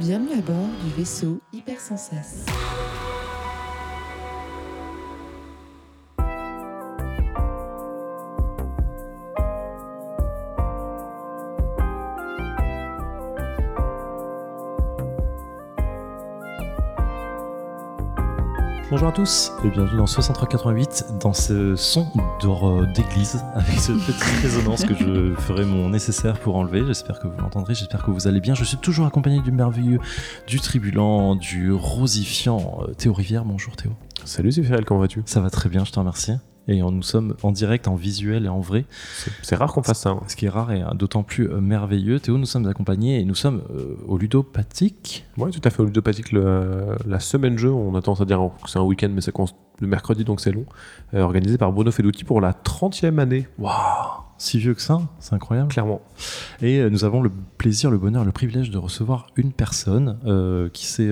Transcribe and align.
Bienvenue 0.00 0.38
à 0.38 0.42
bord 0.42 0.68
du 0.84 0.90
vaisseau 0.96 1.40
Hypersensas. 1.52 2.46
Bonjour 19.00 19.10
à 19.10 19.12
tous 19.12 19.52
et 19.64 19.70
bienvenue 19.70 19.98
dans 19.98 20.08
6388 20.08 21.04
dans 21.20 21.32
ce 21.32 21.76
son 21.76 22.08
d'or- 22.42 22.84
d'église 22.96 23.40
avec 23.54 23.78
cette 23.78 23.94
petite 23.98 24.20
résonance 24.42 24.84
que 24.84 24.92
je 24.92 25.34
ferai 25.36 25.64
mon 25.64 25.90
nécessaire 25.90 26.36
pour 26.40 26.56
enlever. 26.56 26.84
J'espère 26.84 27.20
que 27.20 27.28
vous 27.28 27.38
l'entendrez, 27.38 27.76
j'espère 27.76 28.02
que 28.02 28.10
vous 28.10 28.26
allez 28.26 28.40
bien. 28.40 28.56
Je 28.56 28.64
suis 28.64 28.76
toujours 28.78 29.06
accompagné 29.06 29.40
du 29.40 29.52
merveilleux, 29.52 30.00
du 30.48 30.58
tribulent, 30.58 31.36
du 31.38 31.70
rosifiant 31.72 32.80
euh, 32.88 32.92
Théo 32.94 33.12
Rivière. 33.12 33.44
Bonjour 33.44 33.76
Théo. 33.76 33.92
Salut 34.24 34.50
Zéphirel, 34.50 34.84
comment 34.84 34.98
vas-tu? 34.98 35.22
Ça 35.26 35.40
va 35.40 35.48
très 35.50 35.68
bien, 35.68 35.84
je 35.84 35.92
te 35.92 35.98
remercie. 36.00 36.32
Et 36.70 36.82
on- 36.82 36.90
nous 36.90 37.02
sommes 37.02 37.34
en 37.42 37.50
direct, 37.50 37.88
en 37.88 37.94
visuel 37.94 38.44
et 38.44 38.48
en 38.48 38.60
vrai, 38.60 38.84
C'est- 39.16 39.30
C'est 39.42 39.56
rare 39.56 39.72
qu'on 39.72 39.82
fasse 39.82 40.00
ça. 40.00 40.10
hein. 40.10 40.20
ce 40.28 40.36
qui 40.36 40.44
est 40.46 40.50
rare 40.50 40.70
et 40.72 40.82
d'autant 40.94 41.22
plus 41.22 41.48
euh, 41.50 41.60
merveilleux. 41.60 42.20
Théo, 42.20 42.36
nous 42.38 42.44
sommes 42.46 42.66
accompagnés 42.66 43.20
et 43.20 43.24
nous 43.24 43.34
sommes 43.34 43.62
euh, 43.74 43.96
au 44.06 44.18
ludopathique. 44.18 45.24
Ouais, 45.38 45.50
tout 45.50 45.60
à 45.64 45.70
fait. 45.70 45.80
Au 45.82 45.86
ludopathique, 45.86 46.32
le- 46.32 46.96
la 47.06 47.20
semaine 47.20 47.56
jeu, 47.58 47.70
on 47.72 47.94
a 47.94 48.02
tendance 48.02 48.20
à 48.20 48.24
dire 48.26 48.38
que 48.62 48.68
c'est 48.70 48.78
un 48.78 48.82
week-end, 48.82 49.08
mais 49.12 49.20
ça 49.22 49.32
commence 49.32 49.54
le 49.80 49.86
mercredi, 49.86 50.24
donc 50.24 50.40
c'est 50.40 50.52
long. 50.52 50.66
euh, 51.14 51.22
organisé 51.22 51.56
par 51.56 51.72
Bruno 51.72 51.90
Feduti 51.90 52.24
pour 52.24 52.40
la 52.40 52.52
30e 52.52 53.18
année. 53.18 53.46
Waouh 53.58 53.72
Si 54.36 54.58
vieux 54.58 54.74
que 54.74 54.82
ça, 54.82 55.00
c'est 55.20 55.34
incroyable. 55.34 55.68
Clairement. 55.68 56.02
Et 56.60 56.80
euh, 56.80 56.90
nous 56.90 57.04
avons 57.04 57.22
le 57.22 57.30
plaisir, 57.56 57.90
le 57.90 57.96
bonheur, 57.98 58.24
le 58.24 58.32
privilège 58.32 58.70
de 58.70 58.76
recevoir 58.78 59.28
une 59.36 59.52
personne 59.52 60.18
qui 60.74 60.86
s'est 60.86 61.10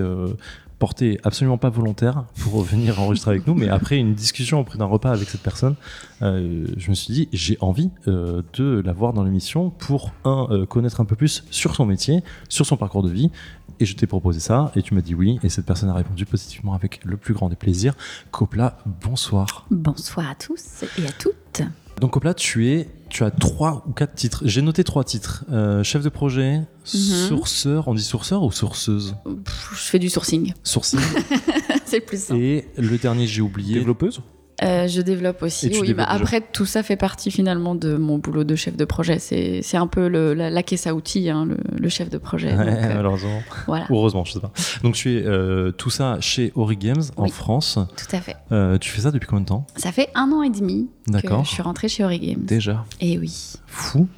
portée 0.78 1.18
absolument 1.24 1.58
pas 1.58 1.70
volontaire 1.70 2.24
pour 2.40 2.62
venir 2.62 3.00
enregistrer 3.00 3.32
avec 3.32 3.46
nous, 3.46 3.54
mais 3.54 3.68
après 3.68 3.98
une 3.98 4.14
discussion 4.14 4.60
auprès 4.60 4.78
d'un 4.78 4.84
repas 4.84 5.10
avec 5.10 5.28
cette 5.28 5.42
personne, 5.42 5.74
euh, 6.22 6.66
je 6.76 6.90
me 6.90 6.94
suis 6.94 7.12
dit 7.12 7.28
j'ai 7.32 7.56
envie 7.60 7.90
euh, 8.08 8.42
de 8.54 8.82
la 8.84 8.92
voir 8.92 9.12
dans 9.12 9.24
l'émission 9.24 9.70
pour 9.70 10.12
un 10.24 10.48
euh, 10.50 10.66
connaître 10.66 11.00
un 11.00 11.04
peu 11.04 11.16
plus 11.16 11.44
sur 11.50 11.74
son 11.74 11.86
métier, 11.86 12.22
sur 12.48 12.66
son 12.66 12.76
parcours 12.76 13.02
de 13.02 13.10
vie. 13.10 13.30
Et 13.78 13.84
je 13.84 13.94
t'ai 13.94 14.06
proposé 14.06 14.40
ça 14.40 14.72
et 14.74 14.82
tu 14.82 14.94
m'as 14.94 15.02
dit 15.02 15.14
oui 15.14 15.38
et 15.42 15.50
cette 15.50 15.66
personne 15.66 15.90
a 15.90 15.94
répondu 15.94 16.24
positivement 16.24 16.72
avec 16.72 17.00
le 17.04 17.16
plus 17.16 17.34
grand 17.34 17.48
des 17.48 17.56
plaisirs. 17.56 17.94
Copla, 18.30 18.78
bonsoir. 19.02 19.66
Bonsoir 19.70 20.30
à 20.30 20.34
tous 20.34 20.84
et 20.98 21.06
à 21.06 21.12
toutes. 21.12 21.62
Donc 22.00 22.10
Copla, 22.12 22.34
tu 22.34 22.68
es, 22.68 22.88
tu 23.08 23.24
as 23.24 23.30
trois 23.30 23.82
ou 23.88 23.92
quatre 23.92 24.14
titres. 24.14 24.42
J'ai 24.44 24.60
noté 24.62 24.84
trois 24.84 25.02
titres 25.04 25.44
Euh, 25.50 25.82
chef 25.82 26.02
de 26.02 26.08
projet, 26.10 26.60
sourceur. 26.84 27.88
On 27.88 27.94
dit 27.94 28.02
sourceur 28.02 28.42
ou 28.42 28.52
sourceuse? 28.52 29.16
Pff, 29.44 29.70
Je 29.72 29.80
fais 29.90 29.98
du 29.98 30.10
sourcing, 30.10 30.52
Sourcing. 30.62 31.00
c'est 31.86 32.00
le 32.00 32.04
plus 32.04 32.22
simple. 32.22 32.40
Et 32.40 32.68
le 32.76 32.98
dernier, 32.98 33.26
j'ai 33.26 33.40
oublié. 33.40 33.74
Développeuse? 33.78 34.20
Euh, 34.62 34.88
je 34.88 35.02
développe 35.02 35.42
aussi. 35.42 35.66
Et 35.66 35.70
tu 35.70 35.80
oui, 35.80 35.88
développes 35.88 36.06
bah 36.08 36.12
après, 36.14 36.40
tout 36.40 36.64
ça 36.64 36.82
fait 36.82 36.96
partie 36.96 37.30
finalement 37.30 37.74
de 37.74 37.96
mon 37.96 38.16
boulot 38.18 38.42
de 38.42 38.56
chef 38.56 38.74
de 38.74 38.86
projet. 38.86 39.18
C'est 39.18 39.60
c'est 39.62 39.76
un 39.76 39.86
peu 39.86 40.08
le, 40.08 40.32
la, 40.32 40.48
la 40.48 40.62
caisse 40.62 40.86
à 40.86 40.94
outils, 40.94 41.28
hein, 41.28 41.44
le, 41.44 41.58
le 41.78 41.88
chef 41.90 42.08
de 42.08 42.16
projet. 42.16 42.56
Ouais, 42.56 42.64
Donc, 42.64 42.74
euh, 42.84 42.94
malheureusement. 42.94 43.42
voilà, 43.66 43.86
heureusement, 43.90 44.24
je 44.24 44.32
sais 44.32 44.40
pas. 44.40 44.52
Donc 44.82 44.94
tu 44.94 45.14
es 45.18 45.22
euh, 45.26 45.72
tout 45.72 45.90
ça 45.90 46.16
chez 46.20 46.52
Ori 46.54 46.78
Games 46.78 47.02
en. 47.18 47.26
France. 47.28 47.78
tout 47.98 48.16
à 48.16 48.20
fait. 48.20 48.36
Euh, 48.50 48.78
tu 48.78 48.88
fais 48.90 49.02
ça 49.02 49.10
depuis 49.10 49.26
combien 49.26 49.42
de 49.42 49.46
temps? 49.48 49.66
Ça 49.76 49.92
fait 49.92 50.08
un 50.14 50.32
an 50.32 50.42
et 50.42 50.48
demi 50.50 50.88
D'accord. 51.08 51.44
je 51.44 51.50
suis 51.50 51.62
rentrée 51.62 51.88
chez 51.88 52.04
Ori 52.04 52.18
Games. 52.18 52.42
Déjà. 52.44 52.84
Et 53.00 53.18
oui. 53.18 53.52
Fou. 53.66 54.08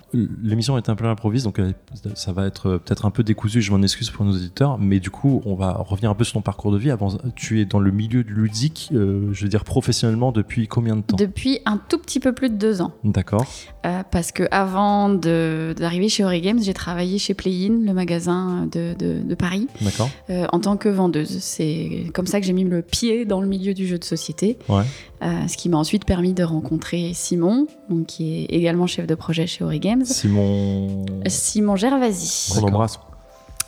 L'émission 0.43 0.79
est 0.79 0.89
un 0.89 0.95
peu 0.95 1.05
à 1.05 1.09
l'improviste, 1.09 1.45
donc 1.45 1.59
euh, 1.59 1.73
ça 2.15 2.33
va 2.33 2.47
être 2.47 2.67
euh, 2.69 2.79
peut-être 2.79 3.05
un 3.05 3.11
peu 3.11 3.23
décousu. 3.23 3.61
Je 3.61 3.71
m'en 3.73 3.83
excuse 3.83 4.09
pour 4.11 4.25
nos 4.25 4.33
auditeurs, 4.33 4.79
mais 4.79 5.01
du 5.01 5.11
coup, 5.11 5.43
on 5.45 5.55
va 5.55 5.73
revenir 5.73 6.11
un 6.11 6.15
peu 6.15 6.25
sur 6.25 6.33
ton 6.35 6.41
parcours 6.41 6.73
de 6.73 6.79
vie. 6.79 6.91
Avant, 6.91 7.11
tu 7.37 7.61
es 7.61 7.67
dans 7.67 7.79
le 7.79 7.91
milieu 7.91 8.25
du 8.25 8.33
ludique, 8.33 8.89
euh, 8.95 9.29
je 9.33 9.43
veux 9.43 9.51
dire 9.51 9.65
professionnellement, 9.65 10.33
depuis 10.33 10.67
combien 10.67 10.97
de 10.97 11.03
temps? 11.03 11.17
Depuis 11.17 11.59
un 11.67 11.77
tout 11.77 11.99
petit 11.99 12.21
peu 12.21 12.33
plus 12.33 12.49
de 12.49 12.55
deux 12.57 12.81
ans. 12.81 12.93
D'accord. 13.05 13.45
Euh, 13.85 14.03
parce 14.11 14.33
que 14.33 14.45
avant 14.51 15.11
d'arriver 15.11 16.09
chez 16.09 16.25
Ori 16.25 16.41
Games, 16.41 16.61
j'ai 16.63 16.75
travaillé 16.75 17.19
chez 17.19 17.35
Play-In, 17.35 17.85
le 17.85 17.93
magasin 17.93 18.67
de, 18.73 18.95
de- 18.99 19.21
de 19.23 19.35
Paris, 19.35 19.67
D'accord. 19.83 20.09
euh, 20.31 20.47
en 20.53 20.61
tant 20.61 20.79
que 20.79 20.89
vendeuse. 20.89 21.39
C'est 21.41 22.11
comme 22.15 22.27
ça 22.27 22.41
que 22.41 22.47
j'ai 22.47 22.53
mis 22.55 22.65
le 22.65 22.81
pied 22.81 23.27
dans 23.27 23.43
le 23.43 23.47
milieu 23.49 23.75
du 23.75 23.87
jeu 23.87 23.99
de 23.99 24.05
société. 24.05 24.59
Ouais. 24.71 24.85
Ce 25.21 25.57
qui 25.57 25.69
m'a 25.69 25.77
ensuite 25.79 26.05
permis 26.05 26.33
de 26.33 26.45
rencontrer 26.45 26.78
Simon, 27.15 27.67
donc, 27.89 28.07
qui 28.07 28.43
est 28.43 28.45
également 28.47 28.87
chef 28.87 29.07
de 29.07 29.15
projet 29.15 29.47
chez 29.47 29.65
Ori 29.65 29.81
Games. 29.81 30.05
Simon. 30.05 31.05
Simon 31.27 31.77
Gervasi, 31.77 32.53
On 32.61 32.65
embrasse. 32.67 32.99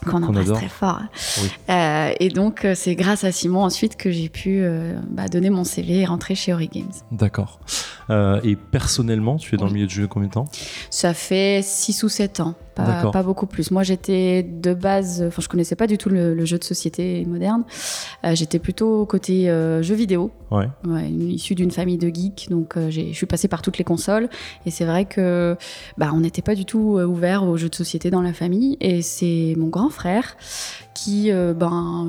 qu'on 0.07 0.23
embrasse 0.23 0.47
adore. 0.47 0.57
très 0.59 0.69
fort. 0.69 1.01
Oui. 1.43 1.49
Euh, 1.71 2.13
et 2.21 2.29
donc, 2.31 2.65
euh, 2.65 2.75
c'est 2.75 2.95
grâce 2.95 3.25
à 3.25 3.33
Simon 3.33 3.63
ensuite 3.65 3.97
que 3.97 4.11
j'ai 4.11 4.29
pu 4.29 4.61
euh, 4.63 4.99
bah, 5.11 5.29
donner 5.29 5.51
mon 5.51 5.65
CV 5.65 5.99
et 6.01 6.05
rentrer 6.07 6.35
chez 6.35 6.53
Ori 6.55 6.69
Games. 6.73 6.93
D'accord. 7.13 7.61
Euh, 8.09 8.41
et 8.43 8.57
personnellement, 8.57 9.37
tu 9.37 9.55
es 9.55 9.59
dans 9.59 9.67
le 9.67 9.73
milieu 9.73 9.87
du 9.87 9.95
jeu 9.95 10.07
combien 10.07 10.29
de 10.29 10.33
temps? 10.33 10.47
Ça 10.91 11.13
fait 11.15 11.61
6 11.63 12.03
ou 12.03 12.09
7 12.09 12.41
ans, 12.41 12.55
pas, 13.13 13.23
beaucoup 13.23 13.47
plus. 13.47 13.71
Moi, 13.71 13.83
j'étais 13.83 14.43
de 14.43 14.75
base, 14.75 15.25
enfin, 15.27 15.43
je 15.43 15.49
connaissais 15.49 15.77
pas 15.77 15.87
du 15.87 15.99
tout 15.99 16.09
le, 16.09 16.35
le 16.35 16.45
jeu 16.45 16.59
de 16.59 16.65
société 16.65 17.25
moderne. 17.27 17.65
Euh, 18.25 18.35
j'étais 18.35 18.59
plutôt 18.59 19.07
côté 19.07 19.51
euh, 19.51 19.83
jeux 19.83 19.95
vidéo, 19.95 20.31
Ouais. 20.51 20.67
ouais, 20.85 21.09
issue 21.09 21.55
d'une 21.55 21.71
famille 21.71 21.97
de 21.99 22.09
geeks. 22.09 22.49
Donc, 22.51 22.77
euh, 22.77 22.91
je 22.91 23.13
suis 23.13 23.27
passée 23.27 23.47
par 23.49 23.63
toutes 23.63 23.79
les 23.79 23.85
consoles. 23.85 24.29
Et 24.67 24.71
c'est 24.71 24.85
vrai 24.85 25.05
que 25.05 25.57
bah, 25.97 26.11
on 26.13 26.21
n'était 26.21 26.43
pas 26.43 26.55
du 26.57 26.65
tout 26.65 26.99
euh, 26.99 27.05
ouvert 27.05 27.45
aux 27.45 27.57
jeux 27.57 27.69
de 27.69 27.75
société 27.75 28.11
dans 28.11 28.23
la 28.23 28.33
famille. 28.33 28.77
Et 28.81 29.01
c'est 29.03 29.55
mon 29.57 29.69
grand 29.69 29.91
frère 29.91 30.37
qui, 30.93 31.31
ben, 31.33 32.07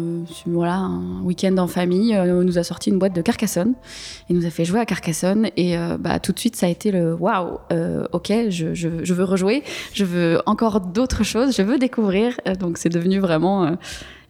voilà, 0.48 0.76
un 0.76 1.22
week-end 1.24 1.56
en 1.60 1.68
famille, 1.68 2.14
nous 2.14 2.58
a 2.58 2.64
sorti 2.64 2.90
une 2.90 3.00
boîte 3.00 3.16
de 3.16 3.22
Carcassonne. 3.22 3.74
Il 4.28 4.36
nous 4.36 4.46
a 4.46 4.50
fait 4.50 4.66
jouer 4.66 4.82
à 4.82 4.86
Carcassonne. 4.86 5.48
Et 5.56 5.78
bah, 5.98 6.20
tout 6.20 6.34
de 6.34 6.40
suite, 6.40 6.58
ça 6.58 6.66
a 6.66 6.70
été 6.70 6.92
le 6.92 7.14
waouh, 7.14 7.60
ok, 8.12 8.34
je, 8.50 8.74
je, 8.74 8.90
je 9.04 9.14
veux 9.14 9.24
rejouer, 9.24 9.64
je 9.94 10.04
veux 10.04 10.42
encore 10.46 10.61
d'autres 10.80 11.24
choses, 11.24 11.56
je 11.56 11.62
veux 11.64 11.78
découvrir. 11.78 12.40
Euh, 12.48 12.56
Donc, 12.56 12.78
c'est 12.78 12.90
devenu 12.90 13.20
vraiment. 13.20 13.66
euh, 13.66 13.72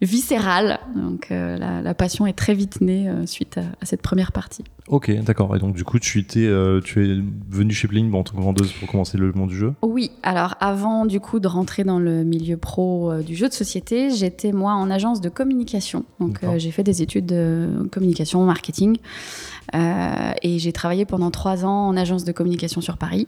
viscéral. 0.03 0.79
Donc 0.95 1.27
euh, 1.29 1.59
la, 1.59 1.83
la 1.83 1.93
passion 1.93 2.25
est 2.25 2.33
très 2.33 2.55
vite 2.55 2.81
née 2.81 3.07
suite 3.27 3.59
à, 3.59 3.61
à 3.81 3.85
cette 3.85 4.01
première 4.01 4.31
partie. 4.31 4.63
Ok, 4.87 5.11
d'accord. 5.21 5.55
Et 5.55 5.59
donc, 5.59 5.75
du 5.75 5.83
coup, 5.83 5.99
tu, 5.99 6.17
étais, 6.17 6.49
tu 6.83 7.05
es 7.07 7.21
venu 7.51 7.71
chez 7.71 7.87
Playing 7.87 8.11
en 8.15 8.23
tant 8.23 8.35
que 8.35 8.41
vendeuse 8.41 8.71
pour 8.71 8.89
commencer 8.89 9.19
le 9.19 9.31
monde 9.33 9.49
du 9.49 9.55
jeu? 9.57 9.75
Oui, 9.83 10.09
alors 10.23 10.55
avant 10.59 11.05
du 11.05 11.19
coup 11.19 11.39
de 11.39 11.47
rentrer 11.47 11.83
dans 11.83 11.99
le 11.99 12.23
milieu 12.23 12.57
pro 12.57 13.13
du 13.23 13.35
jeu 13.35 13.47
de 13.47 13.53
société, 13.53 14.09
j'étais 14.09 14.51
moi 14.51 14.73
en 14.73 14.89
agence 14.89 15.21
de 15.21 15.29
communication. 15.29 16.03
Donc 16.19 16.39
j'ai 16.57 16.71
fait 16.71 16.81
des 16.83 17.03
études 17.03 17.27
de 17.27 17.87
communication, 17.91 18.43
marketing. 18.43 18.97
Euh, 19.75 20.31
et 20.41 20.59
j'ai 20.59 20.73
travaillé 20.73 21.05
pendant 21.05 21.31
trois 21.31 21.65
ans 21.65 21.87
en 21.87 21.97
agence 21.97 22.23
de 22.23 22.31
communication 22.31 22.81
sur 22.81 22.97
Paris, 22.97 23.27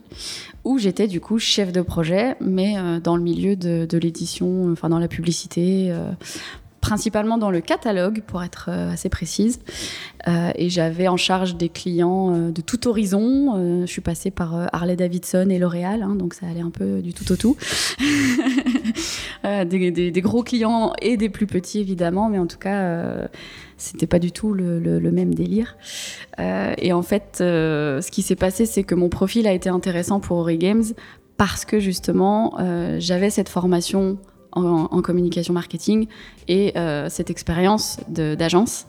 où 0.63 0.77
j'étais 0.77 1.07
du 1.07 1.21
coup 1.21 1.39
chef 1.39 1.71
de 1.71 1.81
projet, 1.81 2.35
mais 2.41 2.77
euh, 2.77 2.99
dans 2.99 3.15
le 3.15 3.23
milieu 3.23 3.55
de, 3.55 3.97
l'édition, 3.97 4.71
enfin 4.71 4.89
dans 4.89 4.99
la 4.99 5.07
publicité, 5.07 5.91
euh, 5.91 6.11
principalement 6.83 7.37
dans 7.37 7.49
le 7.49 7.61
catalogue, 7.61 8.23
pour 8.27 8.43
être 8.43 8.65
euh, 8.67 8.91
assez 8.91 9.07
précise. 9.07 9.61
Euh, 10.27 10.51
et 10.55 10.69
j'avais 10.69 11.07
en 11.07 11.15
charge 11.15 11.55
des 11.55 11.69
clients 11.69 12.35
euh, 12.35 12.51
de 12.51 12.61
tout 12.61 12.89
horizon. 12.89 13.83
Je 13.85 13.89
suis 13.89 14.01
passée 14.01 14.31
par 14.31 14.67
Harley 14.73 14.97
Davidson 14.97 15.47
et 15.49 15.59
L'Oréal, 15.59 16.03
hein, 16.03 16.15
donc 16.15 16.33
ça 16.33 16.45
allait 16.45 16.59
un 16.59 16.71
peu 16.71 17.01
du 17.01 17.13
tout 17.13 17.31
au 17.31 17.35
tout. 17.37 17.55
Des, 19.43 20.21
gros 20.21 20.43
clients 20.43 20.93
et 21.01 21.17
des 21.17 21.29
plus 21.29 21.47
petits 21.47 21.79
évidemment, 21.79 22.29
mais 22.29 22.39
en 22.39 22.47
tout 22.47 22.57
cas, 22.57 23.27
c'était 23.77 24.07
pas 24.07 24.19
du 24.19 24.31
tout 24.31 24.53
le, 24.53 25.11
même 25.11 25.33
délire. 25.33 25.77
Et 26.39 26.93
en 26.93 27.01
fait, 27.01 27.35
ce 27.39 28.09
qui 28.09 28.21
s'est 28.21 28.37
passé, 28.37 28.65
c'est 28.65 28.83
que 28.83 28.95
mon 28.95 29.09
profil 29.09 29.47
a 29.47 29.51
été 29.51 29.69
intéressant 29.69 30.19
pour 30.19 30.37
Ori 30.37 30.57
Games 30.57 30.83
parce 31.37 31.65
que 31.65 31.79
justement, 31.79 32.57
j'avais 32.99 33.29
cette 33.29 33.49
formation 33.49 34.17
en, 34.55 34.85
en 34.91 35.01
communication 35.01 35.53
marketing 35.53 36.07
et 36.47 36.77
euh, 36.77 37.09
cette 37.09 37.29
expérience 37.29 37.99
d'agence. 38.09 38.85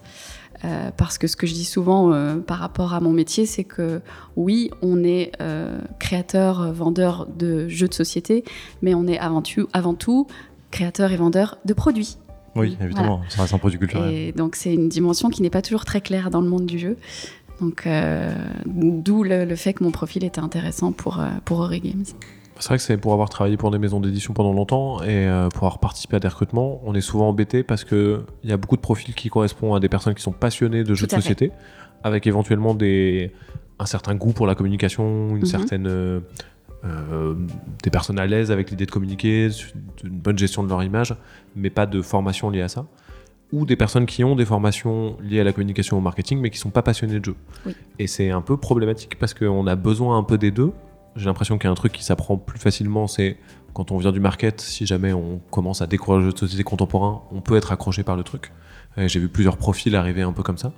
Euh, 0.64 0.90
parce 0.96 1.19
que 1.19 1.26
ce 1.26 1.37
que 1.37 1.46
je 1.46 1.52
dis 1.52 1.64
souvent 1.64 2.12
euh, 2.12 2.37
par 2.37 2.58
rapport 2.58 2.94
à 2.94 3.00
mon 3.00 3.11
métier, 3.11 3.44
c'est 3.44 3.64
que 3.64 4.00
oui, 4.37 4.70
on 4.81 5.05
est 5.05 5.32
euh, 5.43 5.78
créateur, 5.99 6.72
vendeur 6.72 7.26
de 7.26 7.69
jeux 7.69 7.88
de 7.88 7.93
société, 7.93 8.44
mais 8.81 8.94
on 8.94 9.06
est 9.06 9.19
avant 9.19 9.43
tout, 9.43 9.69
avant 9.72 9.94
tout 9.94 10.26
créateur 10.70 11.12
et 11.12 11.16
vendeur 11.16 11.58
de 11.66 11.75
produits. 11.75 12.16
Oui, 12.56 12.78
évidemment. 12.81 13.20
Ça 13.28 13.43
reste 13.43 13.52
un 13.52 13.58
produit 13.58 13.78
culturel. 13.78 14.14
Et 14.14 14.32
donc 14.32 14.56
c'est 14.56 14.72
une 14.72 14.88
dimension 14.88 15.28
qui 15.28 15.43
n'est 15.43 15.50
pas 15.50 15.61
toujours 15.61 15.84
très 15.84 16.00
claire 16.00 16.31
dans 16.31 16.40
le 16.40 16.49
monde 16.49 16.66
du 16.66 16.78
jeu. 16.78 16.96
Donc 17.61 17.87
d'où 18.66 19.22
le, 19.22 19.44
le 19.44 19.56
fait 19.56 19.75
que 19.75 19.84
mon 19.84 19.90
profil 19.90 20.25
était 20.25 20.40
intéressant 20.40 20.93
pour, 20.93 21.22
pour 21.44 21.69
Games. 21.70 22.05
C'est 22.60 22.68
vrai 22.68 22.76
que 22.76 22.82
c'est 22.84 22.96
pour 22.96 23.12
avoir 23.12 23.28
travaillé 23.28 23.56
pour 23.56 23.70
des 23.70 23.78
maisons 23.78 24.00
d'édition 24.00 24.32
pendant 24.32 24.52
longtemps 24.52 25.02
et 25.02 25.06
euh, 25.26 25.48
pour 25.48 25.64
avoir 25.64 25.78
participé 25.80 26.16
à 26.16 26.20
des 26.20 26.28
recrutements, 26.28 26.80
on 26.84 26.94
est 26.94 27.00
souvent 27.00 27.28
embêté 27.28 27.62
parce 27.64 27.84
qu'il 27.84 28.20
y 28.44 28.52
a 28.52 28.56
beaucoup 28.56 28.76
de 28.76 28.80
profils 28.80 29.14
qui 29.14 29.28
correspondent 29.28 29.76
à 29.76 29.80
des 29.80 29.88
personnes 29.88 30.14
qui 30.14 30.22
sont 30.22 30.32
passionnées 30.32 30.84
de 30.84 30.94
jeux 30.94 31.06
de 31.06 31.10
fait. 31.10 31.16
société, 31.16 31.50
avec 32.04 32.26
éventuellement 32.26 32.74
des, 32.74 33.32
un 33.80 33.86
certain 33.86 34.14
goût 34.14 34.32
pour 34.32 34.46
la 34.46 34.54
communication, 34.54 35.30
une 35.30 35.38
Mhm. 35.38 35.44
certaine 35.46 35.86
euh, 35.88 36.20
euh, 36.84 37.34
des 37.82 37.90
personnes 37.90 38.18
à 38.20 38.26
l'aise 38.26 38.50
avec 38.52 38.70
l'idée 38.70 38.86
de 38.86 38.90
communiquer, 38.90 39.48
une 40.04 40.10
bonne 40.10 40.38
gestion 40.38 40.62
de 40.62 40.68
leur 40.68 40.82
image, 40.82 41.14
mais 41.56 41.70
pas 41.70 41.86
de 41.86 42.02
formation 42.02 42.50
liée 42.50 42.62
à 42.62 42.68
ça. 42.68 42.86
Ou 43.52 43.66
des 43.66 43.76
personnes 43.76 44.06
qui 44.06 44.22
ont 44.24 44.36
des 44.36 44.44
formations 44.44 45.16
liées 45.22 45.40
à 45.40 45.44
la 45.44 45.52
communication 45.52 45.96
au 45.98 46.00
marketing, 46.00 46.40
mais 46.40 46.50
qui 46.50 46.58
sont 46.58 46.70
pas 46.70 46.82
passionnées 46.82 47.20
de 47.20 47.24
jeu. 47.24 47.34
Oui. 47.66 47.74
Et 47.98 48.06
c'est 48.06 48.30
un 48.30 48.40
peu 48.42 48.56
problématique 48.56 49.18
parce 49.18 49.34
qu'on 49.34 49.66
a 49.66 49.74
besoin 49.76 50.18
un 50.18 50.22
peu 50.22 50.38
des 50.38 50.50
deux. 50.50 50.72
J'ai 51.16 51.26
l'impression 51.26 51.58
qu'il 51.58 51.66
y 51.66 51.69
a 51.69 51.72
un 51.72 51.76
truc 51.76 51.93
qui 51.93 52.05
s'apprend 52.05 52.37
plus 52.37 52.58
facilement, 52.58 53.06
c'est 53.06 53.37
quand 53.72 53.90
on 53.93 53.99
vient 53.99 54.12
du 54.12 54.20
market, 54.20 54.61
si 54.61 54.87
jamais 54.87 55.12
on 55.12 55.40
commence 55.50 55.82
à 55.82 55.87
découvrir 55.87 56.20
le 56.20 56.26
jeu 56.26 56.32
de 56.32 56.38
société 56.38 56.62
contemporain, 56.64 57.22
on 57.32 57.40
peut 57.40 57.56
être 57.56 57.72
accroché 57.72 58.02
par 58.02 58.16
le 58.16 58.22
truc. 58.22 58.52
Et 58.96 59.08
J'ai 59.08 59.19
vu 59.20 59.28
plusieurs 59.28 59.56
profils 59.56 59.94
arriver 59.96 60.22
un 60.22 60.32
peu 60.32 60.43
comme 60.43 60.58
ça. 60.58 60.72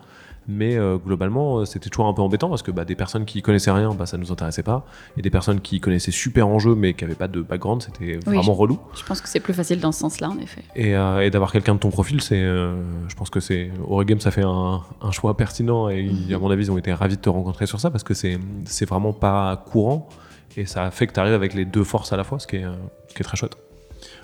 Mais 0.49 0.77
euh, 0.77 0.97
globalement, 0.97 1.59
euh, 1.59 1.65
c'était 1.65 1.91
toujours 1.91 2.07
un 2.07 2.13
peu 2.15 2.23
embêtant 2.23 2.49
parce 2.49 2.63
que 2.63 2.71
bah, 2.71 2.85
des 2.85 2.95
personnes 2.95 3.25
qui 3.25 3.43
connaissaient 3.43 3.73
rien, 3.73 3.93
bah, 3.93 4.07
ça 4.07 4.17
nous 4.17 4.31
intéressait 4.31 4.63
pas. 4.63 4.87
Et 5.17 5.23
des 5.23 5.29
personnes 5.29 5.61
qui 5.61 5.81
connaissaient 5.81 6.13
super 6.13 6.47
en 6.47 6.61
jeu 6.61 6.77
mais 6.77 6.95
qui 6.95 7.03
n'avaient 7.03 7.17
pas 7.17 7.27
de 7.27 7.43
background, 7.43 7.83
c'était 7.83 8.21
Oui, 8.29 8.37
vraiment 8.37 8.55
relou. 8.55 8.79
Je 8.97 9.03
pense 9.05 9.21
que 9.21 9.29
c'est 9.29 9.41
plus 9.41 9.55
facile 9.55 9.81
dans 9.81 9.91
ce 9.91 9.99
sens-là, 9.99 10.31
en 10.31 10.39
effet. 10.39 10.63
Et, 10.77 10.95
euh, 10.95 11.25
et 11.27 11.31
d'avoir 11.31 11.51
quelqu'un 11.51 11.75
de 11.75 11.81
ton 11.81 11.91
profil, 11.91 12.21
c'est, 12.23 12.41
euh, 12.41 12.81
je 13.09 13.15
pense 13.17 13.29
que 13.29 13.41
c'est 13.41 13.73
Origame, 13.89 14.21
ça 14.21 14.31
fait 14.31 14.45
un, 14.45 14.83
un 15.03 15.11
choix 15.11 15.37
pertinent 15.37 15.89
et 15.91 16.03
ils- 16.03 16.33
à 16.33 16.39
mon 16.39 16.49
avis, 16.51 16.67
ils 16.67 16.71
ont 16.71 16.79
été 16.79 16.93
ravis 16.93 17.17
de 17.17 17.23
te 17.23 17.29
rencontrer 17.29 17.67
sur 17.67 17.81
ça 17.81 17.91
parce 17.91 18.05
que 18.05 18.15
c'est, 18.15 18.39
c'est 18.67 18.89
vraiment 18.89 19.13
pas 19.13 19.57
courant 19.57 20.09
et 20.57 20.67
ça 20.67 20.91
fait 20.91 21.07
que 21.07 21.13
tu 21.13 21.21
arrives 21.21 21.35
avec 21.35 21.55
les 21.55 21.65
deux 21.65 21.85
forces 21.85 22.13
à 22.13 22.17
la 22.17 22.25
fois, 22.25 22.39
ce 22.39 22.47
qui 22.47 22.57
est, 22.57 22.65
euh, 22.65 22.75
ce 23.09 23.15
qui 23.15 23.23
est 23.23 23.25
très 23.25 23.37
chouette. 23.37 23.57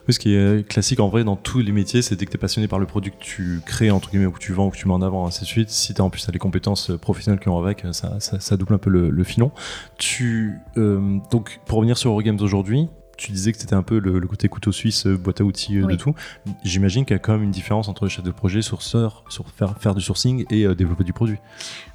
Oui, 0.07 0.15
ce 0.15 0.19
qui 0.19 0.35
est 0.35 0.67
classique 0.69 1.01
en 1.01 1.09
vrai 1.09 1.23
dans 1.25 1.37
tous 1.37 1.61
les 1.61 1.73
métiers, 1.73 2.03
c'est 2.03 2.17
dès 2.17 2.27
que 2.27 2.31
tu 2.31 2.37
es 2.37 2.41
passionné 2.41 2.69
par 2.69 2.79
le 2.79 2.87
produit 2.87 3.13
que 3.13 3.21
tu 3.21 3.61
crées, 3.65 3.91
entre 3.91 4.11
guillemets, 4.11 4.27
ou 4.27 4.33
que 4.33 4.39
tu 4.39 4.53
vends, 4.53 4.67
ou 4.67 4.71
que 4.71 4.77
tu 4.77 4.89
mets 4.89 4.95
en 4.95 5.03
avant, 5.03 5.27
ainsi 5.27 5.43
de 5.43 5.47
suite. 5.47 5.71
Si 5.71 5.95
tu 5.95 6.01
as 6.01 6.05
en 6.05 6.11
plus 6.11 6.27
t'as 6.27 6.33
les 6.33 6.39
compétences 6.39 6.91
euh, 6.91 6.99
professionnelles 6.99 7.41
qui 7.41 7.49
vont 7.49 7.59
avec, 7.59 7.85
ça, 7.93 8.19
ça, 8.21 8.41
ça 8.41 8.57
double 8.57 8.75
un 8.75 8.79
peu 8.79 8.91
le, 8.91 9.11
le 9.11 9.25
filon. 9.25 9.53
Tu, 9.99 10.55
euh, 10.77 11.19
donc, 11.31 11.61
pour 11.67 11.79
revenir 11.79 11.97
sur 11.97 12.11
Eurogames 12.11 12.39
aujourd'hui, 12.41 12.89
tu 13.17 13.31
disais 13.31 13.53
que 13.53 13.59
c'était 13.59 13.75
un 13.75 13.83
peu 13.83 13.99
le, 14.01 14.19
le 14.19 14.27
côté 14.27 14.49
couteau 14.49 14.73
suisse, 14.73 15.07
euh, 15.07 15.17
boîte 15.17 15.41
à 15.41 15.45
outils 15.45 15.79
euh, 15.79 15.87
de 15.87 15.95
tout. 15.95 16.15
J'imagine 16.65 17.05
qu'il 17.05 17.15
y 17.15 17.17
a 17.17 17.21
quand 17.21 17.33
même 17.33 17.45
une 17.45 17.51
différence 17.51 17.89
entre 17.89 18.05
le 18.05 18.09
chef 18.09 18.25
de 18.25 18.31
projet, 18.33 18.63
sourceur, 18.63 19.25
sur 19.29 19.49
faire, 19.51 19.79
faire 19.79 19.95
du 19.95 20.01
sourcing 20.01 20.45
et 20.51 20.65
euh, 20.65 20.75
développer 20.75 21.05
du 21.05 21.13
produit. 21.13 21.39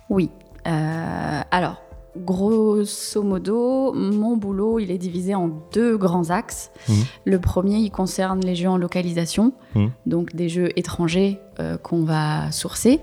Oui. 0.09 0.29
Euh, 0.67 1.41
alors, 1.51 1.81
grosso 2.25 3.23
modo, 3.23 3.93
mon 3.93 4.37
boulot, 4.37 4.79
il 4.79 4.91
est 4.91 4.97
divisé 4.97 5.35
en 5.35 5.49
deux 5.73 5.97
grands 5.97 6.29
axes. 6.29 6.71
Mhm. 6.89 6.95
Le 7.25 7.39
premier, 7.39 7.77
il 7.77 7.91
concerne 7.91 8.41
les 8.41 8.55
jeux 8.55 8.69
en 8.69 8.77
localisation, 8.77 9.53
Mhm. 9.75 9.91
donc 10.05 10.35
des 10.35 10.49
jeux 10.49 10.69
étrangers 10.75 11.39
euh, 11.59 11.77
qu'on 11.77 12.03
va 12.03 12.51
sourcer, 12.51 12.99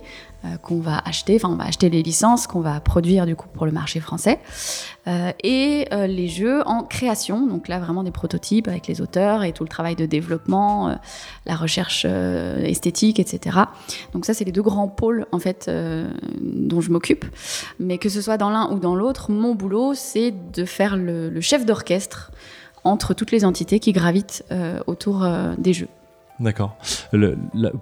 qu'on 0.63 0.81
va 0.81 0.99
acheter, 1.05 1.37
enfin 1.37 1.49
on 1.51 1.57
va 1.57 1.65
acheter 1.65 1.91
les 1.91 2.03
licences, 2.03 2.47
qu'on 2.47 2.61
va 2.61 2.81
produire 2.81 3.27
du 3.27 3.37
coup 3.37 3.49
pour 3.49 3.67
le 3.67 3.73
marché 3.73 4.01
français, 4.01 4.41
Euh, 5.07 5.33
et 5.43 5.87
euh, 5.93 6.07
les 6.07 6.29
jeux 6.29 6.67
en 6.67 6.83
création, 6.83 7.47
donc 7.47 7.69
là 7.69 7.79
vraiment 7.79 8.03
des 8.03 8.11
prototypes 8.11 8.69
avec 8.69 8.87
les 8.87 9.03
auteurs 9.03 9.45
et 9.45 9.53
tout 9.53 9.63
le 9.63 9.69
travail 9.69 9.97
de 9.97 10.07
développement, 10.07 10.89
euh, 10.89 10.95
la 11.45 11.57
recherche 11.57 12.07
euh, 12.09 12.63
esthétique, 12.63 13.21
etc. 13.21 13.59
Donc 14.13 14.25
ça, 14.25 14.33
c'est 14.33 14.45
les 14.45 14.53
deux 14.53 14.63
grands 14.63 14.89
pôles 14.89 15.27
en 15.33 15.39
fait 15.39 15.67
euh, 15.69 16.11
dont 16.41 16.81
je 16.81 16.91
m'occupe. 16.91 17.25
Mais 17.79 17.99
que 17.99 18.09
ce 18.09 18.23
soit 18.23 18.39
dans 18.39 18.51
l'un 18.51 18.71
ou 18.73 18.79
dans 18.79 18.95
l'autre, 18.95 19.31
mon 19.31 19.55
boulot, 19.55 19.93
c'est 19.95 20.33
de 20.53 20.65
faire 20.65 20.97
le, 20.97 21.41
chef 21.41 21.67
d'orchestre 21.67 22.33
entre 22.85 23.13
toutes 23.15 23.31
les 23.31 23.45
entités 23.45 23.81
qui 23.81 23.93
gravitent 23.93 24.45
euh, 24.51 24.81
autour 24.87 25.25
euh, 25.25 25.55
des 25.59 25.75
jeux. 25.75 25.89
D'accord. 26.41 26.77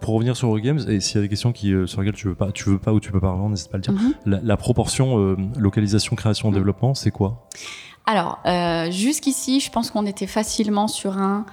Pour 0.01 0.15
revenir 0.15 0.37
sur 0.37 0.49
Eurogames, 0.49 0.81
et 0.89 1.01
s'il 1.01 1.17
y 1.17 1.19
a 1.19 1.23
des 1.23 1.29
questions 1.29 1.53
qui, 1.53 1.73
euh, 1.73 1.87
sur 1.87 2.01
lesquelles 2.03 2.17
tu 2.19 2.29
veux 2.29 2.35
pas, 2.35 2.53
tu 2.53 2.69
veux 2.69 2.79
pas 2.79 2.93
ou 2.93 3.01
tu 3.01 3.11
peux 3.11 3.21
pas 3.21 3.31
répondre, 3.33 3.51
n'hésite 3.51 3.71
pas 3.71 3.77
à 3.77 3.79
le 3.79 3.83
dire. 3.83 3.93
Mhm. 3.93 4.15
La, 4.27 4.41
la 4.43 4.57
proportion 4.57 5.19
euh, 5.19 5.37
localisation, 5.57 6.17
création, 6.17 6.49
Mhm. 6.49 6.55
développement, 6.55 6.95
c'est 6.95 7.11
quoi? 7.11 7.49
Alors, 8.05 8.41
euh, 8.47 8.91
jusqu'ici, 8.91 9.61
je 9.61 9.71
pense 9.71 9.91
qu'on 9.91 10.05
était 10.07 10.27
facilement 10.27 10.87
sur 10.89 11.17
un 11.19 11.47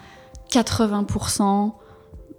80%, 0.51 1.73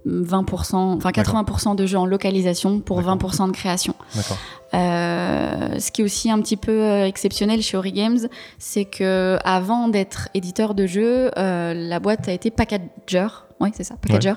20%, 0.05 0.75
enfin 0.97 1.11
80% 1.11 1.75
de 1.75 1.85
jeux 1.85 1.97
en 1.97 2.05
localisation 2.05 2.79
pour 2.79 2.97
D'accord. 2.97 3.17
20% 3.17 3.47
de 3.47 3.51
création. 3.53 3.93
D'accord. 4.15 4.37
Euh, 4.73 5.79
ce 5.79 5.91
qui 5.91 6.01
est 6.01 6.03
aussi 6.03 6.31
un 6.31 6.39
petit 6.41 6.57
peu 6.57 6.71
euh, 6.71 7.05
exceptionnel 7.05 7.61
chez 7.61 7.77
Origames, 7.77 8.27
c'est 8.57 8.85
que 8.85 9.37
avant 9.43 9.87
d'être 9.89 10.29
éditeur 10.33 10.73
de 10.75 10.87
jeux, 10.87 11.29
euh, 11.37 11.73
la 11.73 11.99
boîte 11.99 12.27
a 12.27 12.31
été 12.31 12.51
packager. 12.51 13.27
Oui, 13.61 13.69
c'est 13.75 13.83
ça, 13.83 13.95
packager. 13.95 14.33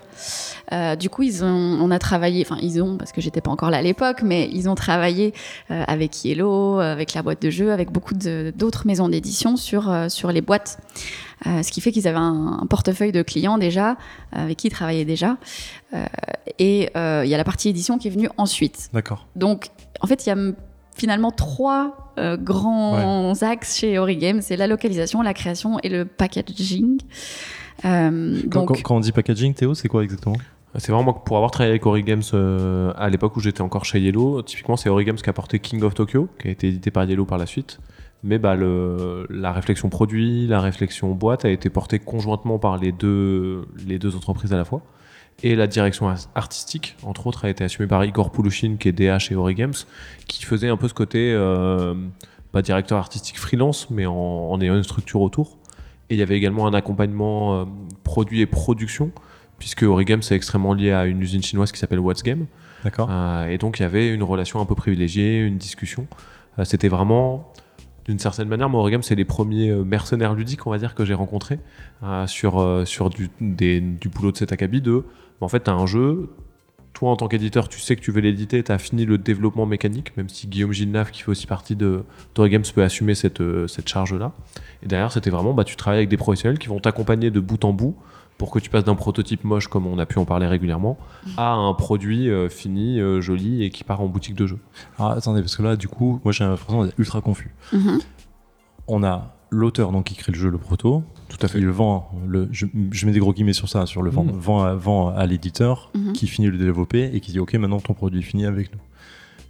Euh, 0.73 0.97
du 0.97 1.09
coup, 1.09 1.23
ils 1.23 1.43
ont, 1.43 1.49
on 1.49 1.91
a 1.91 1.99
travaillé, 1.99 2.45
enfin 2.47 2.59
ils 2.61 2.83
ont, 2.83 2.99
parce 2.99 3.11
que 3.11 3.21
j'étais 3.21 3.41
pas 3.41 3.51
encore 3.51 3.71
là 3.71 3.79
à 3.79 3.83
l'époque, 3.83 4.21
mais 4.23 4.49
ils 4.53 4.69
ont 4.69 4.75
travaillé 4.75 5.33
euh, 5.71 5.83
avec 5.89 6.25
Yellow, 6.25 6.79
avec 6.79 7.15
la 7.15 7.23
boîte 7.23 7.41
de 7.41 7.49
jeux, 7.49 7.73
avec 7.73 7.91
beaucoup 7.91 8.15
d'autres 8.15 8.87
maisons 8.87 9.09
d'édition 9.09 9.57
sur 9.57 9.91
euh, 9.91 10.09
sur 10.09 10.31
les 10.31 10.43
boîtes. 10.43 10.79
Ce 11.45 11.71
qui 11.71 11.83
fait 11.83 11.93
qu'ils 11.93 12.09
avaient 12.09 12.17
un, 12.17 12.61
un 12.63 12.67
portefeuille 12.67 13.13
de 13.13 13.21
clients 13.21 13.59
déjà, 13.59 13.97
avec 14.33 14.57
qui 14.57 14.69
ils 14.69 14.71
travaillaient 14.71 15.05
déjà. 15.05 15.37
Et 16.59 16.89
il 16.95 17.29
y 17.29 17.35
a 17.35 17.37
la 17.37 17.45
partie 17.45 17.69
édition 17.69 17.99
qui 17.99 18.09
est 18.09 18.11
venue 18.11 18.31
ensuite. 18.39 18.89
D'accord. 18.95 19.27
Donc, 19.37 19.69
en 20.01 20.07
fait, 20.07 20.25
il 20.25 20.31
y 20.31 20.33
a 20.33 20.37
finalement 20.95 21.33
trois 21.33 22.13
euh, 22.19 22.37
grands 22.37 23.35
axes 23.43 23.79
chez 23.79 23.99
Origames. 23.99 24.41
C'est 24.41 24.57
la 24.57 24.67
localisation, 24.67 25.23
la 25.23 25.35
création 25.35 25.79
et 25.83 25.89
le 25.89 26.05
packaging. 26.05 27.01
Euh, 27.85 28.41
Quand, 28.51 28.61
donc, 28.61 28.69
quand- 28.69 28.83
quand 28.83 28.97
on 28.97 29.01
dit 29.01 29.13
packaging, 29.13 29.55
Théo, 29.55 29.75
c'est 29.75 29.89
quoi 29.89 30.03
exactement? 30.05 30.37
C'est 30.77 30.91
vraiment 30.91 31.05
moi, 31.13 31.25
pour 31.25 31.37
avoir 31.37 31.53
travaillé 31.53 31.71
avec 31.71 31.87
Origames 31.87 32.23
euh, 32.35 32.93
à 32.97 33.09
l'époque 33.09 33.37
où 33.37 33.41
j'étais 33.41 33.61
encore 33.61 33.85
chez 33.85 34.01
Yellow, 34.01 34.43
typiquement 34.43 34.77
c'est 34.77 34.89
Origames 34.89 35.15
qui 35.17 35.31
a 35.31 35.33
porté 35.33 35.61
King 35.61 35.83
of 35.85 35.95
Tokyo, 35.95 36.29
qui 36.41 36.49
a 36.49 36.51
été 36.51 36.67
édité 36.69 36.91
par 36.91 37.05
Yellow 37.05 37.25
par 37.25 37.39
la 37.39 37.47
suite. 37.47 37.79
Mais 38.25 38.39
bah, 38.39 38.57
le, 38.57 39.27
la 39.31 39.53
réflexion 39.53 39.89
produit, 39.89 40.47
la 40.49 40.61
réflexion 40.61 41.13
boîte 41.13 41.45
a 41.45 41.51
été 41.51 41.69
portée 41.71 41.99
conjointement 42.01 42.59
par 42.59 42.79
les 42.79 42.91
deux, 42.91 43.67
les 43.87 43.99
deux 44.01 44.17
entreprises 44.17 44.53
à 44.53 44.57
la 44.57 44.65
fois. 44.65 44.81
Et 45.43 45.55
la 45.55 45.67
direction 45.67 46.13
artistique, 46.35 46.97
entre 47.05 47.27
autres, 47.27 47.45
a 47.45 47.51
été 47.51 47.63
assumée 47.65 47.87
par 47.89 48.05
Igor 48.05 48.31
Poulouchine, 48.31 48.79
qui 48.79 48.89
est 48.89 48.93
DA 48.93 49.19
chez 49.19 49.35
Origames, 49.37 49.75
qui 50.27 50.45
faisait 50.45 50.69
un 50.69 50.77
peu 50.77 50.89
ce 50.89 50.95
côté, 50.95 51.33
euh, 51.35 51.95
pas 52.51 52.63
directeur 52.63 52.99
artistique 52.99 53.39
freelance, 53.39 53.91
mais 53.91 54.07
en, 54.07 54.15
en 54.15 54.61
ayant 54.61 54.77
une 54.77 54.85
structure 54.85 55.21
autour. 55.21 55.59
Et 56.11 56.15
il 56.15 56.19
y 56.19 56.23
avait 56.23 56.37
également 56.37 56.67
un 56.67 56.75
accompagnement 56.75 57.61
euh, 57.61 57.65
produit 58.03 58.41
et 58.41 58.47
production, 58.47 59.11
puisque 59.59 59.83
Origame 59.85 60.23
c'est 60.23 60.35
extrêmement 60.35 60.75
lié 60.75 60.93
à 60.93 61.07
une 61.07 61.21
usine 61.23 61.43
chinoise 61.43 61.73
qui 61.73 61.79
s'appelle 61.79 62.01
What's 62.01 62.23
Game. 62.23 62.47
D'accord. 62.85 63.09
Euh, 63.11 63.47
et 63.49 63.57
donc 63.59 63.79
il 63.79 63.83
y 63.83 63.87
avait 63.87 64.13
une 64.13 64.23
relation 64.23 64.61
un 64.61 64.67
peu 64.67 64.75
privilégiée, 64.75 65.39
une 65.41 65.57
discussion. 65.57 66.07
Euh, 66.59 66.65
C'était 66.65 66.89
vraiment, 66.89 67.53
d'une 68.05 68.19
certaine 68.19 68.49
manière, 68.49 68.69
moi 68.69 68.81
Origame 68.81 69.03
c'est 69.03 69.15
les 69.15 69.25
premiers 69.25 69.73
mercenaires 69.73 70.35
ludiques, 70.35 70.67
on 70.67 70.71
va 70.71 70.79
dire, 70.79 70.95
que 70.95 71.05
j'ai 71.07 71.15
rencontrés 71.15 71.59
sur, 72.27 72.83
sur 72.87 73.09
du, 73.09 73.31
des- 73.41 73.81
du 73.81 74.09
boulot 74.11 74.31
de 74.33 74.37
cet 74.37 74.53
acabit 74.53 74.83
de, 74.83 75.05
en 75.41 75.49
fait, 75.49 75.65
tu 75.65 75.71
as 75.71 75.75
un 75.75 75.87
jeu, 75.87 76.29
toi 76.95 77.11
en 77.11 77.17
tant 77.17 77.29
qu'éditeur, 77.29 77.69
tu 77.69 77.81
sais 77.81 77.97
que 77.97 78.01
tu 78.01 78.13
veux 78.13 78.21
l'éditer, 78.21 78.63
tu 78.63 78.73
as 78.73 78.79
fini 78.79 79.05
le 79.05 79.19
développement 79.19 79.67
mécanique, 79.67 80.17
même 80.17 80.29
si 80.29 80.47
Guillaume 80.47 80.73
Gilnaf, 80.73 81.11
qui 81.11 81.23
fait 81.23 81.31
aussi 81.31 81.47
partie 81.47 81.77
de 81.77 82.05
d'Origames, 82.35 82.63
peut 82.75 82.83
assumer 82.83 83.15
cette, 83.15 83.41
euh, 83.41 83.67
cette 83.67 83.89
charge-là. 83.89 84.33
Et 84.83 84.87
derrière, 84.87 85.13
c'était 85.13 85.31
vraiment, 85.31 85.53
bah, 85.53 85.65
tu 85.65 85.77
travailles 85.77 85.99
avec 85.99 86.09
des 86.09 86.17
professionnels 86.17 86.59
qui 86.59 86.69
vont 86.69 86.79
t'accompagner 86.79 87.31
de 87.31 87.41
bout 87.41 87.65
en 87.65 87.73
bout 87.73 87.97
pour 88.39 88.51
que 88.51 88.59
tu 88.59 88.71
passes 88.71 88.85
d'un 88.85 88.95
prototype 88.95 89.45
moche, 89.45 89.69
comme 89.69 89.87
on 89.87 89.99
a 89.99 90.07
pu 90.07 90.19
en 90.19 90.25
parler 90.25 90.47
régulièrement, 90.47 90.97
à 91.37 91.53
un 91.53 91.73
produit 91.75 92.31
euh, 92.31 92.49
fini, 92.49 93.01
euh, 93.01 93.21
joli 93.21 93.65
et 93.65 93.71
qui 93.71 93.85
part 93.85 94.01
en 94.01 94.07
boutique 94.07 94.35
de 94.35 94.47
jeu. 94.47 94.59
Ah, 94.99 95.13
attendez, 95.13 95.41
parce 95.41 95.57
que 95.57 95.63
là, 95.63 95.77
du 95.77 95.89
coup, 95.89 96.21
moi 96.25 96.33
j'ai 96.33 96.45
l'impression 96.45 96.85
d'être 96.85 96.99
ultra 96.99 97.21
confus. 97.21 97.55
Mhm. 97.73 98.01
On 98.87 99.03
a 99.03 99.35
l'auteur 99.55 99.93
donc 99.93 100.05
qui 100.05 100.15
crée 100.15 100.33
le 100.33 100.39
jeu, 100.39 100.51
le 100.51 100.59
proto. 100.59 101.03
Tout 101.29 101.39
à 101.43 101.49
fait. 101.49 101.59
Il 101.59 101.69
vend, 101.69 102.11
le, 102.27 102.49
je, 102.53 102.67
je 102.91 103.07
mets 103.07 103.13
des 103.13 103.19
gros 103.19 103.33
guillemets 103.33 103.53
sur 103.55 103.69
ça, 103.69 103.87
sur 103.87 104.03
le 104.03 104.11
vend, 104.11 104.25
Mhm. 104.25 104.33
vend, 104.33 104.63
à, 104.63 104.75
vend 104.75 105.09
à 105.09 105.27
l'éditeur 105.27 105.91
Mhm. 105.95 106.13
qui 106.13 106.27
finit 106.27 106.47
de 106.49 106.53
le 106.53 106.59
développer 106.59 107.11
et 107.13 107.21
qui 107.21 107.33
dit 107.33 107.39
ok 107.41 107.55
maintenant 107.55 107.81
ton 107.81 107.95
produit 107.95 108.21
est 108.21 108.23
fini 108.23 108.45
avec 108.47 108.73
nous. 108.73 108.81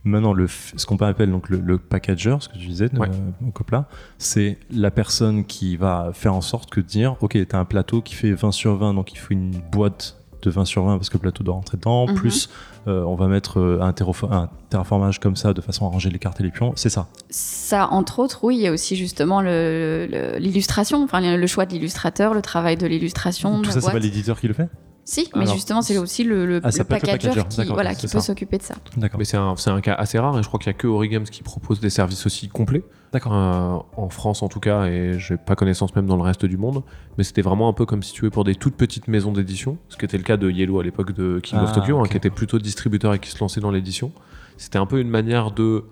Maintenant 0.07 0.35
le, 0.35 0.47
ce 0.49 0.85
qu'on 0.85 0.97
appelle 0.97 1.31
donc 1.31 1.49
le, 1.49 1.59
le 1.61 1.79
packager, 1.79 2.37
ce 2.41 2.49
que 2.49 2.59
tu 2.59 2.67
disais, 2.67 2.91
Ouais. 2.99 3.09
euh, 3.09 3.49
au 3.49 3.51
Copla, 3.51 3.89
c'est 4.19 4.59
la 4.71 4.91
personne 4.91 5.45
qui 5.47 5.77
va 5.77 6.11
faire 6.13 6.35
en 6.35 6.43
sorte 6.43 6.69
que 6.71 6.81
de 6.81 6.87
dire 6.87 7.17
ok 7.23 7.33
tu 7.33 7.57
as 7.57 7.59
un 7.59 7.65
plateau 7.65 8.03
qui 8.03 8.15
fait 8.15 8.33
20 8.33 8.53
sur 8.53 8.77
20 8.77 8.93
donc 8.95 9.13
il 9.13 9.19
faut 9.19 9.33
une 9.33 9.53
boîte 9.73 10.19
de 10.43 10.51
20 10.51 10.67
sur 10.67 10.85
20 10.85 10.99
parce 10.99 11.09
que 11.09 11.15
le 11.15 11.21
plateau 11.23 11.43
doit 11.43 11.55
rentrer 11.55 11.79
dedans, 11.79 12.07
Mhm. 12.07 12.15
plus 12.17 12.51
on 12.87 13.15
va 13.15 13.27
mettre 13.29 13.59
euh, 13.61 13.81
un, 13.81 13.89
un 13.89 14.49
terraformage 14.71 15.21
comme 15.21 15.37
ça 15.37 15.53
de 15.53 15.61
façon 15.61 15.87
à 15.87 15.89
ranger 15.91 16.11
les 16.11 16.19
cartes 16.19 16.41
et 16.41 16.45
les 16.45 16.51
pions, 16.51 16.73
c'est 16.77 16.89
ça. 16.91 17.07
ça, 17.31 17.89
entre 17.91 18.19
autres, 18.19 18.41
oui, 18.43 18.57
il 18.57 18.63
y 18.63 18.67
a 18.67 18.73
aussi 18.73 18.97
justement 18.97 19.41
le- 19.41 20.07
le- 20.11 20.39
l'illustration, 20.39 21.03
enfin 21.03 21.21
le 21.37 21.47
choix 21.47 21.67
de 21.67 21.73
l'illustrateur, 21.73 22.35
le 22.35 22.43
travail 22.43 22.77
de 22.77 22.87
l'illustration. 22.87 23.63
Tout 23.63 23.71
ça 23.71 23.81
c'est 23.81 23.93
pas 23.93 23.99
l'éditeur 23.99 24.39
qui 24.41 24.49
le 24.49 24.55
fait? 24.55 24.69
Si, 25.07 25.29
mais 25.35 25.43
Alors, 25.43 25.55
justement, 25.55 25.83
c'est 25.83 25.99
aussi 25.99 26.25
le, 26.25 26.47
le, 26.47 26.61
Ah, 26.65 26.71
le 26.77 26.85
packager 26.85 27.31
qui, 27.51 27.65
voilà, 27.67 27.95
qui 27.95 28.09
peut 28.09 28.21
s'occuper 28.21 28.57
de 28.57 28.63
ça. 28.63 28.75
D'accord. 28.97 29.19
Mais 29.19 29.25
c'est 29.25 29.37
un, 29.37 29.81
cas 29.81 29.95
assez 29.95 30.19
rare 30.19 30.39
et 30.39 30.43
je 30.43 30.49
crois 30.49 30.59
qu'il 30.59 30.71
n'y 30.71 30.77
a 30.77 30.79
que 30.79 30.87
Origames 30.87 31.25
qui 31.25 31.43
propose 31.43 31.81
des 31.81 31.91
services 31.91 32.25
aussi 32.25 32.49
complets. 32.49 32.83
D'accord. 33.13 33.35
Euh, 33.35 34.01
en 34.01 34.09
France 34.09 34.43
en 34.43 34.49
tout 34.49 34.61
cas, 34.61 34.87
et 34.87 35.19
j'ai 35.19 35.37
pas 35.37 35.57
connaissance 35.57 35.95
même 35.95 36.07
dans 36.07 36.17
le 36.17 36.23
reste 36.23 36.47
du 36.47 36.57
monde. 36.57 36.83
Mais 37.19 37.25
c'était 37.25 37.43
vraiment 37.43 37.69
un 37.69 37.73
peu 37.75 37.85
comme 37.87 38.03
si 38.03 38.13
tu 38.13 38.23
veux 38.23 38.31
pour 38.31 38.45
des 38.45 38.55
toutes 38.55 38.77
petites 38.77 39.09
maisons 39.09 39.33
d'édition, 39.33 39.77
ce 39.89 39.97
qui 39.97 40.05
était 40.05 40.17
le 40.17 40.25
cas 40.25 40.37
de 40.37 40.51
Yellow 40.51 40.81
à 40.81 40.83
l'époque 40.83 41.13
de 41.13 41.39
King 41.41 41.59
of 41.59 41.69
Ah, 41.71 41.75
Tokyo, 41.75 41.99
hein, 41.99 42.09
qui 42.09 42.17
était 42.17 42.31
plutôt 42.31 42.59
distributeur 42.59 43.13
et 43.15 43.19
qui 43.19 43.31
se 43.31 43.39
lançait 43.39 43.61
dans 43.61 43.71
l'édition. 43.71 44.11
C'était 44.57 44.79
un 44.79 44.87
peu 44.87 45.01
une 45.01 45.11
manière 45.11 45.51
de 45.51 45.85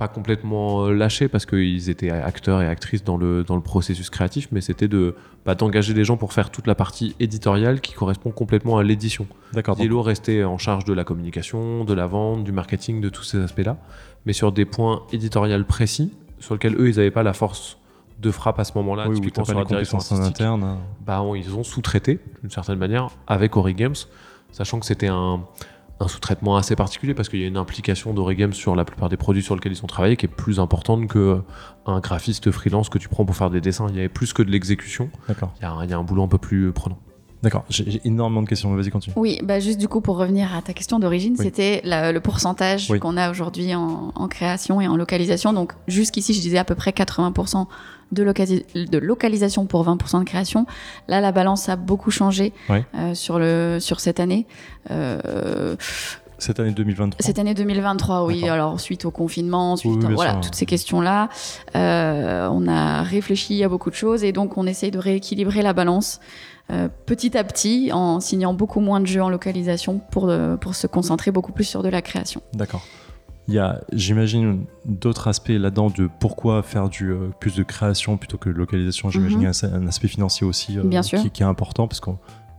pas 0.00 0.08
complètement 0.08 0.86
euh, 0.86 0.94
lâché 0.94 1.28
parce 1.28 1.44
qu'ils 1.44 1.90
étaient 1.90 2.10
acteurs 2.10 2.62
et 2.62 2.66
actrices 2.66 3.04
dans 3.04 3.18
le, 3.18 3.44
dans 3.44 3.54
le 3.54 3.60
processus 3.60 4.08
créatif, 4.08 4.48
mais 4.50 4.62
c'était 4.62 4.88
de 4.88 5.14
bah, 5.44 5.54
d'engager 5.54 5.92
des 5.92 6.04
gens 6.04 6.16
pour 6.16 6.32
faire 6.32 6.48
toute 6.50 6.66
la 6.66 6.74
partie 6.74 7.14
éditoriale 7.20 7.82
qui 7.82 7.92
correspond 7.92 8.30
complètement 8.30 8.78
à 8.78 8.82
l'édition. 8.82 9.26
D'accord. 9.52 9.78
Yellow 9.78 10.00
restait 10.00 10.42
en 10.42 10.56
charge 10.56 10.86
de 10.86 10.94
la 10.94 11.04
communication, 11.04 11.84
de 11.84 11.92
la 11.92 12.06
vente, 12.06 12.44
du 12.44 12.50
marketing, 12.52 13.02
de 13.02 13.10
tous 13.10 13.24
ces 13.24 13.38
aspects-là, 13.42 13.76
mais 14.24 14.32
sur 14.32 14.52
des 14.52 14.64
points 14.64 15.02
éditoriaux 15.12 15.62
précis 15.64 16.12
sur 16.38 16.54
lesquels 16.54 16.76
eux, 16.80 16.88
ils 16.88 16.96
n'avaient 16.96 17.10
pas 17.10 17.22
la 17.22 17.34
force 17.34 17.76
de 18.20 18.30
frappe 18.30 18.58
à 18.58 18.64
ce 18.64 18.72
moment-là, 18.76 19.06
oui, 19.08 19.16
typiquement 19.16 19.44
sur 19.44 19.58
la 19.58 19.64
direction 19.66 19.98
en 19.98 20.20
interne. 20.22 20.62
hein. 20.64 20.78
bah, 21.06 21.20
on- 21.22 21.34
ils 21.34 21.54
ont 21.54 21.62
sous-traité 21.62 22.18
d'une 22.40 22.50
certaine 22.50 22.78
manière 22.78 23.08
avec 23.26 23.54
Ori 23.58 23.74
Games, 23.74 23.94
sachant 24.50 24.80
que 24.80 24.86
c'était 24.86 25.08
un, 25.08 25.42
un 26.02 26.08
sous-traitement 26.08 26.56
assez 26.56 26.76
particulier 26.76 27.12
parce 27.14 27.28
qu'il 27.28 27.40
y 27.40 27.44
a 27.44 27.46
une 27.46 27.58
implication 27.58 28.14
d'Ori 28.14 28.34
Games 28.34 28.54
sur 28.54 28.74
la 28.74 28.84
plupart 28.86 29.08
des 29.10 29.18
produits 29.18 29.42
sur 29.42 29.54
lesquels 29.54 29.72
ils 29.72 29.84
ont 29.84 29.86
travaillé 29.86 30.16
qui 30.16 30.24
est 30.26 30.30
plus 30.30 30.58
importante 30.58 31.06
que 31.08 31.42
un 31.86 32.00
graphiste 32.00 32.50
freelance 32.50 32.88
que 32.88 32.98
tu 32.98 33.08
prends 33.08 33.24
pour 33.24 33.36
faire 33.36 33.50
des 33.50 33.60
dessins. 33.60 33.86
Il 33.90 33.96
y 33.96 33.98
avait 33.98 34.08
plus 34.08 34.32
que 34.32 34.42
de 34.42 34.50
l'exécution, 34.50 35.10
D'accord. 35.28 35.52
il 35.58 35.62
y, 35.62 35.66
a 35.66 35.70
un- 35.72 35.84
il 35.84 35.90
y 35.90 35.92
a 35.92 35.98
un 35.98 36.02
boulot 36.02 36.22
un 36.22 36.28
peu 36.28 36.38
plus 36.38 36.72
prenant. 36.72 36.98
D'accord. 37.42 37.64
J'ai 37.70 38.00
énormément 38.04 38.42
de 38.42 38.48
questions. 38.48 38.74
Vas-y, 38.74 38.90
continue. 38.90 39.14
Oui, 39.16 39.40
bah 39.42 39.60
juste 39.60 39.78
du 39.80 39.88
coup 39.88 40.02
pour 40.02 40.18
revenir 40.18 40.54
à 40.54 40.60
ta 40.60 40.74
question 40.74 40.98
d'origine, 40.98 41.36
Oui. 41.38 41.44
c'était 41.46 41.80
le 41.84 42.18
pourcentage 42.20 42.90
Oui. 42.90 42.98
qu'on 42.98 43.16
a 43.16 43.30
aujourd'hui 43.30 43.74
en, 43.74 44.12
en 44.14 44.28
création 44.28 44.80
et 44.82 44.86
en 44.88 44.96
localisation. 44.96 45.52
Donc 45.54 45.72
jusqu'ici, 45.88 46.34
je 46.34 46.40
disais 46.40 46.58
à 46.58 46.64
peu 46.64 46.74
près 46.74 46.90
80% 46.92 47.66
de, 48.12 48.22
locali- 48.22 48.64
de 48.74 48.98
localisation 48.98 49.66
pour 49.66 49.84
20% 49.86 50.20
de 50.20 50.24
création. 50.24 50.66
Là, 51.08 51.20
la 51.20 51.32
balance 51.32 51.68
a 51.68 51.76
beaucoup 51.76 52.10
changé 52.10 52.52
euh, 52.70 53.14
sur, 53.14 53.38
le, 53.38 53.78
sur 53.80 54.00
cette 54.00 54.20
année. 54.20 54.46
Euh, 54.90 55.76
Cette 56.38 56.58
année 56.58 56.70
2023. 56.72 57.22
cette 57.24 57.38
année 57.38 57.52
2023, 57.54 58.24
oui. 58.24 58.48
Alors 58.48 58.80
suite 58.80 59.04
au 59.04 59.10
confinement, 59.10 59.76
suite 59.76 59.92
Oui, 60.06 60.14
voilà 60.14 60.32
sûr. 60.32 60.40
toutes 60.40 60.54
ces 60.54 60.64
questions-là, 60.66 61.28
euh, 61.76 62.48
on 62.50 62.66
a 62.66 63.02
réfléchi 63.02 63.62
à 63.62 63.68
beaucoup 63.68 63.90
de 63.90 63.94
choses 63.94 64.24
et 64.24 64.32
donc 64.32 64.56
on 64.56 64.66
essaye 64.66 64.90
de 64.90 64.98
rééquilibrer 64.98 65.60
la 65.62 65.72
balance 65.74 66.18
euh, 66.70 66.88
petit 67.04 67.36
à 67.36 67.44
petit 67.44 67.90
en 67.92 68.20
signant 68.20 68.54
beaucoup 68.54 68.80
moins 68.80 69.00
de 69.00 69.06
jeux 69.06 69.22
en 69.22 69.28
localisation 69.28 70.00
pour 70.10 70.28
euh, 70.30 70.56
pour 70.56 70.74
se 70.74 70.86
concentrer 70.86 71.30
beaucoup 71.30 71.52
plus 71.52 71.64
sur 71.64 71.82
de 71.82 71.88
la 71.90 72.00
création. 72.00 72.40
D'accord. 72.54 72.82
Il 73.50 73.54
y 73.54 73.58
a, 73.58 73.80
j'imagine, 73.92 74.64
d'autres 74.84 75.26
aspects 75.26 75.48
là-dedans 75.48 75.90
de 75.90 76.08
pourquoi 76.20 76.62
faire 76.62 76.88
du, 76.88 77.10
euh, 77.10 77.30
plus 77.40 77.56
de 77.56 77.64
création 77.64 78.16
plutôt 78.16 78.38
que 78.38 78.48
de 78.48 78.54
localisation. 78.54 79.10
J'imagine 79.10 79.38
qu'il 79.40 79.48
y 79.48 79.72
a 79.72 79.74
un, 79.76 79.82
un 79.82 79.86
aspect 79.88 80.06
financier 80.06 80.46
aussi 80.46 80.78
euh, 80.78 80.84
Bien 80.84 81.02
sûr. 81.02 81.20
Qui, 81.20 81.30
qui 81.30 81.42
est 81.42 81.46
important 81.46 81.88
parce 81.88 81.98
que 81.98 82.10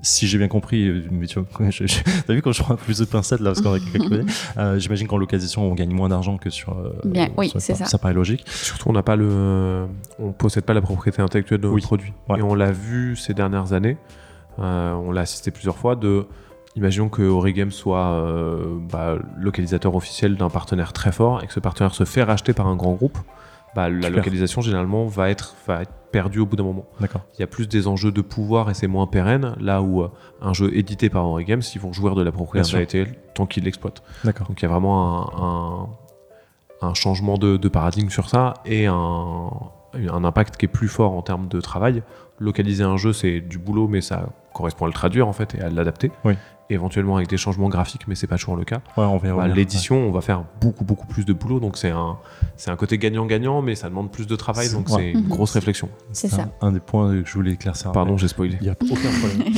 si 0.02 0.28
j'ai 0.28 0.38
bien 0.38 0.50
compris, 0.50 0.86
euh, 0.90 1.04
mais 1.10 1.28
tu 1.28 1.40
vois, 1.40 1.70
je- 1.70 1.88
je- 1.88 2.00
t'as 2.28 2.34
vu 2.34 2.42
quand 2.42 2.52
je 2.52 2.62
prends 2.62 2.76
plus 2.76 2.98
de 2.98 3.06
pincettes 3.06 3.40
là 3.40 3.52
parce 3.52 3.62
qu'on 3.62 3.74
a 3.74 3.80
calculé, 3.94 4.26
euh, 4.58 4.78
j'imagine 4.80 5.08
qu'en 5.08 5.16
localisation 5.18 5.64
on 5.64 5.74
gagne 5.76 5.94
moins 5.94 6.10
d'argent 6.10 6.38
que 6.38 6.50
sur. 6.50 6.78
euh, 6.78 6.92
Bien, 7.06 7.30
oui, 7.38 7.48
sur- 7.48 7.62
c'est 7.62 7.76
ça. 7.76 7.86
Ça 7.86 7.98
paraît 7.98 8.14
logique. 8.14 8.44
Surtout, 8.50 8.90
on 8.90 8.94
n'a 8.94 9.04
pas 9.04 9.16
le, 9.16 9.86
on 10.20 10.34
possède 10.34 10.66
pas 10.66 10.74
la 10.74 10.82
propriété 10.82 11.22
intellectuelle 11.22 11.62
de 11.62 11.68
nos 11.68 11.74
Oui. 11.76 11.82
produits. 11.82 12.12
Ouais. 12.28 12.40
Et 12.40 12.42
on 12.42 12.54
l'a 12.54 12.72
vu 12.74 13.16
ces 13.16 13.34
dernières 13.34 13.72
années. 13.72 13.96
euh, 14.60 14.92
on 14.94 15.12
l'a 15.14 15.22
assisté 15.22 15.52
plusieurs 15.52 15.78
fois. 15.78 15.96
De, 15.96 16.26
imaginons 16.75 17.10
que 17.10 17.22
Origame 17.24 17.72
soit 17.72 18.06
euh, 18.12 18.78
bah, 18.92 19.16
localisateur 19.38 19.96
officiel 19.96 20.36
d'un 20.38 20.50
partenaire 20.50 20.94
très 20.94 21.12
fort 21.12 21.44
et 21.44 21.48
que 21.48 21.54
ce 21.54 21.60
partenaire 21.60 21.94
se 21.94 22.04
fait 22.06 22.24
racheter 22.24 22.54
par 22.54 22.68
un 22.68 22.75
grand 22.75 22.94
groupe. 22.94 23.18
Bah, 23.75 23.90
la 23.90 23.96
Super. 24.08 24.12
localisation 24.18 24.62
généralement 24.62 25.06
va 25.06 25.30
être, 25.30 25.56
va 25.66 25.84
être 25.84 25.92
perdue 26.12 26.40
au 26.40 26.46
bout 26.46 26.58
d'un 26.58 26.63
moment. 26.63 26.86
Il 27.38 27.40
y 27.40 27.44
a 27.44 27.48
plus 27.48 27.70
des 27.70 27.88
enjeux 27.88 28.12
de 28.12 28.20
pouvoir 28.22 28.70
et 28.70 28.74
c'est 28.74 28.88
moins 28.88 29.08
pérenne. 29.08 29.56
Là 29.62 29.82
où 29.82 30.01
euh, 30.01 30.10
un 30.42 30.51
jeu 30.54 30.75
édité 30.75 31.10
par 31.10 31.25
Origame, 31.25 31.62
ils 31.74 31.80
vont 31.80 31.94
jouir 31.94 32.16
de 32.16 32.22
la 32.22 32.32
propriété 32.34 32.66
tant 33.34 33.46
qu'ils 33.46 33.63
l'exploitent. 33.63 34.04
Donc 34.48 34.62
il 34.62 34.63
y 34.63 34.66
a 34.66 34.70
vraiment 34.70 35.86
un, 36.82 36.84
un- 36.84 36.90
un 36.90 36.94
changement 36.96 37.38
de, 37.38 37.58
de 37.58 37.70
paradigme 37.70 38.10
sur 38.10 38.28
ça 38.28 38.56
et 38.66 38.88
un, 38.88 39.50
un 39.94 40.24
impact 40.24 40.58
qui 40.58 40.66
est 40.66 40.68
plus 40.68 40.88
fort 40.90 41.13
en 41.13 41.22
termes 41.22 41.48
de 41.48 41.62
travail. 41.62 42.01
Localiser 42.40 42.84
un 42.84 42.98
jeu, 42.98 43.13
c'est 43.13 43.40
du 43.40 43.58
boulot, 43.60 43.88
mais 43.88 44.01
ça 44.01 44.30
correspond 44.53 44.86
à 44.86 44.88
le 44.88 44.93
traduire 44.93 45.27
en 45.27 45.34
fait 45.34 45.55
et 45.55 45.62
à 45.62 45.70
l'adapter. 45.70 46.12
Oui. 46.25 46.34
Éventuellement 46.70 47.17
avec 47.17 47.27
des 47.27 47.36
changements 47.36 47.67
graphiques, 47.67 48.08
mais 48.08 48.15
c'est 48.15 48.27
pas 48.27 48.38
toujours 48.38 48.55
le 48.55 48.63
cas. 48.63 48.77
Ouais, 48.96 49.03
on 49.03 49.17
y 49.20 49.29
Bah. 49.29 49.46
L'édition, 49.50 49.98
on 50.08 50.12
va 50.12 50.22
faire 50.22 50.46
beaucoup 50.62 50.86
beaucoup 50.86 51.05
plus 51.05 51.25
de 51.25 51.34
boulot, 51.34 51.60
donc 51.60 51.75
c'est 51.77 51.89
un 51.89 52.17
c'est 52.55 52.72
un 52.72 52.77
côté 52.77 52.98
gagnant-gagnant, 52.98 53.62
mais 53.62 53.75
ça 53.75 53.89
demande 53.89 54.10
plus 54.10 54.25
de 54.25 54.36
travail, 54.38 54.72
donc 54.72 54.88
ouais. 54.88 54.96
c'est 54.96 55.12
une 55.12 55.27
grosse 55.27 55.51
réflexion. 55.51 55.89
C'est 56.13 56.29
ça. 56.29 56.48
un, 56.62 56.67
un 56.67 56.72
des 56.72 56.79
points 56.79 57.22
que 57.22 57.27
je 57.27 57.34
voulais 57.34 57.51
éclaircir. 57.51 57.91
Pardon, 57.91 58.15
j'ai 58.15 58.29
spoilé. 58.29 58.55
Il 58.62 58.63
n'y 58.63 58.70
a 58.70 58.75
aucun 58.79 58.96
problème. 59.20 59.53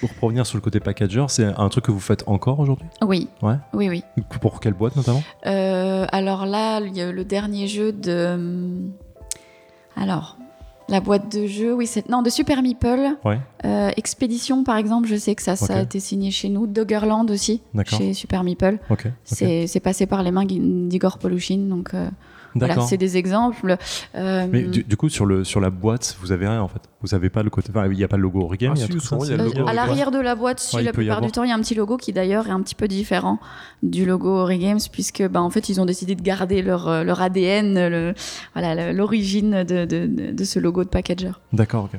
Pour 0.20 0.28
revenir 0.28 0.46
sur 0.46 0.56
le 0.56 0.62
côté 0.62 0.78
packager, 0.78 1.24
c'est 1.28 1.46
un 1.46 1.68
truc 1.68 1.86
que 1.86 1.90
vous 1.90 1.98
faites 2.00 2.22
encore 2.28 2.60
aujourd'hui? 2.60 2.86
Oui. 3.04 3.28
Ouais. 3.42 3.56
Oui, 3.72 3.88
oui. 3.88 4.04
Pour 4.40 4.60
quelle 4.60 4.74
boîte 4.74 4.94
notamment? 4.94 5.22
Euh, 5.46 6.06
alors 6.12 6.46
là, 6.46 6.78
il 6.80 6.96
y 6.96 7.00
a 7.00 7.10
le 7.10 7.24
dernier 7.24 7.66
jeu 7.66 7.92
de. 7.92 8.34
hum, 8.34 8.92
Alors, 9.96 10.36
la 10.88 11.00
boîte 11.00 11.34
de 11.34 11.46
jeu, 11.46 11.74
oui, 11.74 11.86
c'est. 11.86 12.08
Non, 12.08 12.22
de 12.22 12.30
Super 12.30 12.62
Meeple. 12.62 13.16
Ouais. 13.24 13.38
Euh, 13.64 13.90
Expédition, 13.96 14.64
par 14.64 14.76
exemple, 14.76 15.08
je 15.08 15.16
sais 15.16 15.34
que 15.34 15.42
ça, 15.42 15.56
ça 15.56 15.76
a 15.76 15.82
été 15.82 16.00
signé 16.00 16.30
chez 16.30 16.48
nous. 16.48 16.66
Doggerland 16.66 17.30
aussi, 17.30 17.62
chez 17.86 18.14
Super 18.14 18.44
Meeple. 18.44 18.78
C'est 19.24 19.80
passé 19.80 20.06
par 20.06 20.22
les 20.22 20.30
mains 20.30 20.44
d'Igor 20.44 21.18
Poluchin. 21.18 21.58
Donc 21.68 21.94
euh, 21.94 22.08
voilà, 22.54 22.74
D'accord. 22.74 22.88
c'est 22.88 22.96
des 22.98 23.16
exemples. 23.16 23.76
Euh, 24.14 24.46
Mais 24.50 24.62
du, 24.64 24.82
du 24.82 24.96
coup, 24.96 25.08
sur, 25.08 25.26
le, 25.26 25.44
sur 25.44 25.60
la 25.60 25.70
boîte, 25.70 26.16
vous 26.20 26.32
avez 26.32 26.46
rien 26.48 26.60
en 26.62 26.68
fait. 26.68 26.82
Vous 27.00 27.14
avez 27.14 27.30
pas 27.30 27.42
le 27.42 27.50
côté. 27.50 27.70
Enfin, 27.70 27.86
il 27.86 27.96
n'y 27.96 28.04
a 28.04 28.08
pas 28.08 28.16
le 28.16 28.22
logo 28.22 28.40
Origami. 28.42 28.80
Ah, 28.82 28.84
euh, 28.84 29.36
logo 29.36 29.66
à 29.68 29.72
l'arrière 29.72 30.10
de 30.10 30.18
la 30.20 30.34
boîte, 30.34 30.60
si, 30.60 30.76
Ouais, 30.76 30.82
il 30.82 30.84
la 30.84 30.92
plupart 30.92 31.16
avoir. 31.18 31.26
du 31.30 31.32
temps, 31.32 31.42
il 31.44 31.48
y 31.48 31.52
a 31.52 31.54
un 31.54 31.60
petit 31.60 31.74
logo 31.74 31.96
qui 31.96 32.12
d'ailleurs 32.12 32.46
est 32.46 32.50
un 32.52 32.60
petit 32.60 32.74
peu 32.74 32.86
différent 32.88 33.38
du 33.82 34.04
logo 34.04 34.28
Origames, 34.28 34.78
puisque 34.92 35.26
bah, 35.28 35.40
en 35.42 35.50
fait, 35.50 35.68
ils 35.68 35.80
ont 35.80 35.84
décidé 35.86 36.14
de 36.14 36.22
garder 36.22 36.62
leur, 36.62 36.88
euh, 36.88 37.02
leur 37.04 37.20
ADN, 37.22 37.74
le- 37.88 38.14
voilà, 38.54 38.74
le- 38.92 38.96
l'origine 38.96 39.64
de, 39.64 39.84
de, 39.84 40.44
ce 40.44 40.58
logo 40.58 40.84
de 40.84 40.88
packager. 40.88 41.30
D'accord, 41.52 41.84
ok. 41.92 41.98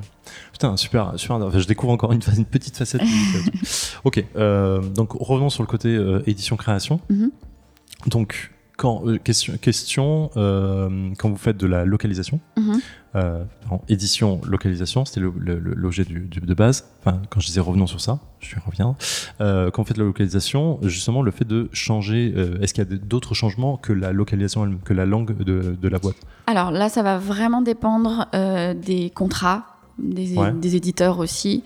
Putain, 0.52 0.76
super, 0.76 1.12
super. 1.16 1.36
Enfin, 1.36 1.58
je 1.58 1.66
découvre 1.66 1.92
encore 1.92 2.12
une, 2.12 2.20
petite 2.20 2.76
facette. 2.76 3.02
ok, 4.04 4.24
euh, 4.36 4.80
donc 4.80 5.12
revenons 5.12 5.50
sur 5.50 5.62
le 5.62 5.66
côté 5.66 5.88
euh, 5.88 6.22
édition-création. 6.26 7.00
Mhm. 7.10 7.30
Donc, 8.06 8.52
quand, 8.76 9.02
euh, 9.06 9.18
question, 9.18 9.56
question 9.60 10.30
euh, 10.36 11.10
quand 11.18 11.30
vous 11.30 11.36
faites 11.36 11.56
de 11.56 11.66
la 11.66 11.84
localisation, 11.84 12.40
Mhm. 12.56 12.80
euh, 13.14 13.44
en 13.70 13.80
édition, 13.88 14.40
localisation, 14.44 15.04
c'était 15.04 15.20
le- 15.20 15.32
le- 15.38 15.58
le- 15.60 15.74
l'objet 15.74 16.04
du, 16.04 16.20
du- 16.20 16.40
de 16.40 16.54
base. 16.54 16.84
Enfin, 17.00 17.22
quand 17.30 17.38
je 17.40 17.46
disais 17.46 17.60
revenons 17.60 17.86
sur 17.86 18.00
ça, 18.00 18.18
je. 18.40 18.56
Euh, 19.40 19.70
quand 19.70 19.82
vous 19.82 19.86
faites 19.86 19.96
de 19.96 20.02
la 20.02 20.06
localisation, 20.08 20.78
justement, 20.82 21.22
le 21.22 21.30
fait 21.30 21.44
de 21.46 21.68
changer, 21.72 22.34
est-ce 22.60 22.74
qu'il 22.74 22.84
y 22.84 22.92
a 22.92 22.96
d'autres 22.98 23.34
changements 23.34 23.76
que 23.76 23.92
la 23.92 24.12
localisation, 24.12 24.78
que 24.84 24.92
la 24.92 25.06
langue 25.06 25.36
de, 25.36 25.76
de 25.80 25.88
la 25.88 25.98
boîte? 25.98 26.16
Alors 26.46 26.70
là, 26.70 26.88
ça 26.88 27.02
va 27.02 27.18
vraiment 27.18 27.62
dépendre 27.62 28.26
des 28.32 29.10
contrats. 29.10 29.66
Des, 29.96 30.36
Ouais. 30.36 30.50
des 30.50 30.74
éditeurs 30.74 31.20
aussi. 31.20 31.62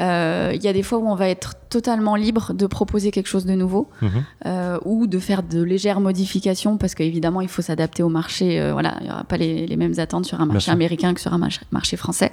Euh, 0.00 0.52
Il 0.54 0.62
y 0.62 0.68
a 0.68 0.72
des 0.72 0.82
fois 0.82 0.98
où 0.98 1.08
on 1.08 1.14
va 1.14 1.28
être 1.28 1.54
totalement 1.68 2.14
libre 2.16 2.52
de 2.54 2.66
proposer 2.66 3.10
quelque 3.10 3.26
chose 3.28 3.46
de 3.46 3.54
nouveau. 3.54 3.88
Mhm. 4.02 4.10
euh, 4.46 4.78
ou 4.84 5.06
de 5.06 5.18
faire 5.18 5.42
de 5.42 5.60
légères 5.62 6.00
modifications 6.00 6.76
parce 6.78 6.94
qu'évidemment 6.94 7.40
il 7.40 7.48
faut 7.48 7.62
s'adapter 7.62 8.02
au 8.02 8.08
marché. 8.08 8.60
euh, 8.60 8.72
voilà, 8.72 8.96
il 9.00 9.04
n'y 9.06 9.10
aura 9.10 9.24
pas 9.24 9.36
les, 9.36 9.66
les 9.66 9.76
mêmes 9.76 9.94
attentes 9.98 10.24
sur 10.26 10.40
un 10.40 10.46
marché 10.46 10.70
américain 10.70 11.14
que 11.14 11.20
sur 11.20 11.32
un 11.32 11.38
marché, 11.38 11.60
marché 11.72 11.96
français. 11.96 12.32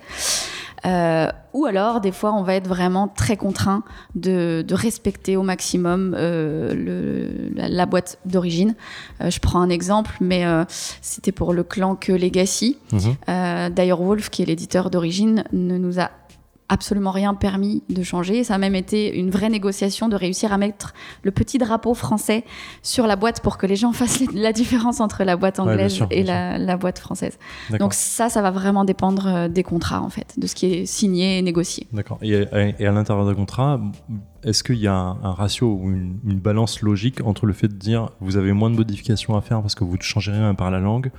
Euh, 0.85 1.27
ou 1.53 1.65
alors 1.65 2.01
des 2.01 2.11
fois 2.11 2.33
on 2.33 2.41
va 2.41 2.55
être 2.55 2.67
vraiment 2.67 3.07
très 3.07 3.37
contraint 3.37 3.83
de, 4.15 4.63
de 4.67 4.73
respecter 4.75 5.37
au 5.37 5.43
maximum 5.43 6.15
le, 6.15 7.51
la, 7.55 7.69
la 7.69 7.85
boîte 7.85 8.17
d'origine. 8.25 8.73
Je 9.19 9.39
prends 9.39 9.61
un 9.61 9.69
exemple, 9.69 10.11
mais 10.21 10.43
c'était 11.01 11.31
pour 11.31 11.53
le 11.53 11.63
clan 11.63 11.95
que 11.95 12.11
Legacy. 12.11 12.77
Mhm. 12.91 12.99
Euh, 13.29 13.69
Direwolf, 13.69 14.29
qui 14.29 14.41
est 14.41 14.45
l'éditeur 14.45 14.89
d'origine, 14.89 15.43
ne 15.53 15.77
nous 15.77 15.99
a 15.99 16.09
absolument 16.71 17.11
rien 17.11 17.33
permis 17.33 17.83
de 17.89 18.01
changer. 18.01 18.43
Ça 18.45 18.55
a 18.55 18.57
même 18.57 18.75
été 18.75 19.13
une 19.15 19.29
vraie 19.29 19.49
négociation 19.49 20.07
de 20.07 20.15
réussir 20.15 20.53
à 20.53 20.57
mettre 20.57 20.93
le 21.21 21.31
petit 21.31 21.57
drapeau 21.57 21.93
français 21.93 22.45
sur 22.81 23.07
la 23.07 23.17
boîte 23.17 23.41
pour 23.41 23.57
que 23.57 23.67
les 23.67 23.75
gens 23.75 23.91
fassent 24.01 24.23
la 24.33 24.53
différence 24.53 25.01
entre 25.01 25.23
la 25.23 25.35
boîte 25.35 25.59
Ouais, 25.59 25.73
anglaise 25.73 25.91
sûr, 25.93 26.07
et 26.09 26.23
la, 26.23 26.57
la 26.57 26.77
boîte 26.77 26.97
française. 26.97 27.37
Donc 27.77 27.93
ça, 27.93 28.29
ça 28.29 28.41
va 28.41 28.51
vraiment 28.51 28.85
dépendre 28.85 29.27
euh, 29.27 29.47
des 29.49 29.63
contrats, 29.63 30.01
en 30.01 30.09
fait, 30.09 30.35
de 30.37 30.47
ce 30.47 30.55
qui 30.55 30.67
est 30.67 30.85
signé 30.85 31.37
et 31.37 31.41
négocié. 31.41 31.87
D'accord. 31.91 32.17
Et, 32.21 32.45
et 32.79 32.87
à 32.87 32.91
l'intérieur 32.91 33.25
d'un 33.25 33.35
contrat, 33.35 33.79
est-ce 34.43 34.63
qu'il 34.63 34.77
y 34.77 34.87
a 34.87 34.95
un, 34.95 35.17
un 35.23 35.33
ratio 35.33 35.77
ou 35.81 35.91
une, 35.91 36.19
une 36.25 36.39
balance 36.39 36.81
logique 36.81 37.21
entre 37.25 37.45
le 37.45 37.53
fait 37.53 37.67
de 37.67 37.75
dire 37.75 38.09
vous 38.21 38.37
avez 38.37 38.53
moins 38.53 38.69
de 38.69 38.75
modifications 38.75 39.35
à 39.35 39.41
faire 39.41 39.61
parce 39.61 39.75
que 39.75 39.83
vous 39.83 39.97
ne 39.97 40.01
changez 40.01 40.31
rien 40.31 40.55
par 40.55 40.71
la 40.71 40.79
langue 40.79 41.11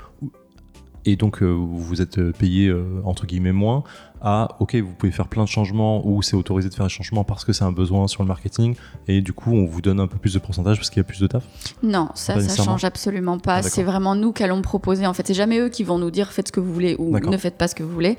et 1.05 1.17
donc 1.17 1.43
euh, 1.43 1.47
vous 1.47 2.01
êtes 2.01 2.21
payé 2.33 2.69
euh, 2.69 3.01
entre 3.05 3.27
guillemets 3.27 3.53
moins 3.53 3.85
à 4.23 4.57
ok, 4.61 4.77
vous 4.77 4.93
pouvez 4.93 5.13
faire 5.13 5.29
plein 5.29 5.45
de 5.45 5.49
changements 5.49 6.07
ou 6.07 6.23
c'est 6.23 6.37
autorisé 6.37 6.69
de 6.69 6.75
faire 6.75 6.87
des 6.87 6.91
changements 6.93 7.25
parce 7.25 7.45
que 7.45 7.53
c'est 7.53 7.65
un 7.65 7.73
besoin 7.73 8.07
sur 8.09 8.23
le 8.23 8.29
marketing 8.29 8.75
et 9.09 9.21
du 9.21 9.33
coup 9.33 9.53
on 9.53 9.67
vous 9.67 9.81
donne 9.83 10.01
un 10.01 10.07
peu 10.07 10.19
plus 10.19 10.35
de 10.35 10.39
pourcentage 10.39 10.77
parce 10.79 10.91
qu'il 10.91 10.99
y 10.99 11.01
a 11.01 11.05
plus 11.05 11.21
de 11.21 11.27
taf? 11.27 11.45
Non, 11.83 12.09
ça, 12.15 12.41
ça 12.41 12.63
change 12.63 12.85
absolument 12.85 13.39
pas. 13.39 13.57
Ah, 13.57 13.63
c'est 13.63 13.83
vraiment 13.83 14.15
nous 14.15 14.33
qui 14.33 14.43
allons 14.43 14.63
proposer. 14.63 15.07
En 15.07 15.13
fait, 15.15 15.27
c'est 15.27 15.35
jamais 15.35 15.59
eux 15.59 15.69
qui 15.69 15.85
vont 15.85 15.99
nous 15.99 16.11
dire 16.11 16.33
faites 16.33 16.49
ce 16.49 16.53
que 16.53 16.61
vous 16.61 16.73
voulez 16.73 16.97
ou 16.99 17.19
ne 17.19 17.37
faites 17.37 17.59
pas 17.59 17.69
ce 17.69 17.75
que 17.75 17.83
vous 17.83 17.93
voulez. 17.93 18.17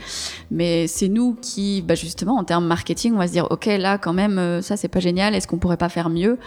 Mais 0.51 0.87
c'est 0.87 1.09
nous 1.09 1.37
qui, 1.41 1.81
bah, 1.81 1.95
justement, 1.95 2.35
en 2.37 2.43
termes 2.43 2.65
marketing, 2.65 3.13
on 3.13 3.17
va 3.17 3.27
se 3.27 3.33
dire 3.33 3.47
ok, 3.49 3.65
là, 3.65 3.97
quand 3.97 4.13
même, 4.13 4.37
euh, 4.37 4.61
ça, 4.61 4.77
c'est 4.77 4.87
pas 4.87 4.99
génial. 4.99 5.35
Est-ce 5.35 5.47
qu'on 5.47 5.57
pourrait 5.57 5.77
pas 5.77 5.89
faire 5.89 6.09
mieux? 6.09 6.37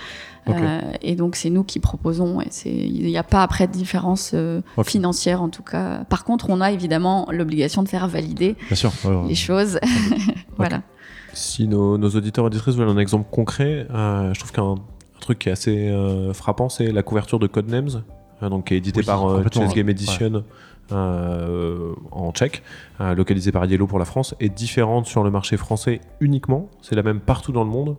Euh, 0.49 0.81
Et 1.03 1.17
donc, 1.17 1.35
c'est 1.35 1.51
nous 1.51 1.65
qui 1.65 1.81
proposons. 1.81 2.41
Et 2.41 2.47
c'est, 2.51 2.71
il 2.71 3.05
n'y 3.07 3.19
a 3.19 3.25
pas 3.25 3.43
après 3.43 3.67
de 3.67 3.73
différence 3.73 4.31
euh, 4.35 4.61
financière, 4.85 5.43
en 5.43 5.49
tout 5.49 5.65
cas. 5.65 6.05
Par 6.09 6.25
contre, 6.25 6.51
on 6.51 6.61
a 6.61 6.71
évidemment 6.71 7.27
l'obligation 7.31 7.83
de 7.83 7.89
faire 7.89 8.07
valider 8.07 8.55
Bien 8.69 8.77
sûr. 8.77 8.93
ouais, 9.05 9.11
ouais. 9.11 9.29
les 9.29 9.35
choses. 9.35 9.46
voilà. 10.57 10.83
Si 11.33 11.69
nos, 11.69 11.99
nos 11.99 12.09
auditeurs 12.11 12.45
et 12.45 12.47
auditrices 12.47 12.77
veulent 12.77 12.89
un 12.89 12.99
exemple 12.99 13.29
concret, 13.31 13.87
euh, 13.91 14.33
je 14.33 14.39
trouve 14.41 14.53
qu'un 14.53 14.75
un 15.17 15.21
truc 15.21 15.39
qui 15.41 15.49
est 15.49 15.53
assez 15.53 15.89
euh, 15.89 16.33
frappant, 16.33 16.69
c'est 16.69 16.93
la 16.93 17.03
couverture 17.03 17.39
de 17.39 17.47
Codenames, 17.47 18.03
euh, 18.43 18.49
donc 18.49 18.67
qui 18.67 18.75
est 18.75 18.79
édité 18.79 19.01
Oui, 19.01 19.07
par 19.07 19.29
euh, 19.29 19.45
Chess 19.53 19.75
Game 19.75 19.87
ouais. 19.87 19.93
Edition 19.93 20.45
euh, 20.93 21.95
en 22.13 22.31
tchèque, 22.33 22.63
euh, 23.01 23.15
localisée 23.15 23.51
par 23.51 23.65
Yellow 23.67 23.87
pour 23.87 23.99
la 23.99 24.05
France, 24.05 24.35
est 24.41 24.49
différente 24.49 25.07
sur 25.07 25.25
le 25.25 25.31
marché 25.31 25.57
français 25.57 26.01
uniquement. 26.21 26.69
C'est 26.81 26.95
la 26.95 27.03
même 27.03 27.21
partout 27.21 27.53
dans 27.53 27.65
le 27.65 27.71
monde, 27.71 27.97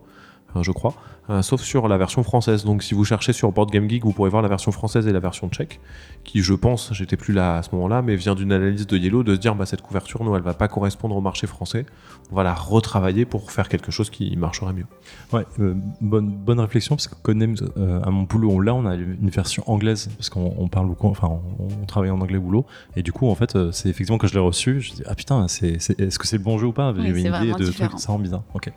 euh, 0.55 0.63
je 0.63 0.71
crois, 0.71 0.93
euh, 1.29 1.41
sauf 1.41 1.61
sur 1.61 1.87
la 1.87 1.97
version 1.97 2.23
française. 2.23 2.63
Donc 2.65 2.83
si 2.83 2.93
vous 2.93 3.03
cherchez 3.05 3.33
sur 3.33 3.51
Board 3.51 3.69
Game 3.71 3.89
Geek, 3.89 4.03
vous 4.03 4.13
pourrez 4.13 4.29
voir 4.29 4.41
la 4.41 4.47
version 4.49 4.71
française 4.71 5.07
et 5.07 5.11
la 5.11 5.19
version 5.19 5.49
tchèque, 5.49 5.79
qui 6.23 6.41
je 6.41 6.53
pense, 6.53 6.93
j'étais 6.93 7.17
plus 7.17 7.33
là 7.33 7.57
à 7.57 7.63
ce 7.63 7.69
moment-là, 7.73 8.01
mais 8.01 8.15
vient 8.15 8.35
d'une 8.35 8.51
analyse 8.51 8.87
de 8.87 8.97
Yellow 8.97 9.23
de 9.23 9.35
se 9.35 9.39
dire 9.39 9.55
bah 9.55 9.65
cette 9.65 9.81
couverture, 9.81 10.23
nous, 10.23 10.35
elle 10.35 10.41
va 10.41 10.53
pas 10.53 10.67
correspondre 10.67 11.15
au 11.15 11.21
marché 11.21 11.47
français. 11.47 11.85
On 12.31 12.35
va 12.35 12.43
la 12.43 12.53
retravailler 12.53 13.25
pour 13.25 13.51
faire 13.51 13.69
quelque 13.69 13.91
chose 13.91 14.09
qui 14.09 14.35
marcherait 14.35 14.73
mieux. 14.73 14.85
Ouais, 15.31 15.45
euh, 15.59 15.73
bonne, 16.01 16.29
bonne 16.29 16.59
réflexion 16.59 16.95
parce 16.95 17.07
que 17.07 17.15
Codenames, 17.21 17.55
euh, 17.77 18.01
à 18.03 18.09
mon 18.09 18.23
boulot, 18.23 18.51
on- 18.51 18.59
là 18.59 18.73
on 18.75 18.85
a 18.85 18.95
une 18.95 19.29
version 19.29 19.63
anglaise 19.67 20.09
parce 20.17 20.29
qu'on 20.29 20.53
on 20.57 20.67
parle 20.67 20.87
beaucoup, 20.87 21.07
enfin 21.07 21.29
on, 21.59 21.67
on 21.81 21.85
travaille 21.85 22.09
en 22.11 22.19
anglais 22.19 22.37
au 22.37 22.41
boulot 22.41 22.65
et 22.95 23.03
du 23.03 23.11
coup 23.13 23.29
en 23.29 23.35
fait 23.35 23.57
c'est 23.71 23.89
effectivement 23.89 24.17
quand 24.17 24.27
je 24.27 24.33
l'ai 24.33 24.39
reçu, 24.39 24.81
je 24.81 24.91
dis 24.93 25.03
ah 25.05 25.15
putain, 25.15 25.47
c'est, 25.47 25.73
est-ce 25.99 26.19
que 26.19 26.27
c'est 26.27 26.37
le 26.37 26.43
bon 26.43 26.57
jeu 26.57 26.67
ou 26.67 26.73
pas? 26.73 26.91
Oui, 26.91 26.97
J'avais 27.07 27.21
une 27.21 27.27
idée 27.45 27.53
de 27.53 27.65
différent. 27.65 27.89
truc, 27.89 27.99
ça 28.01 28.11
rend 28.11 28.19
bizarre. 28.19 28.43
Ok. 28.53 28.71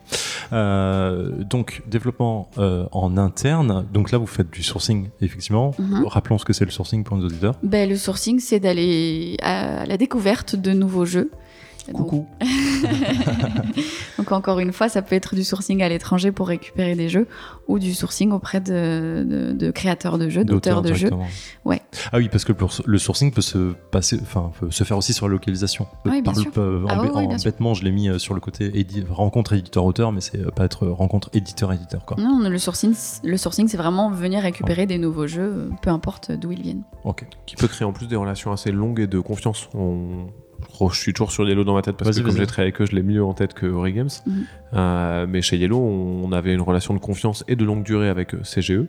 Euh, 0.53 1.45
donc 1.45 1.83
développement 1.89 2.40
euh, 2.59 2.87
en 2.93 3.17
interne, 3.17 3.87
donc 3.93 4.11
là 4.11 4.19
vous 4.19 4.27
faites 4.27 4.51
du 4.51 4.63
sourcing 4.63 5.09
effectivement. 5.21 5.73
Mhm. 5.79 6.07
Rappelons 6.07 6.39
ce 6.39 6.45
que 6.45 6.53
c'est 6.53 6.65
le 6.65 6.71
sourcing 6.71 7.05
pour 7.05 7.17
nos 7.17 7.27
auditeurs. 7.27 7.55
Ben, 7.63 7.89
le 7.89 7.97
sourcing, 7.97 8.41
c'est 8.41 8.61
d'aller 8.61 9.37
à 9.43 9.87
la 9.87 9.97
découverte 9.97 10.57
de 10.57 10.73
nouveaux 10.73 11.05
jeux. 11.05 11.31
Coucou. 11.93 12.27
Donc 12.41 12.49
encore 14.31 14.61
une 14.61 14.73
fois, 14.73 14.89
ça 14.89 15.03
peut 15.03 15.15
être 15.17 15.35
du 15.35 15.43
sourcing 15.45 15.83
à 15.83 15.89
l'étranger 15.89 16.31
pour 16.33 16.49
récupérer 16.49 16.95
des 16.95 17.09
jeux 17.09 17.27
ou 17.69 17.79
du 17.79 17.95
sourcing 17.95 18.31
auprès 18.33 18.61
de, 18.61 19.25
de- 19.29 19.53
de 19.53 19.71
créateurs 19.71 20.19
de 20.19 20.29
jeux, 20.29 20.45
d'auteurs 20.45 20.83
de 20.83 20.93
jeux. 20.95 21.11
Ouais. 21.65 21.83
Ah 22.13 22.19
oui, 22.19 22.29
parce 22.29 22.45
que 22.45 22.53
le, 22.53 22.59
le 22.87 22.99
sourcing 22.99 23.33
peut 23.33 23.41
se 23.43 23.73
passer, 23.91 24.19
enfin, 24.23 24.53
peut 24.61 24.71
se 24.71 24.85
faire 24.85 24.97
aussi 24.97 25.13
sur 25.13 25.27
la 25.27 25.33
localisation. 25.33 25.87
Oui, 26.05 26.23
bien 26.23 26.33
Par 26.33 26.43
euh, 26.59 26.85
en, 26.85 26.89
Ah 26.89 27.01
oui, 27.03 27.09
en 27.27 27.39
sûr. 27.39 27.51
bêtement, 27.51 27.75
je 27.75 27.85
l'ai 27.85 27.91
mis 27.93 28.09
euh, 28.09 28.19
sur 28.19 28.35
le 28.35 28.41
côté 28.41 28.69
édi- 28.71 29.05
rencontre 29.09 29.53
éditeur-auteur, 29.55 30.13
mais 30.13 30.21
c'est 30.21 30.39
euh, 30.39 30.51
pas 30.51 30.65
être 30.65 30.87
rencontre 30.87 31.31
éditeur-éditeur, 31.33 32.05
quoi. 32.05 32.17
Non, 32.21 32.39
le 32.49 32.59
sourcing, 32.59 32.95
le 33.25 33.37
sourcing, 33.37 33.69
c'est 33.69 33.77
vraiment 33.77 34.11
venir 34.11 34.43
récupérer 34.43 34.87
des 34.87 34.99
nouveaux 34.99 35.27
jeux, 35.27 35.71
peu 35.83 35.91
importe 35.91 36.33
d'où 36.33 36.53
ils 36.53 36.63
viennent. 36.63 36.83
Ok. 37.05 37.25
Qui 37.47 37.57
peut 37.57 37.69
créer 37.69 37.87
en 37.87 37.93
plus 37.93 38.07
des 38.07 38.17
relations 38.17 38.53
assez 38.53 38.71
longues 38.73 39.01
et 39.01 39.07
de 39.07 39.19
confiance. 39.19 39.69
On... 39.75 40.27
Je 40.91 40.97
suis 40.99 41.13
toujours 41.13 41.31
sur 41.33 41.47
Yellow 41.49 41.65
dans 41.65 41.75
ma 41.75 41.83
tête 41.83 41.97
parce 41.97 42.17
que 42.19 42.23
comme 42.23 42.37
j'ai 42.37 42.47
travaillé 42.47 42.69
avec 42.73 42.81
eux, 42.81 42.87
je 42.87 42.95
l'ai 42.97 43.03
mieux 43.03 43.23
en 43.25 43.35
tête 43.35 43.53
que 43.55 43.67
Ori 43.67 43.93
Games. 43.93 44.09
Mhm. 44.27 44.45
Euh, 44.75 45.27
mais 45.29 45.43
chez 45.43 45.57
Yellow, 45.59 45.79
on 45.79 46.33
avait 46.33 46.55
une 46.55 46.61
relation 46.63 46.95
de 46.95 46.99
confiance 46.99 47.45
et 47.49 47.57
de 47.57 47.65
longue 47.65 47.83
durée 47.83 48.09
avec 48.09 48.35
euh, 48.35 48.41
CGE. 48.43 48.87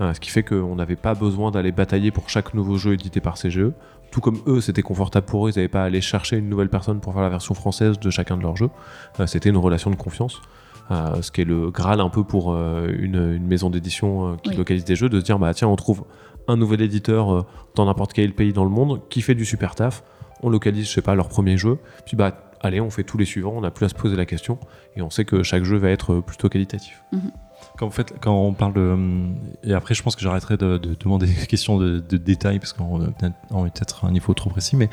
euh, 0.00 0.14
ce 0.14 0.20
qui 0.20 0.30
fait 0.30 0.42
qu'on 0.42 0.76
n'avait 0.76 0.96
pas 0.96 1.14
besoin 1.14 1.50
d'aller 1.50 1.72
batailler 1.72 2.10
pour 2.10 2.28
chaque 2.30 2.54
nouveau 2.54 2.76
jeu 2.76 2.92
édité 2.94 3.20
par 3.20 3.34
CGE. 3.36 3.72
Tout 4.10 4.20
comme 4.20 4.38
eux, 4.46 4.60
c'était 4.60 4.82
confortable 4.82 5.26
pour 5.26 5.46
eux, 5.46 5.50
ils 5.50 5.56
n'avaient 5.56 5.68
pas 5.68 5.82
à 5.82 5.84
aller 5.86 6.00
chercher 6.00 6.36
une 6.36 6.48
nouvelle 6.48 6.68
personne 6.68 7.00
pour 7.00 7.12
faire 7.14 7.22
la 7.22 7.28
version 7.30 7.54
française 7.54 7.98
de 7.98 8.10
chacun 8.10 8.36
de 8.36 8.42
leurs 8.42 8.56
jeux. 8.56 8.70
Euh, 9.20 9.26
c'était 9.26 9.48
une 9.50 9.56
relation 9.56 9.90
de 9.90 9.96
confiance. 9.96 10.40
Euh, 10.90 11.22
ce 11.22 11.30
qui 11.30 11.40
est 11.42 11.44
le 11.44 11.70
Graal 11.70 12.00
un 12.00 12.08
peu 12.08 12.24
pour 12.24 12.52
euh, 12.52 12.88
une, 12.98 13.34
une 13.36 13.46
maison 13.46 13.70
d'édition 13.70 14.32
euh, 14.32 14.36
qui 14.42 14.50
Oui. 14.50 14.56
localise 14.56 14.84
des 14.84 14.96
jeux, 14.96 15.08
de 15.08 15.20
se 15.20 15.24
dire 15.24 15.38
bah 15.38 15.54
tiens 15.54 15.68
on 15.68 15.76
trouve 15.76 16.04
un 16.48 16.56
nouvel 16.56 16.82
éditeur 16.82 17.32
euh, 17.32 17.42
dans 17.74 17.84
n'importe 17.86 18.12
quel 18.12 18.32
pays 18.32 18.52
dans 18.52 18.64
le 18.64 18.70
monde 18.70 19.00
qui 19.08 19.22
fait 19.22 19.34
du 19.34 19.44
super 19.44 19.74
taf, 19.74 20.02
on 20.42 20.48
localise 20.50 20.88
je 20.88 20.92
sais 20.92 21.02
pas 21.02 21.14
leur 21.14 21.28
premier 21.28 21.56
jeu, 21.56 21.78
puis 22.04 22.16
bah 22.16 22.52
allez 22.60 22.80
on 22.80 22.90
fait 22.90 23.04
tous 23.04 23.18
les 23.18 23.24
suivants, 23.24 23.52
on 23.56 23.60
n'a 23.60 23.70
plus 23.70 23.86
à 23.86 23.88
se 23.88 23.94
poser 23.94 24.16
la 24.16 24.26
question 24.26 24.58
et 24.96 25.02
on 25.02 25.10
sait 25.10 25.24
que 25.24 25.42
chaque 25.42 25.64
jeu 25.64 25.76
va 25.76 25.90
être 25.90 26.14
euh, 26.14 26.20
plutôt 26.20 26.48
qualitatif. 26.48 27.02
Quand, 27.78 27.86
vous 27.86 27.92
faites, 27.92 28.14
quand 28.20 28.34
on 28.34 28.52
parle 28.54 28.74
de. 28.74 28.80
hum, 28.80 29.36
Et 29.62 29.72
après, 29.72 29.94
je 29.94 30.02
pense 30.02 30.16
que 30.16 30.22
j'arrêterai 30.22 30.56
de, 30.56 30.78
de 30.78 30.94
demander 30.98 31.26
des 31.40 31.46
questions 31.46 31.78
de, 31.78 32.00
de 32.00 32.16
détails 32.16 32.58
parce 32.58 32.72
qu'on 32.72 33.02
est 33.06 33.10
peut-être- 33.12 34.04
à 34.04 34.08
un 34.08 34.10
niveau 34.10 34.34
trop 34.34 34.50
précis, 34.50 34.76
mais 34.76 34.90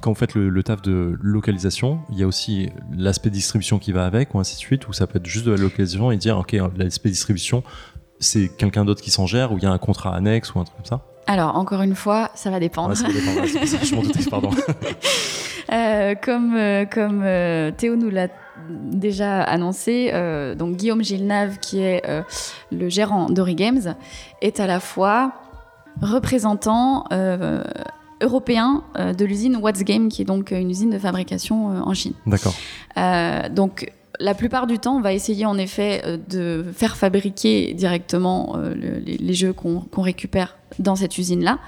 quand 0.00 0.10
vous 0.10 0.16
faites 0.18 0.34
le, 0.34 0.48
le 0.48 0.62
taf 0.62 0.80
de 0.80 1.14
localisation, 1.20 2.00
il 2.10 2.18
y 2.18 2.22
a 2.22 2.26
aussi 2.26 2.70
l'aspect 2.96 3.28
distribution 3.28 3.78
qui 3.78 3.92
va 3.92 4.06
avec, 4.06 4.34
ou 4.34 4.38
ainsi 4.40 4.54
de 4.54 4.60
suite, 4.60 4.88
où 4.88 4.94
ça 4.94 5.06
peut 5.06 5.18
être 5.18 5.26
juste 5.26 5.44
de 5.44 5.50
la 5.52 5.58
localisation 5.58 6.10
et 6.10 6.16
dire, 6.16 6.38
ok, 6.38 6.56
l'aspect 6.76 7.10
distribution, 7.10 7.62
c'est 8.20 8.48
quelqu'un 8.48 8.84
d'autre 8.84 9.02
qui 9.02 9.10
s'en 9.10 9.26
gère, 9.26 9.52
ou 9.52 9.58
il 9.58 9.64
y 9.64 9.66
a 9.66 9.70
un 9.70 9.78
contrat 9.78 10.14
annexe 10.14 10.54
ou 10.54 10.60
un 10.60 10.64
truc 10.64 10.76
comme 10.76 10.86
ça. 10.86 11.00
Alors, 11.26 11.56
encore 11.56 11.82
une 11.82 11.94
fois, 11.94 12.30
ça 12.34 12.50
va 12.50 12.60
dépendre. 12.60 12.96
Ça 12.96 13.06
dépend, 13.06 13.40
ouais, 13.40 13.46
c'est 13.46 13.58
pour 13.58 13.68
ça 13.68 13.78
que 13.78 13.86
je 13.86 13.94
m'en 13.94 14.02
doutais, 14.02 14.28
pardon. 14.30 14.50
Euh, 15.72 16.14
comme 16.20 16.56
euh, 16.56 16.84
comme 16.84 17.22
euh, 17.24 17.70
Théo 17.70 17.94
nous 17.94 18.10
l'a 18.10 18.28
déjà 18.68 19.42
annoncé, 19.42 20.12
donc 20.56 20.76
Guillaume 20.76 21.02
Gilnave, 21.02 21.58
qui 21.58 21.80
est 21.80 22.02
le 22.70 22.88
gérant 22.88 23.30
d'Ori 23.30 23.54
Games, 23.54 23.94
est 24.42 24.60
à 24.60 24.66
la 24.66 24.80
fois 24.80 25.32
représentant 26.02 27.04
européen 28.20 28.84
de 28.96 29.24
l'usine 29.24 29.56
What's 29.56 29.82
Game, 29.82 30.08
qui 30.08 30.22
est 30.22 30.26
donc 30.26 30.50
une 30.50 30.70
usine 30.70 30.90
de 30.90 30.98
fabrication 30.98 31.68
en 31.68 31.94
Chine. 31.94 32.12
D'accord. 32.26 32.54
Donc 33.50 33.90
la 34.20 34.34
plupart 34.34 34.66
du 34.66 34.78
temps, 34.78 34.96
on 34.96 35.00
va 35.00 35.12
essayer 35.12 35.46
en 35.46 35.56
effet 35.58 36.02
euh, 36.04 36.16
de 36.28 36.64
faire 36.72 36.96
fabriquer 36.96 37.74
directement 37.74 38.54
euh, 38.56 38.74
le- 38.74 38.98
les, 38.98 39.16
les 39.16 39.34
jeux 39.34 39.52
qu'on 39.52 40.02
récupère 40.02 40.56
dans 40.78 40.94
cette 40.94 41.18
usine-là 41.18 41.58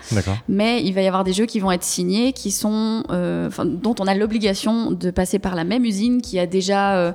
mais 0.49 0.83
il 0.85 0.93
va 0.95 1.03
y 1.03 1.07
avoir 1.09 1.25
des 1.25 1.33
jeux 1.33 1.47
qui 1.47 1.59
vont 1.59 1.73
être 1.73 1.83
signés, 1.83 2.33
qui 2.33 2.51
sont, 2.53 3.03
euh, 3.11 3.51
dont 3.65 3.95
on 3.99 4.07
a 4.07 4.15
l'obligation 4.15 4.93
de 4.93 5.11
passer 5.11 5.39
par 5.41 5.55
la 5.57 5.65
même 5.65 5.85
usine 5.85 6.23
qui 6.23 6.39
a 6.39 6.47
déjà 6.47 6.97
euh, 6.99 7.13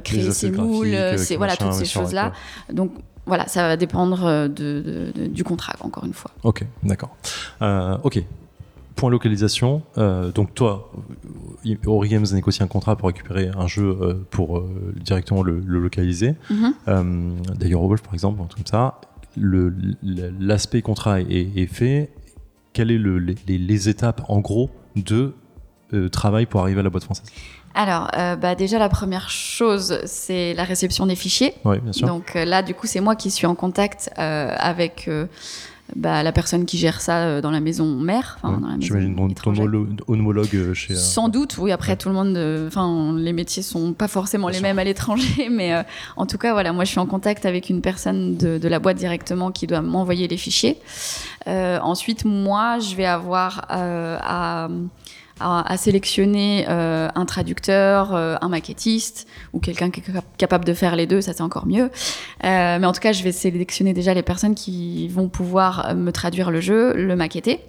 créé 0.00 0.20
ses 0.32 0.50
moules, 0.66 0.86
qui 1.16 1.36
voilà 1.36 1.54
machin, 1.54 1.64
toutes 1.64 1.74
ces 1.78 1.84
choses-là. 2.02 2.32
Donc 2.72 2.92
voilà, 3.26 3.48
ça 3.48 3.66
va 3.66 3.76
dépendre 3.76 4.48
de, 4.48 4.48
de- 4.48 5.12
de- 5.14 5.26
du 5.26 5.42
contrat 5.44 5.74
encore 5.80 6.04
une 6.04 6.12
fois. 6.12 6.30
Ok, 6.44 6.62
d'accord. 6.82 7.16
Ok. 8.04 8.22
Point 8.96 9.10
localisation. 9.10 9.82
Euh, 9.98 10.30
donc 10.30 10.54
toi, 10.54 10.92
Ori 11.86 12.08
Games 12.08 12.26
négocie 12.32 12.62
un 12.62 12.66
contrat 12.66 12.96
pour 12.96 13.08
récupérer 13.08 13.50
un 13.56 13.66
jeu 13.66 13.96
euh, 14.00 14.14
pour 14.30 14.58
euh, 14.58 14.94
directement 14.96 15.42
le, 15.42 15.60
le 15.60 15.80
localiser. 15.80 16.34
Mhm. 16.50 17.42
D'ailleurs, 17.58 17.82
Wolf, 17.82 18.02
par 18.02 18.14
exemple, 18.14 18.40
un 18.42 18.46
truc 18.46 18.64
comme 18.64 18.70
ça. 18.70 19.00
L'aspect 19.36 20.82
contrat 20.82 21.20
est, 21.20 21.50
est 21.56 21.66
fait. 21.66 22.10
Quelles 22.72 22.88
sont 22.88 23.02
le, 23.02 23.18
les, 23.18 23.88
étapes, 23.88 24.22
en 24.28 24.40
gros, 24.40 24.70
de 24.96 25.34
travail 26.10 26.46
pour 26.46 26.60
arriver 26.60 26.80
à 26.80 26.82
la 26.82 26.90
boîte 26.90 27.04
française? 27.04 27.26
Alors 27.74 28.08
euh, 28.16 28.36
bah, 28.36 28.54
déjà 28.54 28.78
la 28.78 28.88
première 28.88 29.30
chose, 29.30 29.98
c'est 30.06 30.54
la 30.54 30.64
réception 30.64 31.06
des 31.06 31.16
fichiers. 31.16 31.54
Oui, 31.64 31.78
bien 31.80 31.92
sûr. 31.92 32.06
Donc 32.06 32.36
euh, 32.36 32.44
là, 32.44 32.62
du 32.62 32.72
coup, 32.72 32.86
c'est 32.86 33.00
moi 33.00 33.16
qui 33.16 33.30
suis 33.30 33.46
en 33.46 33.56
contact 33.56 34.10
euh, 34.18 34.54
avec 34.56 35.10
bah, 35.96 36.22
la 36.22 36.32
personne 36.32 36.64
qui 36.64 36.78
gère 36.78 37.00
ça 37.00 37.18
euh, 37.24 37.40
dans 37.40 37.50
la 37.50 37.60
maison 37.60 37.86
mère. 37.86 38.38
Ouais. 38.42 38.50
dans 38.50 38.56
la 38.68 38.76
maison 38.76 38.80
J'imagine 38.80 39.14
ton, 39.34 39.52
homologue 40.08 40.48
euh, 40.54 40.74
chez. 40.74 40.94
euh, 40.94 40.96
Sans 40.96 41.28
doute, 41.28 41.56
oui. 41.58 41.72
Après, 41.72 41.92
Ouais. 41.92 41.96
tout 41.96 42.08
le 42.08 42.14
monde, 42.14 42.36
enfin, 42.66 43.14
les 43.16 43.32
métiers 43.32 43.62
sont 43.62 43.92
pas 43.92 44.08
forcément 44.08 44.46
Bien 44.46 44.52
les 44.52 44.58
sûr. 44.58 44.66
mêmes 44.68 44.78
à 44.78 44.84
l'étranger, 44.84 45.48
mais 45.50 45.74
euh, 45.74 45.82
en 46.16 46.26
tout 46.26 46.38
cas, 46.38 46.52
voilà, 46.52 46.72
moi, 46.72 46.84
je 46.84 46.90
suis 46.90 47.00
en 47.00 47.06
contact 47.06 47.44
avec 47.46 47.68
une 47.70 47.80
personne 47.82 48.36
de, 48.36 48.58
de 48.58 48.68
la 48.68 48.78
boîte 48.78 48.96
directement 48.96 49.52
qui 49.52 49.66
doit 49.66 49.82
m'envoyer 49.82 50.26
les 50.26 50.36
fichiers. 50.38 50.78
Euh, 51.46 51.78
ensuite, 51.80 52.24
moi, 52.24 52.78
je 52.78 52.94
vais 52.96 53.04
avoir 53.06 53.66
euh, 53.70 54.16
à, 54.22 54.68
à, 55.40 55.70
à 55.72 55.76
sélectionner 55.76 56.66
euh, 56.68 57.08
un 57.14 57.24
traducteur, 57.24 58.14
euh, 58.14 58.36
un 58.40 58.48
maquettiste 58.48 59.26
ou 59.52 59.60
quelqu'un 59.60 59.90
qui 59.90 60.00
est 60.00 60.04
capa- 60.04 60.24
capable 60.38 60.64
de 60.64 60.74
faire 60.74 60.96
les 60.96 61.06
deux. 61.06 61.20
Ça, 61.20 61.32
c'est 61.32 61.42
encore 61.42 61.66
mieux. 61.66 61.90
Euh, 62.44 62.78
mais 62.78 62.86
en 62.86 62.92
tout 62.92 63.00
cas, 63.00 63.12
je 63.12 63.22
vais 63.22 63.32
sélectionner 63.32 63.92
déjà 63.92 64.14
les 64.14 64.22
personnes 64.22 64.54
qui 64.54 65.08
vont 65.08 65.28
pouvoir 65.28 65.94
me 65.94 66.10
traduire 66.12 66.50
le 66.50 66.60
jeu, 66.60 66.94
le 66.94 67.16
maqueter. 67.16 67.60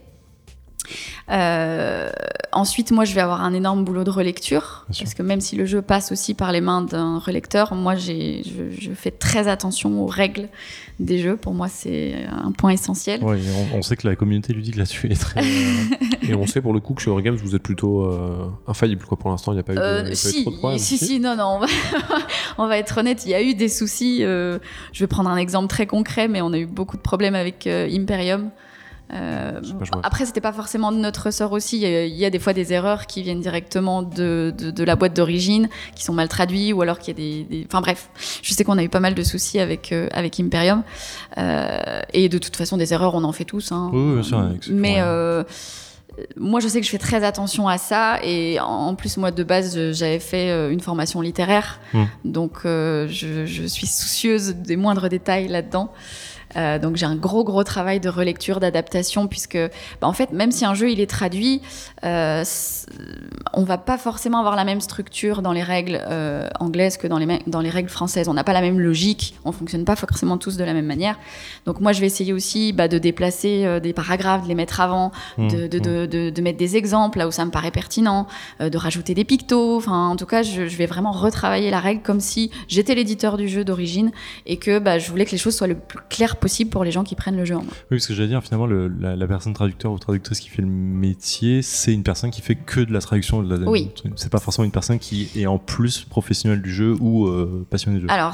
Euh, 1.32 2.10
ensuite, 2.52 2.92
moi, 2.92 3.06
je 3.06 3.14
vais 3.14 3.22
avoir 3.22 3.42
un 3.44 3.54
énorme 3.54 3.84
boulot 3.84 4.04
de 4.04 4.10
relecture, 4.12 4.86
parce 4.98 5.14
que 5.14 5.24
même 5.24 5.42
si 5.42 5.56
le 5.56 5.66
jeu 5.66 5.82
passe 5.82 6.12
aussi 6.12 6.34
par 6.34 6.52
les 6.52 6.62
mains 6.62 6.82
d'un 6.82 7.20
relecteur, 7.20 7.74
moi, 7.76 7.96
j'ai, 7.96 8.44
je, 8.44 8.76
je 8.80 8.92
fais 8.92 9.12
très 9.12 9.48
attention 9.48 10.02
aux 10.04 10.06
règles 10.08 10.50
des 11.00 11.20
jeux. 11.20 11.36
Pour 11.36 11.54
moi, 11.54 11.68
c'est 11.68 12.16
un 12.32 12.52
point 12.52 12.72
essentiel. 12.72 13.24
Ouais, 13.24 13.40
on, 13.74 13.78
on 13.78 13.82
sait 13.82 13.98
que 13.98 14.08
la 14.08 14.16
communauté 14.16 14.54
ludique 14.54 14.76
là-dessus 14.78 15.12
est 15.12 15.20
très. 15.20 15.42
euh, 15.42 15.44
Et 16.30 16.34
on 16.36 16.48
sait 16.48 16.62
pour 16.62 16.74
le 16.74 16.80
coup 16.80 16.94
que 16.94 17.02
chez 17.02 17.10
Origames, 17.10 17.36
vous 17.36 17.56
êtes 17.56 17.64
plutôt 17.64 18.04
euh, 18.06 18.48
infaillible. 18.68 19.04
Quoi. 19.06 19.18
Pour 19.18 19.30
l'instant, 19.30 19.52
il 19.52 19.56
n'y 19.56 19.60
a 19.60 19.64
pas 19.64 19.74
eu, 19.74 19.76
de, 19.76 19.82
Euh, 19.82 20.14
si, 20.14 20.44
trop 20.44 20.52
de 20.52 20.58
problèmes. 20.58 20.80
si, 20.80 20.98
si, 20.98 21.20
non, 21.20 21.36
non, 21.36 21.56
on 21.56 21.60
va, 21.60 21.68
on 22.58 22.68
va 22.68 22.78
être 22.78 22.98
honnête, 23.00 23.24
il 23.26 23.32
y 23.32 23.36
a 23.36 23.42
eu 23.42 23.54
des 23.56 23.68
soucis. 23.70 24.20
euh, 24.22 24.60
je 24.94 25.00
vais 25.04 25.08
prendre 25.08 25.30
un 25.30 25.38
exemple 25.38 25.68
très 25.68 25.86
concret, 25.88 26.28
mais 26.28 26.42
on 26.42 26.54
a 26.54 26.58
eu 26.58 26.66
beaucoup 26.66 26.98
de 26.98 27.02
problèmes 27.02 27.36
avec 27.36 27.68
euh, 27.68 27.90
Imperium. 27.92 28.50
Euh, 29.14 29.62
après, 30.04 30.26
c'était 30.26 30.42
pas 30.42 30.52
forcément 30.52 30.92
de 30.92 30.98
notre 30.98 31.26
ressort 31.28 31.52
aussi. 31.52 31.78
Il 31.78 31.82
y, 31.84 31.86
a, 31.86 32.06
il 32.06 32.16
y 32.16 32.26
a 32.26 32.30
des 32.32 32.40
fois 32.40 32.54
des 32.54 32.74
erreurs 32.74 33.06
qui 33.06 33.22
viennent 33.22 33.40
directement 33.40 34.02
de, 34.02 34.52
de, 34.58 34.72
de 34.72 34.84
la 34.84 34.96
boîte 34.96 35.16
d'origine, 35.16 35.70
qui 35.96 36.04
sont 36.04 36.14
mal 36.14 36.28
traduites, 36.28 36.74
ou 36.74 36.82
alors 36.82 36.98
qu'il 36.98 37.14
y 37.20 37.22
a 37.22 37.44
des, 37.44 37.44
des- 37.44 37.66
Enfin 37.68 37.82
bref, 37.82 38.10
je 38.42 38.54
sais 38.54 38.64
qu'on 38.64 38.78
a 38.80 38.84
eu 38.84 38.90
pas 38.90 39.00
mal 39.00 39.14
de 39.14 39.24
soucis 39.24 39.60
avec, 39.60 39.92
euh, 39.92 40.08
avec 40.12 40.40
Imperium. 40.40 40.82
Euh, 41.38 42.02
et 42.14 42.30
de 42.30 42.38
toute 42.40 42.56
façon, 42.56 42.78
des 42.78 42.94
erreurs, 42.94 43.14
on 43.14 43.24
en 43.24 43.32
fait 43.32 43.46
tous. 43.46 43.72
Hein. 43.72 43.92
Oui, 43.94 44.02
oui, 44.02 44.14
bien 44.16 44.24
sûr, 44.24 44.44
Mais 44.72 44.96
euh, 45.00 45.44
moi, 46.38 46.60
je 46.60 46.68
sais 46.68 46.80
que 46.80 46.86
je 46.86 46.92
fais 46.92 46.98
très 46.98 47.24
attention 47.24 47.68
à 47.68 47.78
ça. 47.78 48.20
Et 48.24 48.60
en 48.60 48.96
plus, 48.96 49.18
moi, 49.18 49.30
de 49.32 49.44
base, 49.44 49.92
j'avais 49.92 50.20
fait 50.20 50.72
une 50.72 50.80
formation 50.80 51.22
littéraire. 51.22 51.80
Mm. 51.94 52.04
Donc, 52.26 52.54
euh, 52.66 53.08
je, 53.10 53.46
je 53.46 53.64
suis 53.68 53.86
soucieuse 53.88 54.56
des 54.56 54.78
moindres 54.78 55.10
détails 55.10 55.48
là-dedans. 55.48 55.92
Euh, 56.58 56.80
donc 56.80 56.96
j'ai 56.96 57.06
un 57.06 57.16
gros 57.16 57.44
gros 57.44 57.64
travail 57.64 58.00
de 58.00 58.10
relecture, 58.10 58.60
d'adaptation, 58.60 59.28
puisque 59.28 59.58
bah, 60.02 60.08
en 60.08 60.14
fait 60.14 60.32
même 60.32 60.52
si 60.52 60.66
un 60.66 60.74
jeu 60.74 60.90
il 60.92 61.00
est 61.00 61.10
traduit, 61.10 61.62
euh, 62.04 62.44
on 63.54 63.64
va 63.64 63.78
pas 63.78 63.98
forcément 63.98 64.40
avoir 64.40 64.56
la 64.56 64.64
même 64.64 64.82
structure 64.82 65.42
dans 65.42 65.52
les 65.52 65.64
règles 65.64 66.02
euh, 66.10 66.48
anglaises 66.60 66.98
que 66.98 67.08
dans 67.08 67.18
les, 67.18 67.40
dans 67.48 67.62
les 67.62 67.70
règles 67.70 67.90
françaises. 67.90 68.28
On 68.30 68.34
n'a 68.34 68.44
pas 68.44 68.54
la 68.54 68.62
même 68.62 68.80
logique, 68.80 69.36
on 69.46 69.52
fonctionne 69.52 69.86
pas 69.86 69.96
forcément 69.96 70.38
tous 70.38 70.58
de 70.58 70.64
la 70.64 70.74
même 70.74 70.86
manière. 70.86 71.18
Donc 71.66 71.80
moi 71.82 71.92
je 71.92 72.02
vais 72.02 72.08
essayer 72.08 72.34
aussi 72.34 72.74
bah, 72.74 72.88
de 72.88 72.98
déplacer 72.98 73.66
euh, 73.66 73.80
des 73.80 73.94
paragraphes, 73.94 74.44
de 74.44 74.48
les 74.48 74.56
mettre 74.56 74.80
avant, 74.82 75.12
Mmh, 75.38 75.48
de, 75.50 75.68
de, 75.68 76.06
de, 76.06 76.30
de- 76.30 76.42
mettre 76.42 76.58
des 76.58 76.78
exemples 76.78 77.18
là 77.18 77.28
où 77.28 77.32
ça 77.32 77.44
me 77.46 77.52
paraît 77.52 77.72
pertinent, 77.72 78.28
de 78.60 78.78
rajouter 78.78 79.14
des 79.14 79.24
pictos. 79.24 79.78
Enfin, 79.78 80.08
en 80.10 80.16
tout 80.16 80.26
cas, 80.26 80.44
je, 80.44 80.68
je 80.68 80.78
vais 80.78 80.86
vraiment 80.86 81.12
retravailler 81.12 81.70
la 81.72 81.80
règle 81.80 82.02
comme 82.02 82.20
si 82.20 82.52
j'étais 82.68 82.96
l'éditeur 82.96 83.38
du 83.38 83.48
jeu 83.50 83.64
d'origine 83.66 84.12
et 84.46 84.58
que 84.58 84.80
bah, 84.80 85.00
je 85.00 85.10
voulais 85.10 85.26
que 85.26 85.32
les 85.32 85.38
choses 85.38 85.56
soient 85.56 85.68
le 85.68 85.76
plus 85.76 86.00
claires 86.10 86.36
possible 86.36 86.45
pour 86.66 86.84
les 86.84 86.92
gens 86.92 87.04
qui 87.04 87.16
prennent 87.16 87.38
le 87.38 87.46
jeu 87.46 87.56
en 87.56 87.62
main. 87.64 87.68
Oui, 87.92 87.98
parce 87.98 88.08
que 88.08 88.14
j'allais 88.14 88.30
dire, 88.30 88.44
finalement, 88.44 88.66
le- 88.68 88.88
la, 88.88 89.16
la 89.16 89.28
personne 89.28 89.54
traducteur 89.54 89.92
ou 89.92 90.00
traductrice 90.00 90.40
qui 90.40 90.50
fait 90.50 90.62
le 90.62 90.68
métier, 90.68 91.62
c'est 91.62 91.94
une 91.94 92.04
personne 92.04 92.32
qui 92.32 92.42
fait 92.42 92.56
que 92.56 92.80
de 92.82 92.94
la 92.94 93.00
traduction. 93.02 93.42
De 93.44 93.56
la, 93.56 93.70
Oui. 93.70 93.92
C'est 94.16 94.30
pas 94.32 94.40
forcément 94.40 94.66
une 94.66 94.72
personne 94.72 95.00
qui 95.00 95.30
est 95.36 95.46
en 95.48 95.58
plus 95.58 96.04
professionnelle 96.06 96.62
du 96.62 96.74
jeu 96.74 96.96
ou 97.00 97.28
euh, 97.28 97.66
passionnée 97.70 97.98
du 97.98 98.04
jeu. 98.04 98.12
Alors, 98.12 98.34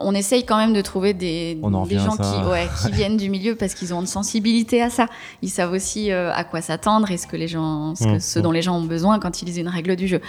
on 0.00 0.14
essaye 0.14 0.44
quand 0.44 0.56
même 0.58 0.72
de 0.72 0.80
trouver 0.82 1.14
des, 1.14 1.54
des 1.54 1.98
gens 1.98 2.16
qui, 2.16 2.48
ouais, 2.50 2.68
qui 2.84 2.92
viennent 2.96 3.16
du 3.16 3.30
milieu 3.30 3.54
parce 3.56 3.74
qu'ils 3.74 3.94
ont 3.94 4.00
une 4.00 4.06
sensibilité 4.06 4.82
à 4.82 4.90
ça. 4.90 5.06
Ils 5.42 5.50
savent 5.50 5.72
aussi 5.72 6.10
euh, 6.12 6.32
à 6.32 6.44
quoi 6.44 6.60
s'attendre 6.60 7.10
et 7.10 7.16
ce, 7.16 7.26
que 7.26 7.36
les 7.36 7.48
gens, 7.48 7.94
ce, 7.94 8.04
que- 8.04 8.16
Mmh, 8.16 8.20
ce 8.20 8.38
dont 8.38 8.52
les 8.52 8.62
gens 8.62 8.76
ont 8.78 8.84
besoin 8.84 9.18
quand 9.18 9.42
ils 9.42 9.46
lisent 9.46 9.56
une 9.58 9.68
règle 9.68 9.96
du 9.96 10.06
jeu. 10.06 10.20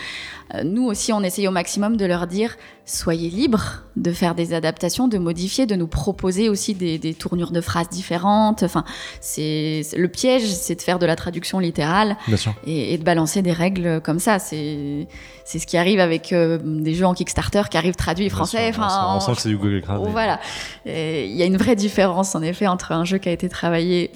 Euh, 0.56 0.64
nous 0.64 0.84
aussi, 0.86 1.14
on 1.14 1.22
essaye 1.24 1.48
au 1.48 1.52
maximum 1.52 1.96
de 1.98 2.06
leur 2.06 2.28
dire 2.28 2.56
soyez 2.86 3.30
libres 3.30 3.84
de 3.98 4.12
faire 4.12 4.34
des 4.34 4.54
adaptations, 4.54 5.08
de 5.08 5.18
modifier, 5.18 5.66
de 5.66 5.76
nous 5.76 5.88
proposer 5.88 6.48
aussi 6.50 6.74
des, 6.74 6.98
des 6.98 7.14
tournures 7.18 7.52
de 7.52 7.62
phrases 7.62 7.90
différentes. 7.90 8.64
Enfin, 8.64 8.84
c'est 9.22 9.82
le 9.96 10.08
piège, 10.08 10.46
c'est 10.48 10.76
de 10.76 10.82
faire 10.82 11.00
de 11.00 11.06
la 11.06 11.16
traduction 11.16 11.60
littérale 11.60 12.18
et, 12.66 12.94
et 12.94 12.98
de 12.98 13.04
balancer 13.04 13.42
des 13.42 13.52
règles 13.54 14.02
comme 14.02 14.20
ça. 14.20 14.40
C'est 14.40 15.08
c'est 15.46 15.60
ce 15.60 15.68
qui 15.68 15.78
arrive 15.78 16.00
avec 16.02 16.34
euh, 16.34 16.58
des 16.62 16.94
jeux 16.94 17.06
en 17.06 17.14
Kickstarter 17.14 17.62
qui 17.72 17.78
arrivent 17.78 17.96
traduits 17.96 18.30
français. 18.30 18.68
Enfin, 18.70 18.88
on, 18.90 19.16
en- 19.16 19.20
sent 19.22 19.32
que 19.36 19.42
c'est 19.42 19.50
du 19.50 19.58
Google 19.58 19.82
Crowd. 19.82 20.10
Voilà. 20.12 20.40
Il 20.86 21.36
y 21.36 21.42
a 21.42 21.46
une 21.46 21.58
vraie 21.58 21.76
différence, 21.78 22.36
en 22.36 22.42
effet, 22.42 22.68
entre 22.68 22.92
un 22.92 23.06
jeu 23.06 23.18
qui 23.18 23.30
a 23.30 23.32
été 23.32 23.48
travaillé, 23.48 24.12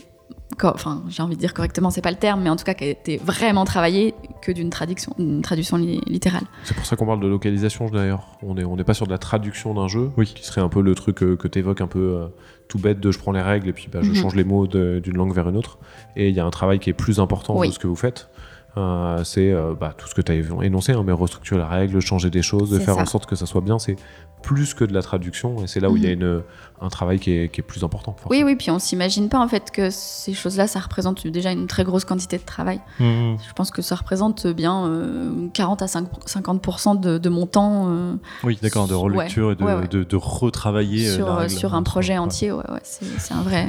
enfin, 0.63 1.03
j'ai 1.09 1.23
envie 1.23 1.35
de 1.35 1.39
dire 1.39 1.53
correctement, 1.53 1.89
c'est 1.89 2.01
pas 2.01 2.11
le 2.11 2.17
terme, 2.17 2.41
mais 2.41 2.49
en 2.49 2.55
tout 2.55 2.63
cas 2.63 2.73
qui 2.73 2.83
a 2.83 2.87
été 2.87 3.17
vraiment 3.17 3.65
travaillé, 3.65 4.13
que 4.41 4.51
d'une 4.51 4.69
traduction, 4.69 5.13
une 5.19 5.41
traduction 5.41 5.77
li- 5.77 6.01
littérale. 6.07 6.43
C'est 6.63 6.75
pour 6.75 6.85
ça 6.85 6.95
qu'on 6.95 7.05
parle 7.05 7.19
de 7.21 7.27
localisation 7.27 7.87
d'ailleurs. 7.89 8.27
On 8.43 8.55
n'est 8.55 8.63
on 8.63 8.75
n'est 8.75 8.83
pas 8.83 8.93
sur 8.93 9.05
de 9.07 9.11
la 9.11 9.17
traduction 9.17 9.73
d'un 9.73 9.87
jeu, 9.87 10.11
Oui. 10.17 10.25
qui 10.35 10.43
serait 10.45 10.61
un 10.61 10.69
peu 10.69 10.81
le 10.81 10.95
truc 10.95 11.23
euh, 11.23 11.35
que 11.35 11.47
tu 11.47 11.59
évoques 11.59 11.81
un 11.81 11.87
peu 11.87 11.99
euh, 11.99 12.27
tout 12.67 12.79
bête 12.79 12.99
de 12.99 13.11
je 13.11 13.19
prends 13.19 13.31
les 13.31 13.41
règles 13.41 13.67
et 13.69 13.73
puis 13.73 13.87
bah, 13.91 13.99
je 14.01 14.09
Mhm. 14.09 14.15
change 14.15 14.35
les 14.35 14.43
mots 14.43 14.67
d'une 14.67 15.15
langue 15.17 15.33
vers 15.33 15.47
une 15.49 15.57
autre. 15.57 15.77
Et 16.15 16.29
il 16.29 16.35
y 16.35 16.39
a 16.39 16.45
un 16.45 16.51
travail 16.51 16.79
qui 16.79 16.89
est 16.89 16.93
plus 16.93 17.19
important 17.19 17.57
Oui. 17.57 17.67
de 17.69 17.73
ce 17.73 17.79
que 17.79 17.87
vous 17.87 17.95
faites. 17.95 18.29
Euh, 18.77 19.23
c'est 19.25 19.51
euh, 19.51 19.73
bah, 19.77 19.93
tout 19.97 20.07
ce 20.07 20.15
que 20.15 20.21
tu 20.21 20.31
as 20.31 20.35
énoncé, 20.63 20.93
hein, 20.93 21.03
mais 21.05 21.11
restructurer 21.11 21.59
la 21.59 21.67
règle, 21.67 21.99
changer 21.99 22.29
des 22.29 22.41
choses, 22.41 22.69
de 22.69 22.79
faire 22.79 22.95
ça. 22.95 23.01
en 23.01 23.05
sorte 23.05 23.25
que 23.25 23.35
ça 23.35 23.45
soit 23.45 23.59
bien. 23.61 23.79
C'est 23.79 23.97
plus 24.43 24.73
que 24.73 24.85
de 24.85 24.93
la 24.93 25.01
traduction 25.01 25.61
et 25.61 25.67
c'est 25.67 25.79
là 25.81 25.89
où 25.91 25.97
il 25.97 26.03
y 26.03 26.07
a 26.07 26.15
Mhm. 26.15 26.21
une, 26.21 26.41
un 26.81 26.87
travail 26.89 27.19
qui 27.19 27.31
est, 27.31 27.49
qui 27.51 27.59
est 27.61 27.63
plus 27.63 27.83
important. 27.83 28.13
Oui, 28.17 28.21
forcément. 28.39 28.45
oui, 28.47 28.55
puis 28.55 28.71
on 28.71 28.79
s'imagine 28.79 29.27
pas 29.29 29.39
en 29.39 29.47
fait 29.47 29.71
que 29.71 29.89
ces 29.91 30.33
choses-là, 30.33 30.67
ça 30.67 30.79
représente 30.79 31.27
déjà 31.27 31.51
une 31.51 31.67
très 31.67 31.83
grosse 31.83 32.05
quantité 32.05 32.37
de 32.37 32.43
travail. 32.45 32.79
Mhm. 33.01 33.37
Je 33.47 33.53
pense 33.53 33.71
que 33.71 33.81
ça 33.81 33.95
représente 33.95 34.47
bien 34.47 34.85
euh, 34.87 35.47
40 35.53 35.81
à 35.81 35.87
5 35.87 36.07
50% 36.25 36.99
de, 36.99 37.17
de 37.17 37.29
mon 37.29 37.45
temps 37.45 37.87
euh, 37.89 38.13
Oui, 38.43 38.57
d'accord, 38.63 38.87
de 38.87 38.93
relecture 38.95 39.51
et 39.51 39.55
de, 39.55 39.63
Ouais, 39.63 39.73
ouais. 39.75 39.87
de, 39.89 40.03
de 40.03 40.15
retravailler 40.15 41.07
euh, 41.09 41.15
sur, 41.17 41.25
la 41.27 41.33
euh, 41.33 41.35
règle. 41.39 41.51
sur 41.53 41.75
un 41.75 41.83
projet 41.83 42.17
entier. 42.17 42.51
Ouais, 42.53 42.63
ouais, 42.71 42.79
c'est 42.83 43.33
un 43.33 43.41
vrai. 43.43 43.67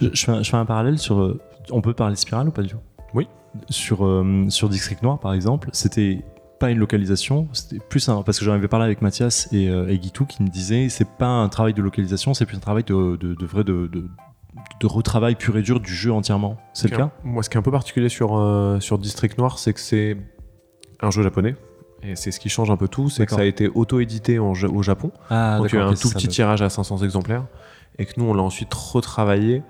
Je, 0.00 0.08
je 0.12 0.24
fais 0.24 0.32
un, 0.32 0.42
je 0.42 0.50
fais 0.50 0.56
un 0.58 0.66
parallèle 0.66 0.98
sur. 0.98 1.18
euh, 1.20 1.40
On 1.70 1.80
peut 1.80 1.94
parler 1.94 2.16
spirale 2.16 2.48
ou 2.48 2.50
pas 2.52 2.62
du 2.62 2.68
tout? 2.68 2.76
Oui. 3.14 3.26
Sur, 3.68 4.04
euh, 4.06 4.46
sur 4.48 4.68
District 4.68 5.02
Noir, 5.02 5.18
par 5.20 5.34
exemple, 5.34 5.68
c'était 5.72 6.24
pas 6.58 6.70
une 6.70 6.78
localisation, 6.78 7.48
c'était 7.52 7.78
plus 7.80 8.08
un. 8.08 8.22
Parce 8.22 8.38
que 8.38 8.44
j'en 8.44 8.52
avais 8.52 8.68
parlé 8.68 8.86
avec 8.86 9.02
Mathias 9.02 9.48
et, 9.52 9.68
euh, 9.68 9.88
et 9.88 9.98
Guitou 9.98 10.24
qui 10.26 10.42
me 10.42 10.48
disaient 10.48 10.88
c'est 10.88 11.08
pas 11.08 11.26
un 11.26 11.48
travail 11.48 11.74
de 11.74 11.82
localisation, 11.82 12.34
c'est 12.34 12.46
plus 12.46 12.56
un 12.56 12.60
travail 12.60 12.84
de, 12.84 13.16
de, 13.16 13.34
de 13.34 13.46
vrai 13.46 13.64
de, 13.64 13.88
de, 13.92 14.06
de 14.80 14.86
retravail 14.86 15.34
pur 15.34 15.56
et 15.58 15.62
dur 15.62 15.80
du 15.80 15.92
jeu 15.92 16.12
entièrement. 16.12 16.56
C'est 16.72 16.90
le 16.90 16.96
cas? 16.96 17.10
Moi, 17.24 17.42
ce 17.42 17.50
qui 17.50 17.56
est 17.56 17.58
un 17.58 17.62
peu 17.62 17.70
particulier 17.70 18.08
sur, 18.08 18.38
euh, 18.38 18.80
sur 18.80 18.98
District 18.98 19.36
Noir, 19.38 19.58
c'est 19.58 19.72
que 19.72 19.80
c'est 19.80 20.16
un 21.00 21.10
jeu 21.10 21.22
japonais. 21.22 21.56
Et 22.04 22.16
c'est 22.16 22.32
ce 22.32 22.40
qui 22.40 22.48
change 22.48 22.70
un 22.70 22.76
peu 22.76 22.88
tout, 22.88 23.08
c'est 23.10 23.26
que 23.26 23.32
ça 23.32 23.42
a 23.42 23.44
été 23.44 23.68
auto-édité 23.68 24.38
au 24.40 24.54
Japon. 24.82 25.12
Ah, 25.30 25.58
Donc 25.58 25.72
il 25.72 25.76
y 25.76 25.78
a 25.78 25.86
un 25.86 25.94
tout 25.94 26.10
petit 26.10 26.26
tirage 26.26 26.60
à 26.60 26.68
500 26.68 26.98
exemplaires. 27.04 27.46
Et 27.98 28.06
que 28.06 28.12
nous, 28.16 28.24
on 28.24 28.34
l'a 28.34 28.42
ensuite 28.42 28.72
retravaillé 28.74 29.62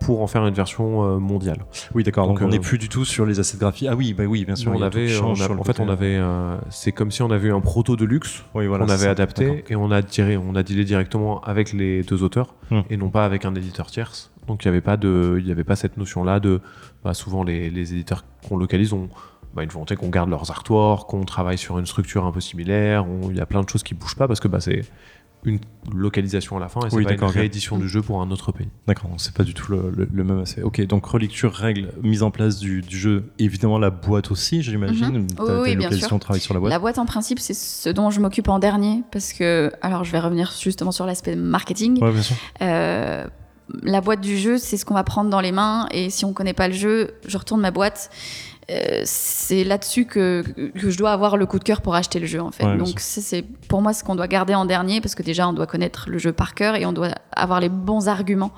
pour 0.00 0.20
en 0.22 0.26
faire 0.26 0.46
une 0.46 0.54
version 0.54 1.04
euh, 1.04 1.18
mondiale. 1.18 1.64
Oui, 1.94 2.02
d'accord. 2.04 2.26
Donc, 2.26 2.38
Donc, 2.40 2.46
on 2.48 2.50
n'est 2.50 2.58
euh, 2.58 2.60
plus 2.60 2.78
du 2.78 2.88
tout 2.88 3.04
sur 3.04 3.24
les 3.26 3.40
assets 3.40 3.58
graphiques. 3.58 3.88
Ah 3.90 3.96
oui, 3.96 4.12
bah 4.14 4.24
oui, 4.24 4.44
bien 4.44 4.54
sûr. 4.56 4.72
on 4.74 4.82
avait, 4.82 5.06
qui 5.06 5.18
on 5.22 5.32
a- 5.34 5.50
en 5.58 5.64
fait, 5.64 5.80
on 5.80 5.88
avait, 5.88 6.16
euh, 6.16 6.56
c'est 6.70 6.92
comme 6.92 7.10
si 7.10 7.22
on 7.22 7.30
avait 7.30 7.48
eu 7.48 7.52
un 7.52 7.60
proto 7.60 7.96
de 7.96 8.04
luxe 8.04 8.44
Oui, 8.54 8.66
voilà, 8.66 8.84
qu'on 8.84 8.88
c'est 8.88 8.94
avait 9.02 9.10
adapté 9.10 9.64
et 9.68 9.74
on 9.76 9.90
a 9.90 10.02
tiré, 10.02 10.36
on 10.36 10.54
a 10.54 10.62
dealé 10.62 10.84
directement 10.84 11.40
avec 11.40 11.72
les 11.72 12.02
deux 12.02 12.22
auteurs 12.22 12.54
Hmm. 12.70 12.80
et 12.90 12.96
non 12.96 13.10
pas 13.10 13.24
avec 13.24 13.44
un 13.44 13.54
éditeur 13.54 13.86
tierce. 13.86 14.32
Donc 14.48 14.64
il 14.64 14.68
n'y 14.68 14.70
avait 14.70 14.80
pas 14.80 14.96
de, 14.96 15.36
il 15.40 15.46
y 15.46 15.50
avait 15.52 15.64
pas 15.64 15.76
cette 15.76 15.96
notion-là 15.96 16.40
de, 16.40 16.60
bah, 17.04 17.14
souvent 17.14 17.42
les, 17.44 17.70
les 17.70 17.92
éditeurs 17.94 18.24
qu'on 18.48 18.56
localise 18.56 18.92
ont 18.92 19.08
bah, 19.54 19.62
une 19.62 19.70
volonté 19.70 19.96
qu'on 19.96 20.08
garde 20.10 20.28
leurs 20.30 20.50
artworks, 20.50 21.08
qu'on 21.08 21.24
travaille 21.24 21.58
sur 21.58 21.78
une 21.78 21.86
structure 21.86 22.26
un 22.26 22.32
peu 22.32 22.40
similaire. 22.40 23.06
on- 23.08 23.30
Il 23.30 23.36
y 23.36 23.40
a 23.40 23.46
plein 23.46 23.62
de 23.62 23.68
choses 23.68 23.82
qui 23.82 23.94
bougent 23.94 24.16
pas 24.16 24.26
parce 24.28 24.40
que 24.40 24.48
bah, 24.48 24.60
c'est 24.60 24.84
une 25.44 25.60
localisation 25.94 26.56
à 26.56 26.60
la 26.60 26.68
fin 26.68 26.80
et 26.80 26.90
c'est 26.90 26.96
Oui, 26.96 27.04
pas 27.04 27.12
une 27.12 27.22
réédition 27.24 27.78
du 27.78 27.88
jeu 27.88 28.02
pour 28.02 28.20
un 28.20 28.30
autre 28.32 28.50
pays. 28.50 28.68
D'accord, 28.88 29.10
donc 29.10 29.20
c'est 29.20 29.32
pas 29.34 29.44
du 29.44 29.54
tout 29.54 29.70
le, 29.70 29.90
le- 29.94 30.08
le 30.12 30.24
même 30.24 30.40
aspect. 30.40 30.62
Ok, 30.62 30.80
donc 30.86 31.06
relecture, 31.06 31.52
règles, 31.52 31.92
mise 32.02 32.22
en 32.24 32.32
place 32.32 32.58
du, 32.58 32.80
du 32.80 32.98
jeu, 32.98 33.30
évidemment 33.38 33.78
la 33.78 33.90
boîte 33.90 34.32
aussi, 34.32 34.62
j'imagine. 34.62 35.18
Mhm. 35.18 35.60
Oui, 35.62 35.76
bien 35.76 35.90
sûr. 35.92 36.18
travaille 36.18 36.40
sur 36.40 36.54
la 36.54 36.58
boîte. 36.60 36.70
La 36.70 36.78
boîte, 36.80 36.98
en 36.98 37.06
principe, 37.06 37.38
c'est 37.38 37.54
ce 37.54 37.88
dont 37.90 38.10
je 38.10 38.20
m'occupe 38.20 38.48
en 38.48 38.58
dernier. 38.58 39.02
Parce 39.12 39.32
que, 39.32 39.70
alors, 39.82 40.02
je 40.02 40.10
vais 40.10 40.18
revenir 40.20 40.52
justement 40.60 40.90
sur 40.90 41.06
l'aspect 41.06 41.36
marketing. 41.36 42.02
Ouais, 42.02 42.10
bien 42.12 42.22
sûr. 42.22 42.34
Euh, 42.62 43.24
la 43.82 44.00
boîte 44.00 44.20
du 44.20 44.36
jeu, 44.38 44.58
c'est 44.58 44.76
ce 44.76 44.84
qu'on 44.84 44.94
va 44.94 45.04
prendre 45.04 45.30
dans 45.30 45.40
les 45.40 45.52
mains. 45.52 45.86
Et 45.92 46.10
si 46.10 46.24
on 46.24 46.32
connaît 46.32 46.54
pas 46.54 46.66
le 46.68 46.74
jeu, 46.74 47.12
je 47.26 47.36
retourne 47.38 47.60
ma 47.60 47.70
boîte. 47.70 48.10
Euh, 48.68 49.02
c'est 49.04 49.62
là-dessus 49.62 50.06
que, 50.06 50.42
que 50.74 50.90
je 50.90 50.98
dois 50.98 51.12
avoir 51.12 51.36
le 51.36 51.46
coup 51.46 51.60
de 51.60 51.64
cœur 51.64 51.82
pour 51.82 51.94
acheter 51.94 52.18
le 52.18 52.26
jeu 52.26 52.40
en 52.40 52.50
fait. 52.50 52.64
Ouais, 52.64 52.76
Donc 52.76 52.98
c'est 52.98 53.42
pour 53.68 53.80
moi 53.80 53.92
ce 53.92 54.02
qu'on 54.02 54.16
doit 54.16 54.26
garder 54.26 54.56
en 54.56 54.64
dernier 54.64 55.00
parce 55.00 55.14
que 55.14 55.22
déjà 55.22 55.48
on 55.48 55.52
doit 55.52 55.68
connaître 55.68 56.06
le 56.08 56.18
jeu 56.18 56.32
par 56.32 56.54
cœur 56.54 56.74
et 56.74 56.84
on 56.84 56.92
doit 56.92 57.10
avoir 57.30 57.60
les 57.60 57.68
bons 57.68 58.08
arguments 58.08 58.50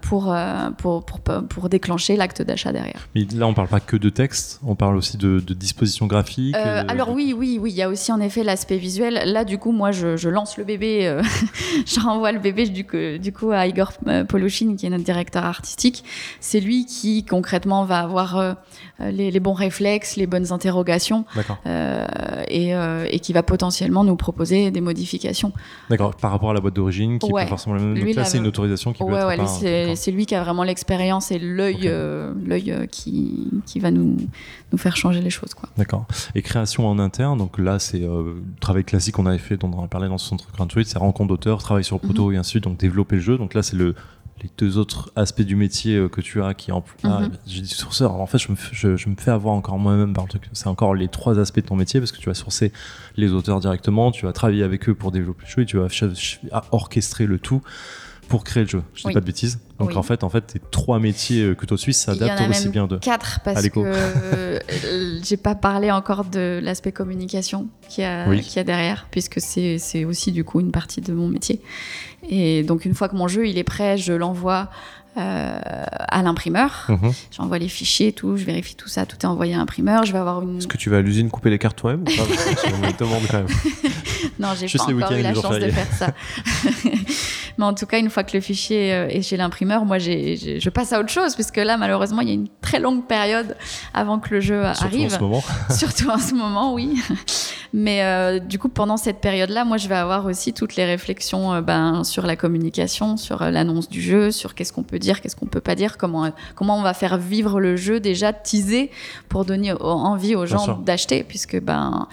pour, 0.00 0.32
euh, 0.32 0.70
pour, 0.78 1.04
pour, 1.04 1.20
pour 1.20 1.68
déclencher 1.68 2.16
l'acte 2.16 2.42
d'achat 2.42 2.72
derrière. 2.72 3.08
Mais 3.14 3.26
là, 3.34 3.46
on 3.46 3.54
parle 3.54 3.68
pas 3.68 3.80
que 3.80 3.96
de 3.96 4.08
texte, 4.10 4.60
on 4.66 4.74
parle 4.74 4.96
aussi 4.96 5.16
de, 5.16 5.40
de 5.40 5.54
disposition 5.54 6.06
graphique. 6.06 6.54
Euh, 6.56 6.82
alors 6.88 7.10
oui, 7.10 7.34
oui, 7.36 7.58
oui, 7.60 7.70
il 7.70 7.76
y 7.76 7.82
a 7.82 7.88
aussi 7.88 8.12
en 8.12 8.20
effet 8.20 8.44
l'aspect 8.44 8.76
visuel. 8.78 9.22
Là, 9.26 9.44
du 9.44 9.58
coup, 9.58 9.72
moi, 9.72 9.92
je, 9.92 10.16
je 10.16 10.28
lance 10.28 10.56
le 10.58 10.64
bébé, 10.64 11.06
euh, 11.06 11.22
je 11.86 12.00
renvoie 12.00 12.32
le 12.32 12.38
bébé 12.38 12.68
du 12.68 12.86
coup, 12.86 12.96
du 13.20 13.32
coup 13.32 13.50
à 13.50 13.66
Igor 13.66 13.92
euh, 14.06 14.24
Poloshin, 14.24 14.76
qui 14.76 14.86
est 14.86 14.90
notre 14.90 15.04
directeur 15.04 15.44
artistique. 15.44 16.04
C'est 16.40 16.60
lui 16.60 16.84
qui 16.86 17.24
concrètement 17.24 17.84
va 17.84 18.00
avoir 18.00 18.36
euh, 18.38 18.52
les, 19.00 19.30
les 19.30 19.40
bons 19.40 19.52
réflexes, 19.54 20.16
les 20.16 20.26
bonnes 20.26 20.52
interrogations, 20.52 21.24
euh, 21.66 22.06
et, 22.48 22.74
euh, 22.74 23.06
et 23.10 23.20
qui 23.20 23.32
va 23.32 23.42
potentiellement 23.42 24.04
nous 24.04 24.16
proposer 24.16 24.70
des 24.70 24.80
modifications. 24.80 25.52
D'accord. 25.90 26.14
Par 26.16 26.30
rapport 26.30 26.50
à 26.50 26.54
la 26.54 26.60
boîte 26.60 26.74
d'origine, 26.74 27.18
qui 27.18 27.28
est 27.28 27.32
Ouais. 27.32 27.44
pas 27.44 27.48
forcément 27.48 27.74
la 27.76 27.82
même. 27.82 27.98
Donc 27.98 28.14
là, 28.14 28.24
c'est 28.24 28.38
une 28.38 28.46
autorisation 28.46 28.92
qui 28.92 28.98
peut 28.98 29.10
Ouais, 29.10 29.18
être. 29.20 29.26
ouais, 29.28 29.36
par- 29.36 29.44
lui, 29.46 29.52
c'est 29.96 30.10
lui 30.10 30.26
qui 30.26 30.34
a 30.34 30.42
vraiment 30.42 30.62
l'expérience 30.64 31.30
et 31.30 31.38
l'œil 31.38 31.82
euh, 31.86 32.32
l'œil 32.46 32.72
euh, 32.72 32.86
qui, 32.86 33.48
qui 33.66 33.78
va 33.80 33.90
nous, 33.90 34.16
nous 34.72 34.78
faire 34.78 34.96
changer 34.96 35.20
les 35.20 35.30
choses. 35.30 35.50
D'accord. 35.76 36.06
Et 36.34 36.42
création 36.42 36.86
en 36.88 36.98
interne, 36.98 37.38
donc 37.38 37.58
là, 37.58 37.78
c'est 37.78 38.02
euh, 38.02 38.34
le 38.34 38.42
travail 38.60 38.84
classique 38.84 39.14
qu'on 39.14 39.26
avait 39.26 39.38
fait, 39.38 39.56
dont 39.56 39.70
on 39.74 39.84
a 39.84 39.88
parlé 39.88 40.08
dans 40.08 40.18
ce 40.18 40.28
centre 40.28 40.50
Crunchbase, 40.52 40.86
c'est 40.86 40.98
rencontre 40.98 41.28
d'auteurs, 41.28 41.58
travail 41.62 41.84
sur 41.84 41.98
proto 42.00 42.28
Mhm. 42.28 42.34
et 42.34 42.36
ainsi 42.38 42.48
de 42.48 42.50
suite, 42.52 42.64
donc 42.64 42.78
développer 42.78 43.16
le 43.16 43.22
jeu. 43.22 43.38
Donc 43.38 43.54
là, 43.54 43.62
c'est 43.62 43.76
le 43.76 43.94
les 44.42 44.50
deux 44.58 44.76
autres 44.76 45.12
aspects 45.14 45.42
du 45.42 45.54
métier 45.54 45.94
euh, 45.94 46.08
que 46.08 46.20
tu 46.20 46.42
as 46.42 46.52
qui 46.54 46.72
en 46.72 46.82
ah, 47.04 47.20
Mhm. 47.20 47.30
j'ai 47.46 47.60
dit 47.60 47.68
sourceur 47.68 48.12
en 48.16 48.26
fait 48.26 48.38
je 48.38 48.50
me, 48.50 48.56
f- 48.56 48.70
je, 48.72 48.96
je 48.96 49.08
me 49.08 49.14
fais 49.16 49.30
avoir 49.30 49.54
encore 49.54 49.78
moi-même 49.78 50.12
par 50.14 50.24
le 50.24 50.30
truc 50.30 50.48
c'est 50.52 50.66
encore 50.66 50.96
les 50.96 51.06
trois 51.06 51.38
aspects 51.38 51.60
de 51.60 51.66
ton 51.66 51.76
métier 51.76 52.00
parce 52.00 52.10
que 52.10 52.18
tu 52.18 52.26
vas 52.28 52.34
sourcer 52.34 52.72
les 53.16 53.30
auteurs 53.30 53.60
directement 53.60 54.10
tu 54.10 54.26
vas 54.26 54.32
travailler 54.32 54.64
avec 54.64 54.88
eux 54.88 54.94
pour 54.94 55.12
développer 55.12 55.44
le 55.46 55.48
jeu 55.48 55.62
et 55.62 55.66
tu 55.66 55.76
vas 55.76 55.86
orchestrer 56.72 57.26
le 57.26 57.38
tout 57.38 57.62
pour 58.32 58.44
créer 58.44 58.62
le 58.62 58.68
jeu 58.70 58.82
je 58.94 59.02
dis 59.02 59.08
Oui. 59.08 59.12
pas 59.12 59.20
de 59.20 59.26
bêtises 59.26 59.58
donc 59.78 59.90
Oui. 59.90 59.96
en 59.96 60.02
fait 60.02 60.24
en 60.24 60.30
fait 60.30 60.40
tes 60.46 60.58
trois 60.70 60.98
métiers 60.98 61.42
euh, 61.42 61.54
que 61.54 61.66
tu 61.66 61.76
suisses 61.76 61.98
s'adaptent 62.00 62.40
a 62.40 62.48
aussi 62.48 62.62
même 62.64 62.72
bien 62.72 62.86
de 62.86 62.96
Quatre, 62.96 63.40
parce 63.44 63.68
que 63.68 63.78
euh, 63.78 64.58
j'ai 65.22 65.36
pas 65.36 65.54
parlé 65.54 65.90
encore 65.90 66.24
de 66.24 66.58
l'aspect 66.62 66.92
communication 66.92 67.68
qu'il 67.90 68.04
y, 68.04 68.06
a- 68.06 68.26
Oui. 68.30 68.42
a 68.56 68.64
derrière, 68.64 69.06
puisque 69.10 69.38
c'est 69.40 70.04
aussi 70.06 70.32
du 70.32 70.44
coup 70.44 70.60
une 70.60 70.70
partie 70.72 71.02
de 71.02 71.12
mon 71.12 71.28
métier. 71.28 71.60
Et 72.26 72.62
donc 72.62 72.86
une 72.86 72.94
fois 72.94 73.08
que 73.10 73.16
mon 73.16 73.28
jeu 73.28 73.46
il 73.46 73.58
est 73.58 73.64
prêt, 73.64 73.98
je 73.98 74.14
l'envoie 74.14 74.70
euh, 75.18 75.58
à 76.08 76.22
l'imprimeur. 76.22 76.86
Mhm. 76.88 77.12
J'envoie 77.36 77.58
les 77.58 77.68
fichiers, 77.68 78.08
et 78.08 78.12
tout, 78.12 78.38
je 78.38 78.44
vérifie 78.44 78.76
tout 78.76 78.88
ça, 78.88 79.04
tout 79.04 79.16
est 79.20 79.26
envoyé 79.26 79.52
à 79.54 79.58
l'imprimeur. 79.58 80.06
Je 80.06 80.12
vais 80.12 80.18
avoir 80.18 80.40
une. 80.40 80.56
Est-ce 80.56 80.66
que 80.68 80.78
tu 80.78 80.88
vas 80.88 80.98
à 80.98 81.02
l'usine 81.02 81.28
couper 81.28 81.50
les 81.50 81.58
cartes 81.58 81.76
toi-même. 81.76 82.04
Non, 84.38 84.48
j'ai 84.58 84.66
pas 84.78 84.86
les 84.88 84.94
encore 85.02 85.12
eu 85.12 85.22
la 85.22 85.32
les 85.32 85.40
chance 85.40 85.58
de 85.58 85.70
faire 85.70 85.92
ça. 85.92 86.14
Mais 87.58 87.64
en 87.64 87.74
tout 87.74 87.86
cas, 87.86 87.98
une 87.98 88.10
fois 88.10 88.24
que 88.24 88.36
le 88.36 88.40
fichier 88.40 88.92
euh, 88.92 89.08
est 89.08 89.22
chez 89.22 89.36
l'imprimeur, 89.36 89.84
moi, 89.84 89.98
j'ai- 89.98 90.36
j'ai- 90.36 90.60
je 90.60 90.70
passe 90.70 90.92
à 90.92 91.00
autre 91.00 91.10
chose, 91.10 91.34
puisque 91.34 91.56
là, 91.58 91.76
malheureusement, 91.76 92.20
il 92.22 92.28
y 92.28 92.30
a 92.30 92.34
une 92.34 92.48
très 92.60 92.80
longue 92.80 93.06
période 93.06 93.56
avant 93.94 94.18
que 94.18 94.34
le 94.34 94.40
jeu 94.40 94.62
surtout 94.74 94.84
arrive. 94.84 95.06
en 95.12 95.16
ce 95.16 95.20
moment 95.20 95.44
Surtout 95.70 96.10
en 96.10 96.18
ce 96.18 96.34
moment, 96.34 96.72
oui. 96.74 97.00
Mais 97.74 98.02
euh, 98.02 98.38
du 98.38 98.58
coup, 98.58 98.68
pendant 98.68 98.98
cette 98.98 99.20
période-là, 99.20 99.64
moi, 99.64 99.78
je 99.78 99.88
vais 99.88 99.94
avoir 99.94 100.26
aussi 100.26 100.52
toutes 100.52 100.76
les 100.76 100.84
réflexions 100.84 101.54
euh, 101.54 101.60
ben, 101.62 102.04
sur 102.04 102.26
la 102.26 102.36
communication, 102.36 103.16
sur 103.16 103.40
euh, 103.40 103.50
l'annonce 103.50 103.88
du 103.88 104.02
jeu, 104.02 104.30
sur 104.30 104.54
qu'est-ce 104.54 104.74
qu'on 104.74 104.82
peut 104.82 104.98
dire, 104.98 105.22
qu'est-ce 105.22 105.36
qu'on 105.36 105.46
peut 105.46 105.60
pas 105.60 105.74
dire, 105.74 105.96
comment, 105.96 106.30
comment 106.54 106.78
on 106.78 106.82
va 106.82 106.92
faire 106.92 107.16
vivre 107.16 107.60
le 107.60 107.76
jeu 107.76 107.98
déjà 107.98 108.34
teasé 108.34 108.90
pour 109.28 109.46
donner 109.46 109.72
envie 109.80 110.36
aux 110.36 110.44
gens 110.44 110.78
d'acheter, 110.78 111.24
puisque 111.24 111.58
ben, 111.60 112.08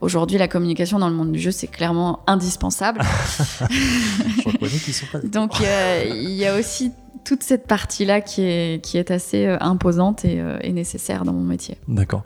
aujourd'hui, 0.00 0.36
la 0.36 0.48
communication 0.48 0.98
dans 0.98 1.08
le 1.08 1.14
monde 1.14 1.30
du 1.30 1.38
jeu, 1.38 1.52
c'est 1.52 1.68
clairement 1.68 2.20
indispensable. 2.26 3.00
je 3.70 4.48
reconnais 4.48 4.70
qu'ils 4.70 4.94
sont 4.94 5.06
pas 5.12 5.20
Donc, 5.20 5.60
il 5.60 6.30
y 6.30 6.46
a 6.46 6.58
aussi 6.58 6.90
toute 7.24 7.42
cette 7.44 7.68
partie-là 7.68 8.20
qui 8.20 8.42
est, 8.42 8.84
qui 8.84 8.98
est 8.98 9.10
assez 9.12 9.46
imposante 9.60 10.24
et, 10.24 10.42
et 10.62 10.72
nécessaire 10.72 11.24
dans 11.24 11.32
mon 11.32 11.44
métier. 11.44 11.78
D'accord. 11.86 12.24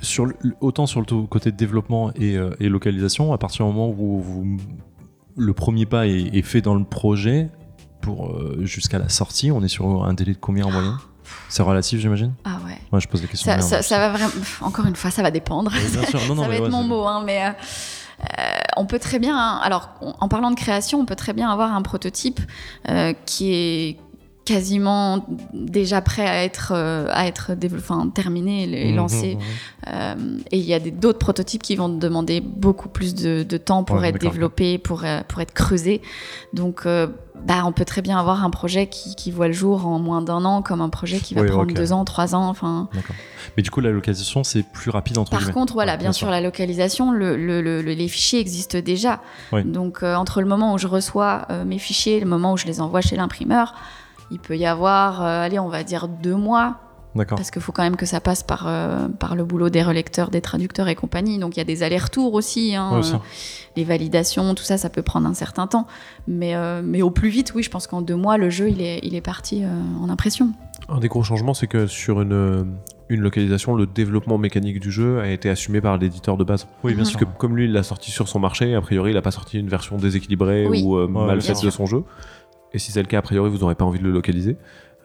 Sur 0.00 0.26
le- 0.26 0.36
autant 0.60 0.86
sur 0.86 1.00
le 1.00 1.26
côté 1.26 1.50
développement 1.52 2.12
et, 2.14 2.36
euh, 2.36 2.50
et 2.60 2.68
localisation, 2.68 3.32
à 3.32 3.38
partir 3.38 3.66
du 3.66 3.72
moment 3.72 3.88
où 3.90 4.20
vous- 4.20 4.56
le 5.36 5.52
premier 5.54 5.86
pas 5.86 6.06
est, 6.06 6.30
est 6.36 6.42
fait 6.42 6.60
dans 6.60 6.74
le 6.74 6.84
projet 6.84 7.48
pour 8.00 8.28
euh, 8.30 8.60
jusqu'à 8.64 8.98
la 8.98 9.08
sortie, 9.08 9.50
on 9.50 9.62
est 9.62 9.68
sur 9.68 10.04
un 10.04 10.14
délai 10.14 10.32
de 10.34 10.38
combien 10.38 10.66
en 10.66 10.70
moyenne? 10.70 10.96
C'est 11.48 11.62
relatif, 11.62 12.00
j'imagine? 12.00 12.32
Ah 12.44 12.58
ouais. 12.64 12.78
Moi, 12.92 13.00
je 13.00 13.08
pose 13.08 13.20
la 13.22 13.28
question. 13.28 13.50
Ça, 13.50 13.56
de 13.58 13.62
ça, 13.62 13.70
merde. 13.76 13.84
ça 13.84 13.98
va 13.98 14.08
vraiment. 14.10 14.30
pff, 14.30 14.62
Encore 14.62 14.86
une 14.86 14.96
fois, 14.96 15.10
ça 15.10 15.22
va 15.22 15.30
dépendre. 15.30 15.70
Bien 15.70 16.04
sûr. 16.06 16.20
Non, 16.28 16.34
non, 16.36 16.42
ça 16.42 16.48
va 16.48 16.54
être 16.54 16.62
ouais, 16.64 16.68
mon 16.70 16.84
mot, 16.84 17.04
hein, 17.06 17.22
mais 17.26 17.44
euh, 17.44 17.50
euh, 18.20 18.58
on 18.76 18.86
peut 18.86 18.98
très 18.98 19.18
bien. 19.18 19.36
hein, 19.36 19.60
alors, 19.62 19.90
on- 20.00 20.14
en 20.20 20.28
parlant 20.28 20.50
de 20.50 20.56
création, 20.56 21.00
on 21.00 21.04
peut 21.06 21.16
très 21.16 21.32
bien 21.34 21.50
avoir 21.50 21.74
un 21.74 21.82
prototype 21.82 22.40
euh, 22.88 23.12
qui 23.26 23.52
est 23.52 23.96
quasiment 24.48 25.26
déjà 25.52 26.00
prêt 26.00 26.26
à 26.26 26.42
être 26.44 26.72
euh, 26.74 27.06
à 27.10 27.26
être 27.26 27.52
enfin, 27.76 28.08
terminé 28.08 28.64
et 28.64 28.90
Mhm, 28.90 28.96
lancé 28.96 29.34
mhm. 29.34 29.40
Euh, 29.86 30.14
et 30.50 30.58
il 30.58 30.64
y 30.64 30.74
a 30.74 30.80
des- 30.80 30.90
d'autres 30.90 31.18
prototypes 31.18 31.62
qui 31.62 31.74
vont 31.74 31.88
demander 31.88 32.40
beaucoup 32.42 32.88
plus 32.90 33.14
de, 33.14 33.42
de 33.42 33.56
temps 33.56 33.84
pour 33.84 33.96
Ouais, 33.98 34.08
être 34.10 34.18
développés, 34.18 34.76
pour, 34.76 35.02
euh, 35.04 35.20
pour 35.26 35.40
être 35.40 35.54
creusés. 35.54 36.02
Donc, 36.52 36.82
euh, 36.84 37.06
bah, 37.46 37.62
on 37.64 37.72
peut 37.72 37.86
très 37.86 38.02
bien 38.02 38.18
avoir 38.18 38.44
un 38.44 38.50
projet 38.50 38.88
qui, 38.88 39.14
qui 39.14 39.30
voit 39.30 39.46
le 39.46 39.54
jour 39.54 39.86
en 39.86 39.98
moins 39.98 40.20
d'un 40.20 40.44
an, 40.44 40.60
comme 40.60 40.82
un 40.82 40.90
projet 40.90 41.20
qui 41.20 41.32
va 41.34 41.40
Oui, 41.42 41.48
prendre 41.48 41.72
deux 41.72 41.92
ans, 41.94 42.04
trois 42.04 42.34
ans. 42.34 42.48
Enfin. 42.48 42.90
Mais 43.56 43.62
du 43.62 43.70
coup, 43.70 43.80
la 43.80 43.90
localisation, 43.90 44.44
c'est 44.44 44.62
plus 44.62 44.90
rapide 44.90 45.16
entre 45.16 45.30
par 45.30 45.38
guillemets. 45.40 45.54
contre, 45.54 45.72
voilà, 45.72 45.96
bien 45.96 46.12
sûr, 46.12 46.28
la 46.28 46.42
localisation, 46.42 47.10
le, 47.10 47.36
le- 47.38 47.62
le- 47.62 47.80
le- 47.80 47.92
les 47.92 48.08
fichiers 48.08 48.40
existent 48.40 48.78
déjà. 48.84 49.20
Oui. 49.52 49.64
Donc, 49.64 50.02
euh, 50.02 50.16
entre 50.16 50.42
le 50.42 50.46
moment 50.48 50.74
où 50.74 50.78
je 50.78 50.86
reçois 50.88 51.46
mes 51.64 51.78
fichiers 51.78 52.16
et 52.16 52.20
le 52.20 52.26
moment 52.26 52.52
où 52.52 52.56
je 52.58 52.66
les 52.66 52.80
envoie 52.82 53.00
chez 53.00 53.16
l'imprimeur, 53.16 53.74
il 54.30 54.38
peut 54.38 54.56
y 54.56 54.66
avoir, 54.66 55.22
euh, 55.22 55.42
allez, 55.44 55.58
on 55.58 55.68
va 55.68 55.82
dire 55.84 56.08
deux 56.08 56.34
mois, 56.36 56.76
D'accord. 57.14 57.36
parce 57.36 57.50
qu'il 57.50 57.62
faut 57.62 57.72
quand 57.72 57.82
même 57.82 57.96
que 57.96 58.06
ça 58.06 58.20
passe 58.20 58.42
par, 58.42 58.64
euh, 58.68 59.08
par 59.08 59.34
le 59.36 59.44
boulot 59.44 59.70
des 59.70 59.82
relecteurs, 59.82 60.30
des 60.30 60.40
traducteurs 60.40 60.88
et 60.88 60.94
compagnie. 60.94 61.38
Donc, 61.38 61.56
il 61.56 61.60
y 61.60 61.62
a 61.62 61.64
des 61.64 61.82
allers-retours 61.82 62.34
aussi. 62.34 62.74
hein, 62.74 62.90
Ouais, 63.00 63.06
euh, 63.14 63.18
les 63.76 63.84
validations, 63.84 64.54
tout 64.54 64.64
ça, 64.64 64.76
ça 64.78 64.90
peut 64.90 65.02
prendre 65.02 65.26
un 65.28 65.34
certain 65.34 65.66
temps. 65.66 65.86
Mais, 66.26 66.54
euh, 66.54 66.82
mais 66.84 67.02
au 67.02 67.10
plus 67.10 67.28
vite, 67.30 67.52
oui, 67.54 67.62
je 67.62 67.70
pense 67.70 67.86
qu'en 67.86 68.02
deux 68.02 68.16
mois, 68.16 68.36
le 68.36 68.50
jeu, 68.50 68.68
il 68.68 68.80
est, 68.82 69.00
il 69.02 69.14
est 69.14 69.20
parti 69.20 69.64
euh, 69.64 69.68
en 70.02 70.08
impression. 70.10 70.50
Un 70.88 70.98
des 71.00 71.08
gros 71.08 71.22
changements, 71.22 71.54
c'est 71.54 71.66
que 71.66 71.86
sur 71.86 72.20
une, 72.22 72.66
une 73.08 73.20
localisation, 73.20 73.74
le 73.74 73.86
développement 73.86 74.38
mécanique 74.38 74.80
du 74.80 74.90
jeu 74.90 75.20
a 75.20 75.28
été 75.28 75.50
assumé 75.50 75.80
par 75.80 75.96
l'éditeur 75.98 76.36
de 76.36 76.44
base. 76.44 76.66
Oui, 76.84 76.94
bien 76.94 77.04
Mhm. 77.04 77.08
sûr. 77.10 77.20
Que 77.20 77.24
comme 77.38 77.56
lui, 77.56 77.64
il 77.66 77.72
l'a 77.72 77.82
sorti 77.82 78.10
sur 78.10 78.26
son 78.28 78.38
marché, 78.38 78.74
a 78.74 78.80
priori, 78.80 79.10
il 79.10 79.14
n'a 79.14 79.22
pas 79.22 79.30
sorti 79.30 79.58
une 79.58 79.68
version 79.68 79.96
déséquilibrée 79.96 80.66
Oui. 80.66 80.82
ou 80.84 80.96
euh, 80.96 81.06
Ouais, 81.06 81.26
mal 81.26 81.40
faite 81.42 81.62
de 81.62 81.70
son 81.70 81.86
jeu. 81.86 82.04
Et 82.74 82.78
si 82.78 82.92
c'est 82.92 83.02
le 83.02 83.08
cas, 83.08 83.18
a 83.18 83.22
priori, 83.22 83.48
vous 83.50 83.58
n'aurez 83.58 83.74
pas 83.74 83.84
envie 83.84 83.98
de 83.98 84.04
le 84.04 84.10
localiser. 84.12 84.56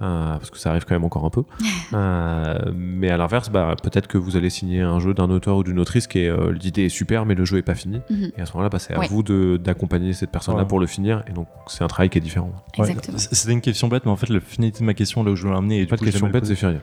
euh, 0.02 0.34
parce 0.38 0.50
que 0.50 0.58
ça 0.58 0.72
arrive 0.72 0.84
quand 0.86 0.96
même 0.96 1.06
encore 1.06 1.24
un 1.26 1.30
peu. 1.30 1.44
Euh, 1.94 2.72
mais 2.74 3.12
à 3.12 3.18
l'inverse, 3.18 3.50
bah, 3.52 3.76
peut-être 3.82 4.08
que 4.08 4.18
vous 4.18 4.36
allez 4.36 4.50
signer 4.50 4.82
un 4.82 5.00
jeu 5.00 5.14
d'un 5.14 5.30
auteur 5.30 5.58
ou 5.58 5.64
d'une 5.64 5.78
autrice 5.80 6.08
qui 6.08 6.20
est 6.20 6.28
euh, 6.30 6.52
l'idée 6.52 6.86
est 6.86 6.90
super, 6.90 7.24
mais 7.28 7.36
le 7.36 7.46
jeu 7.46 7.58
est 7.60 7.62
pas 7.64 7.76
fini. 7.76 8.02
Mhm. 8.10 8.32
Et 8.36 8.42
à 8.42 8.46
ce 8.48 8.54
moment-là, 8.54 8.70
bah, 8.70 8.80
c'est 8.80 8.96
à 8.96 9.00
Ouais. 9.00 9.08
vous 9.08 9.22
de- 9.22 9.58
d'accompagner 9.64 10.14
cette 10.14 10.32
personne-là 10.32 10.64
Ouais. 10.64 10.68
pour 10.68 10.80
le 10.80 10.88
finir. 10.88 11.24
Et 11.28 11.34
donc, 11.34 11.48
c'est 11.68 11.84
un 11.84 11.88
travail 11.88 12.10
qui 12.10 12.18
est 12.18 12.22
différent. 12.22 12.52
Ouais. 12.80 12.96
C'était 13.18 13.54
une 13.54 13.62
question 13.62 13.88
bête, 13.90 14.06
mais 14.06 14.12
en 14.12 14.16
fait, 14.16 14.30
la 14.30 14.40
finalité 14.40 14.80
de 14.80 14.86
ma 14.86 14.96
question, 14.96 15.24
là 15.24 15.30
où 15.32 15.36
je 15.36 15.44
voulais 15.44 15.54
l'amener, 15.54 15.78
et 15.78 15.82
du 15.82 15.88
Pas 15.88 15.98
de 15.98 16.04
question 16.04 16.28
bête, 16.28 16.46
c'est 16.48 16.56
Furia. 16.56 16.80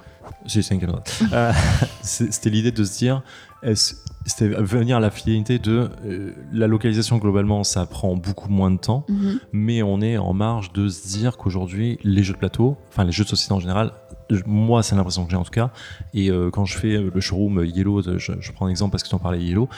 Si, 0.46 0.62
c'est 0.62 0.74
une 0.74 0.80
question 0.80 0.96
bête. 0.96 1.22
Euh, 1.32 1.52
C'était 2.02 2.50
l'idée 2.50 2.70
de 2.70 2.84
se 2.84 2.96
dire, 2.98 3.22
c'était 4.26 4.48
venir 4.48 4.96
à 4.98 5.00
la 5.00 5.10
finalité 5.10 5.58
de 5.58 5.88
euh, 6.04 6.32
la 6.52 6.66
localisation 6.66 7.18
globalement, 7.18 7.64
ça 7.64 7.86
prend 7.86 8.16
beaucoup 8.16 8.48
moins 8.48 8.70
de 8.70 8.78
temps, 8.78 9.04
Mhm. 9.08 9.40
mais 9.52 9.82
on 9.82 10.00
est 10.00 10.16
en 10.18 10.32
marge 10.34 10.72
de 10.72 10.88
se 10.88 11.08
dire 11.08 11.36
qu'aujourd'hui, 11.36 11.98
les 12.04 12.22
jeux 12.22 12.34
de 12.34 12.38
plateau, 12.38 12.76
enfin 12.88 13.04
les 13.04 13.12
jeux 13.12 13.24
de 13.24 13.28
société 13.28 13.52
en 13.54 13.60
général, 13.60 13.92
moi 14.46 14.82
c'est 14.82 14.94
l'impression 14.94 15.24
que 15.24 15.30
j'ai 15.30 15.36
en 15.36 15.42
tout 15.42 15.50
cas, 15.50 15.70
et 16.14 16.30
euh, 16.30 16.50
quand 16.50 16.64
je 16.64 16.78
fais 16.78 16.94
euh, 16.96 17.10
le 17.12 17.20
showroom 17.20 17.64
Yellow, 17.64 18.02
je, 18.18 18.32
je 18.38 18.52
prends 18.52 18.66
un 18.66 18.70
exemple 18.70 18.92
parce 18.92 19.02
que 19.02 19.08
tu 19.08 19.14
en 19.14 19.18
parlais 19.18 19.42
Yellow, 19.42 19.68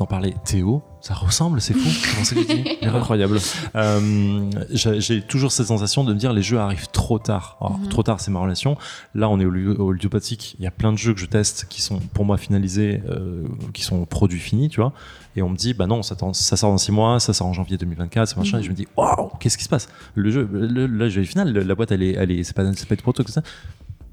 t'en 0.00 0.06
parlais 0.06 0.34
Théo, 0.44 0.82
ça 1.00 1.14
ressemble, 1.14 1.60
c'est 1.60 1.74
fou, 1.74 1.88
c'est. 2.24 2.82
Incroyable. 2.86 3.38
Euh, 3.76 4.50
j'ai 4.72 5.22
toujours 5.22 5.52
cette 5.52 5.66
sensation 5.66 6.04
de 6.04 6.12
me 6.12 6.18
dire 6.18 6.32
les 6.32 6.42
jeux 6.42 6.58
arrivent 6.58 6.88
trop 6.90 7.18
tard. 7.18 7.56
Alors, 7.60 7.78
Mhm. 7.78 7.88
Trop 7.88 8.02
tard, 8.02 8.20
c'est 8.20 8.30
ma 8.30 8.40
relation. 8.40 8.76
Là, 9.14 9.28
on 9.28 9.38
est 9.40 9.44
au, 9.44 9.50
lu- 9.50 9.68
au 9.70 9.92
ludiopathique. 9.92 10.56
Il 10.58 10.64
y 10.64 10.66
a 10.66 10.70
plein 10.70 10.92
de 10.92 10.98
jeux 10.98 11.14
que 11.14 11.20
je 11.20 11.26
teste 11.26 11.66
qui 11.68 11.82
sont 11.82 11.98
pour 12.14 12.24
moi 12.24 12.36
finalisés, 12.38 13.02
euh, 13.08 13.44
qui 13.72 13.82
sont 13.82 14.04
produits 14.06 14.40
finis, 14.40 14.68
tu 14.68 14.80
vois. 14.80 14.92
Et 15.36 15.42
on 15.42 15.48
me 15.48 15.56
dit, 15.56 15.74
bah 15.74 15.86
non, 15.86 16.02
ça, 16.02 16.16
sort 16.16 16.70
dans 16.70 16.78
6 16.78 16.92
mois, 16.92 17.20
ça 17.20 17.32
sort 17.32 17.46
en 17.46 17.52
janvier 17.52 17.76
2024, 17.76 18.28
ce 18.28 18.38
machin. 18.38 18.56
Mhm. 18.56 18.62
Et 18.62 18.66
je 18.66 18.70
me 18.70 18.74
dis, 18.74 18.88
waouh, 18.96 19.30
qu'est-ce 19.38 19.56
qui 19.58 19.64
se 19.64 19.68
passe? 19.68 19.88
Le 20.14 20.30
jeu, 20.30 20.48
le, 20.52 20.86
le 20.86 21.08
jeu 21.08 21.22
est 21.22 21.24
final. 21.26 21.52
La 21.52 21.74
boîte, 21.74 21.92
elle 21.92 22.02
est, 22.02 22.12
elle 22.12 22.30
est, 22.30 22.42
c'est 22.42 22.54
pas, 22.56 22.64
c'est 22.74 22.88
pas 22.88 22.96
du 22.96 23.02
proto 23.02 23.22
que 23.22 23.30
ça. 23.30 23.42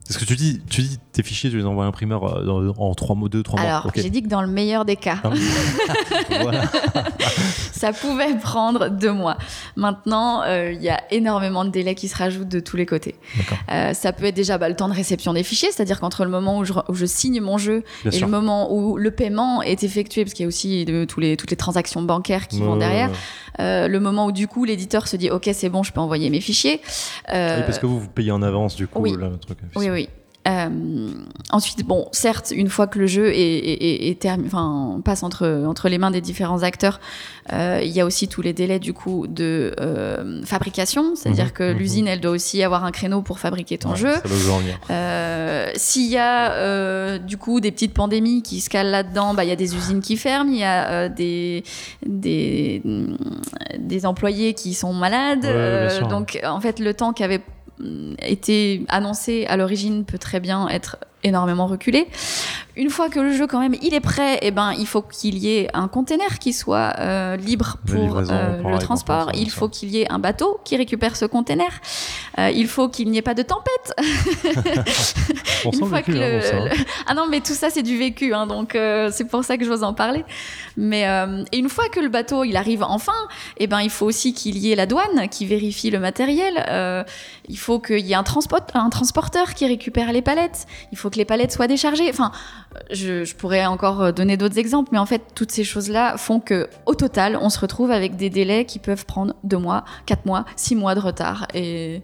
Est-ce 0.10 0.18
que 0.20 0.26
tu 0.26 0.36
dis, 0.36 0.62
tu 0.70 0.82
dis 0.82 1.00
tes 1.12 1.22
fichiers, 1.24 1.50
tu 1.50 1.58
les 1.58 1.66
envoies 1.66 1.84
à 1.84 1.88
l'imprimeur 1.88 2.24
euh, 2.38 2.74
en 2.78 2.94
3 2.96 3.16
mois, 3.16 3.28
2, 3.30 3.44
3 3.44 3.60
mois 3.60 3.70
Alors, 3.70 3.92
j'ai 3.96 4.10
dit 4.10 4.24
que 4.24 4.30
dans 4.30 4.42
le 4.42 4.48
meilleur 4.48 4.86
des 4.86 4.96
cas, 4.96 5.18
Ah. 5.24 5.32
ça 7.72 7.94
pouvait 7.94 8.36
prendre 8.38 8.90
deux 8.90 9.12
mois. 9.12 9.38
Maintenant, 9.76 10.42
euh, 10.44 10.72
il 10.74 10.82
y 10.82 10.90
a 10.90 11.02
énormément 11.12 11.66
de 11.66 11.70
délais 11.70 11.96
qui 11.96 12.08
se 12.08 12.16
rajoutent 12.18 12.48
de 12.48 12.60
tous 12.60 12.78
les 12.78 12.86
côtés. 12.86 13.16
Euh, 13.72 13.94
ça 13.94 14.14
peut 14.14 14.26
être 14.26 14.36
déjà 14.36 14.58
bah, 14.58 14.70
le 14.70 14.76
temps 14.76 14.88
de 14.90 14.94
réception 14.94 15.34
des 15.34 15.44
fichiers, 15.44 15.70
c'est-à-dire 15.72 16.00
qu'entre 16.00 16.24
le 16.24 16.32
moment 16.32 16.58
où 16.60 16.66
je, 16.66 16.74
où 16.88 16.94
je 16.94 17.06
signe 17.06 17.42
mon 17.42 17.58
jeu 17.58 17.84
Bien 18.04 18.12
et 18.12 18.16
sûr. 18.18 18.28
le 18.28 18.32
moment 18.32 18.74
où 18.74 18.98
le 18.98 19.12
paiement 19.12 19.62
est 19.62 19.84
effectué, 19.84 20.24
parce 20.24 20.34
qu'il 20.34 20.44
y 20.44 20.46
a 20.46 20.48
aussi 20.48 20.86
de, 20.86 21.06
tous 21.06 21.20
les, 21.20 21.38
toutes 21.38 21.52
les 21.52 21.58
transactions 21.58 22.02
bancaires 22.02 22.48
qui 22.48 22.62
vont 22.62 22.78
derrière. 22.78 23.10
Euh, 23.60 23.88
le 23.88 24.00
moment 24.00 24.26
où 24.28 24.32
du 24.32 24.48
coup 24.48 24.66
l'éditeur 24.66 25.08
se 25.08 25.16
dit 25.18 25.30
ok 25.30 25.50
c'est 25.54 25.70
bon 25.70 25.84
je 25.84 25.92
peux 25.92 26.00
envoyer 26.00 26.30
mes 26.30 26.42
fichiers. 26.42 26.82
Euh, 27.34 27.58
Oui, 27.58 27.64
parce 27.66 27.80
que 27.80 27.86
vous, 27.86 28.00
vous 28.00 28.08
payez 28.10 28.32
en 28.32 28.42
avance, 28.42 28.76
du 28.76 28.88
coup, 28.88 29.02
oui. 29.02 29.16
là, 29.20 29.30
le 29.30 29.38
truc. 29.38 29.58
Oui, 29.76 29.90
oui. 29.90 30.10
Euh, 30.48 30.70
ensuite, 31.52 31.86
bon, 31.86 32.08
certes, 32.14 32.54
une 32.56 32.70
fois 32.70 32.88
que 32.88 33.00
le 33.00 33.08
jeu 33.08 33.28
est, 33.34 33.36
est- 33.38 33.84
est- 33.84 34.10
est 34.10 34.22
termi- 34.24 34.46
enfin, 34.46 35.02
passe 35.04 35.24
entre, 35.24 35.64
entre 35.68 35.90
les 35.90 35.98
mains 35.98 36.12
des 36.12 36.22
différents 36.22 36.64
acteurs, 36.64 37.00
euh, 37.52 37.82
il 37.84 37.92
y 37.92 38.00
a 38.00 38.06
aussi 38.06 38.28
tous 38.30 38.42
les 38.42 38.54
délais 38.54 38.80
du 38.80 38.94
coup 38.94 39.28
de 39.28 39.74
euh, 39.80 40.42
fabrication, 40.46 41.16
c'est-à-dire 41.16 41.46
Mhm, 41.46 41.52
que 41.52 41.72
mhm. 41.74 41.78
l'usine, 41.78 42.08
elle 42.08 42.22
doit 42.22 42.32
aussi 42.32 42.64
avoir 42.64 42.86
un 42.86 42.92
créneau 42.92 43.22
pour 43.22 43.40
fabriquer 43.40 43.78
ton 43.78 43.92
Ouais, 43.92 43.98
jeu. 43.98 44.14
S'il 45.76 46.08
y 46.12 46.18
a 46.18 47.18
du 47.20 47.38
coup 47.38 47.60
des 47.60 47.72
petites 47.72 47.94
pandémies 47.94 48.42
qui 48.42 48.62
se 48.62 48.70
calent 48.70 48.92
là-dedans, 48.92 49.34
bah, 49.34 49.44
il 49.44 49.50
y 49.50 49.54
a 49.54 49.56
des 49.58 49.76
usines 49.76 50.02
qui 50.02 50.18
ferment, 50.18 50.52
il 50.52 50.60
y 50.60 50.64
a 50.64 51.10
des, 51.10 51.64
des, 52.06 52.82
des 53.78 54.06
employés 54.06 54.54
qui 54.54 54.74
sont 54.74 54.94
malades. 54.94 55.44
Ouais, 55.46 56.08
donc 56.10 56.40
en 56.46 56.60
fait, 56.62 56.80
le 56.80 56.94
temps 56.94 57.14
qu'avait 57.14 57.42
été 58.26 58.84
annoncé 58.88 59.46
à 59.46 59.58
l'origine 59.58 60.06
peut 60.06 60.18
très 60.18 60.40
bien 60.40 60.68
être 60.70 60.98
énormément 61.24 61.68
reculé. 61.68 62.08
Une 62.78 62.92
fois 62.92 63.10
que 63.10 63.20
le 63.20 63.34
jeu 63.34 63.48
quand 63.48 63.60
même 63.60 63.76
il 63.82 63.94
est 63.96 64.00
prêt, 64.00 64.38
eh 64.44 64.52
ben 64.52 64.72
il 64.78 64.86
faut 64.86 65.02
qu'il 65.02 65.38
y 65.38 65.58
ait 65.58 65.68
un 65.74 65.88
container 65.88 66.38
qui 66.40 66.54
soit 66.54 66.94
euh, 67.00 67.36
libre 67.36 67.78
pour 67.88 68.18
euh, 68.20 68.62
le 68.64 68.78
transport. 68.78 69.32
Il 69.34 69.50
faut 69.50 69.68
qu'il 69.68 69.90
y 69.90 70.02
ait 70.02 70.12
un 70.12 70.20
bateau 70.20 70.60
qui 70.64 70.78
récupère 70.78 71.16
ce 71.16 71.26
container. 71.26 71.70
Euh, 72.38 72.52
il 72.52 72.68
faut 72.68 72.88
qu'il 72.88 73.10
n'y 73.10 73.18
ait 73.18 73.24
pas 73.24 73.34
de 73.34 73.42
tempête. 73.42 73.94
Une 75.66 75.88
fois 75.88 75.98
vécu, 76.00 76.14
que 76.14 76.18
hein, 76.18 76.66
le- 76.66 76.72
hein. 76.72 76.84
Ah 77.08 77.14
non, 77.16 77.26
mais 77.28 77.42
tout 77.42 77.54
ça 77.54 77.70
c'est 77.72 77.82
du 77.82 77.98
vécu, 77.98 78.34
hein, 78.34 78.46
donc 78.46 78.76
euh, 78.76 79.10
c'est 79.12 79.26
pour 79.26 79.44
ça 79.44 79.58
que 79.58 79.66
j'ose 79.66 79.84
en 79.84 79.94
parler. 79.94 80.24
Mais 80.76 81.08
euh, 81.08 81.44
et 81.52 81.58
une 81.58 81.70
fois 81.70 81.90
que 81.90 82.00
le 82.00 82.10
bateau 82.10 82.44
il 82.44 82.56
arrive 82.56 82.84
enfin, 82.84 83.12
eh 83.58 83.66
ben 83.66 83.82
il 83.82 83.90
faut 83.90 84.06
aussi 84.06 84.34
qu'il 84.34 84.58
y 84.58 84.72
ait 84.72 84.76
la 84.76 84.86
douane 84.86 85.28
qui 85.30 85.46
vérifie 85.48 85.90
le 85.90 86.00
matériel. 86.00 86.64
Euh, 86.70 87.04
il 87.50 87.58
faut 87.58 87.80
qu'il 87.80 88.06
y 88.06 88.12
ait 88.12 88.16
un, 88.16 88.24
transport, 88.24 88.62
un 88.74 88.90
transporteur 88.90 89.54
qui 89.56 89.66
récupère 89.66 90.12
les 90.12 90.22
palettes. 90.22 90.68
Il 90.92 90.98
faut 90.98 91.10
que 91.10 91.16
les 91.18 91.26
palettes 91.26 91.52
soient 91.52 91.68
déchargées. 91.68 92.10
Enfin, 92.10 92.32
je, 92.92 93.24
je 93.24 93.36
pourrais 93.36 93.66
encore 93.66 94.14
donner 94.14 94.38
d'autres 94.38 94.58
exemples, 94.58 94.90
mais 94.92 94.98
en 94.98 95.06
fait 95.06 95.22
toutes 95.36 95.52
ces 95.52 95.64
choses-là 95.64 96.18
font 96.18 96.40
que 96.40 96.68
au 96.86 96.96
total 96.96 97.38
on 97.42 97.50
se 97.50 97.60
retrouve 97.60 97.92
avec 97.92 98.16
des 98.16 98.30
délais 98.30 98.66
qui 98.66 98.80
peuvent 98.80 99.06
prendre 99.06 99.34
deux 99.44 99.58
mois, 99.58 99.84
quatre 100.06 100.26
mois, 100.26 100.46
six 100.56 100.76
mois 100.76 100.96
de 100.96 101.00
retard. 101.00 101.48
Et 101.54 102.02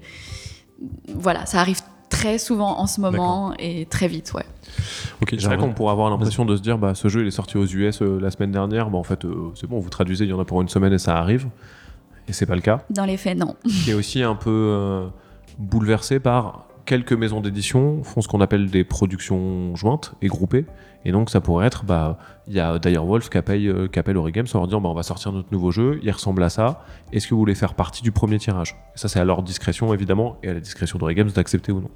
voilà, 1.07 1.45
ça 1.45 1.59
arrive 1.59 1.81
très 2.13 2.37
souvent 2.37 2.79
en 2.79 2.87
ce 2.87 3.01
moment 3.01 3.53
et 3.57 3.85
très 3.85 4.07
vite, 4.07 4.33
ouais. 4.33 4.45
Ok, 5.21 5.35
c'est 5.37 5.45
vrai 5.45 5.57
qu'on 5.57 5.73
pourrait 5.73 5.91
avoir 5.91 6.09
l'impression 6.09 6.45
de 6.45 6.55
se 6.55 6.61
dire 6.61 6.77
bah 6.77 6.93
ce 6.95 7.07
jeu 7.07 7.21
il 7.21 7.27
est 7.27 7.31
sorti 7.31 7.57
aux 7.57 7.65
US 7.65 8.01
euh, 8.01 8.19
la 8.21 8.31
semaine 8.31 8.51
dernière, 8.51 8.89
bah 8.89 8.97
en 8.97 9.03
fait 9.03 9.25
euh, 9.25 9.51
c'est 9.55 9.67
bon, 9.67 9.79
vous 9.79 9.89
traduisez, 9.89 10.25
il 10.25 10.29
y 10.29 10.33
en 10.33 10.39
a 10.39 10.45
pour 10.45 10.61
une 10.61 10.69
semaine 10.69 10.93
et 10.93 10.99
ça 10.99 11.17
arrive. 11.17 11.47
Et 12.27 12.33
c'est 12.33 12.45
pas 12.45 12.55
le 12.55 12.61
cas. 12.61 12.83
Dans 12.89 13.05
les 13.05 13.17
faits, 13.17 13.37
non. 13.37 13.55
qui 13.65 13.91
est 13.91 13.93
aussi 13.93 14.23
un 14.23 14.35
peu 14.35 14.49
euh, 14.49 15.07
bouleversé 15.57 16.19
par 16.19 16.67
quelques 16.85 17.13
maisons 17.13 17.41
d'édition 17.41 18.03
font 18.03 18.21
ce 18.21 18.27
qu'on 18.27 18.41
appelle 18.41 18.69
des 18.69 18.83
productions 18.83 19.75
jointes 19.75 20.13
et 20.21 20.27
groupées. 20.27 20.65
Et 21.05 21.11
donc 21.11 21.29
ça 21.29 21.41
pourrait 21.41 21.67
être, 21.67 21.83
bah, 21.83 22.17
il 22.47 22.53
y 22.53 22.59
a 22.59 22.79
Dire 22.79 23.05
Wolf 23.05 23.29
qui 23.29 23.37
appelle, 23.37 23.67
euh, 23.67 23.87
qui 23.87 23.99
appelle 23.99 24.15
leur 24.15 24.29
disant, 24.31 24.81
bah, 24.81 24.89
on 24.89 24.93
va 24.93 25.03
sortir 25.03 25.31
notre 25.31 25.51
nouveau 25.51 25.71
jeu, 25.71 25.99
il 26.01 26.11
ressemble 26.11 26.43
à 26.43 26.49
ça. 26.49 26.85
Est-ce 27.11 27.27
que 27.27 27.33
vous 27.33 27.39
voulez 27.39 27.55
faire 27.55 27.73
partie 27.73 28.03
du 28.03 28.11
premier 28.11 28.37
tirage? 28.37 28.75
Ça 28.95 29.07
c'est 29.07 29.19
à 29.19 29.25
leur 29.25 29.43
discrétion 29.43 29.93
évidemment 29.93 30.37
et 30.43 30.49
à 30.49 30.53
la 30.53 30.59
discrétion 30.59 30.97
d'Origames 30.97 31.29
d'accepter 31.29 31.71
ou 31.71 31.81
non. 31.81 31.91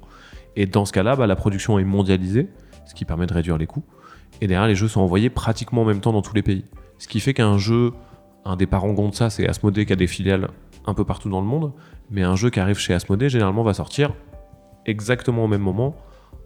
Et 0.56 0.66
dans 0.66 0.84
ce 0.84 0.92
cas-là, 0.92 1.16
bah, 1.16 1.26
la 1.26 1.36
production 1.36 1.78
est 1.78 1.84
mondialisée, 1.84 2.48
ce 2.86 2.94
qui 2.94 3.04
permet 3.04 3.26
de 3.26 3.34
réduire 3.34 3.58
les 3.58 3.66
coûts. 3.66 3.84
Et 4.40 4.46
derrière, 4.46 4.68
les 4.68 4.74
jeux 4.74 4.88
sont 4.88 5.00
envoyés 5.00 5.30
pratiquement 5.30 5.82
en 5.82 5.84
même 5.84 6.00
temps 6.00 6.12
dans 6.12 6.22
tous 6.22 6.34
les 6.34 6.42
pays. 6.42 6.64
Ce 6.98 7.08
qui 7.08 7.20
fait 7.20 7.34
qu'un 7.34 7.58
jeu, 7.58 7.92
un 8.44 8.56
des 8.56 8.66
parangons 8.66 9.08
de 9.08 9.14
ça, 9.14 9.30
c'est 9.30 9.48
Asmodee 9.48 9.86
qui 9.86 9.92
a 9.92 9.96
des 9.96 10.06
filiales 10.06 10.48
un 10.86 10.94
peu 10.94 11.04
partout 11.04 11.28
dans 11.28 11.40
le 11.40 11.46
monde. 11.46 11.72
Mais 12.10 12.22
un 12.22 12.36
jeu 12.36 12.50
qui 12.50 12.60
arrive 12.60 12.78
chez 12.78 12.94
Asmodee, 12.94 13.28
généralement, 13.28 13.62
va 13.62 13.74
sortir 13.74 14.12
exactement 14.88 15.44
au 15.44 15.48
même 15.48 15.60
moment 15.62 15.94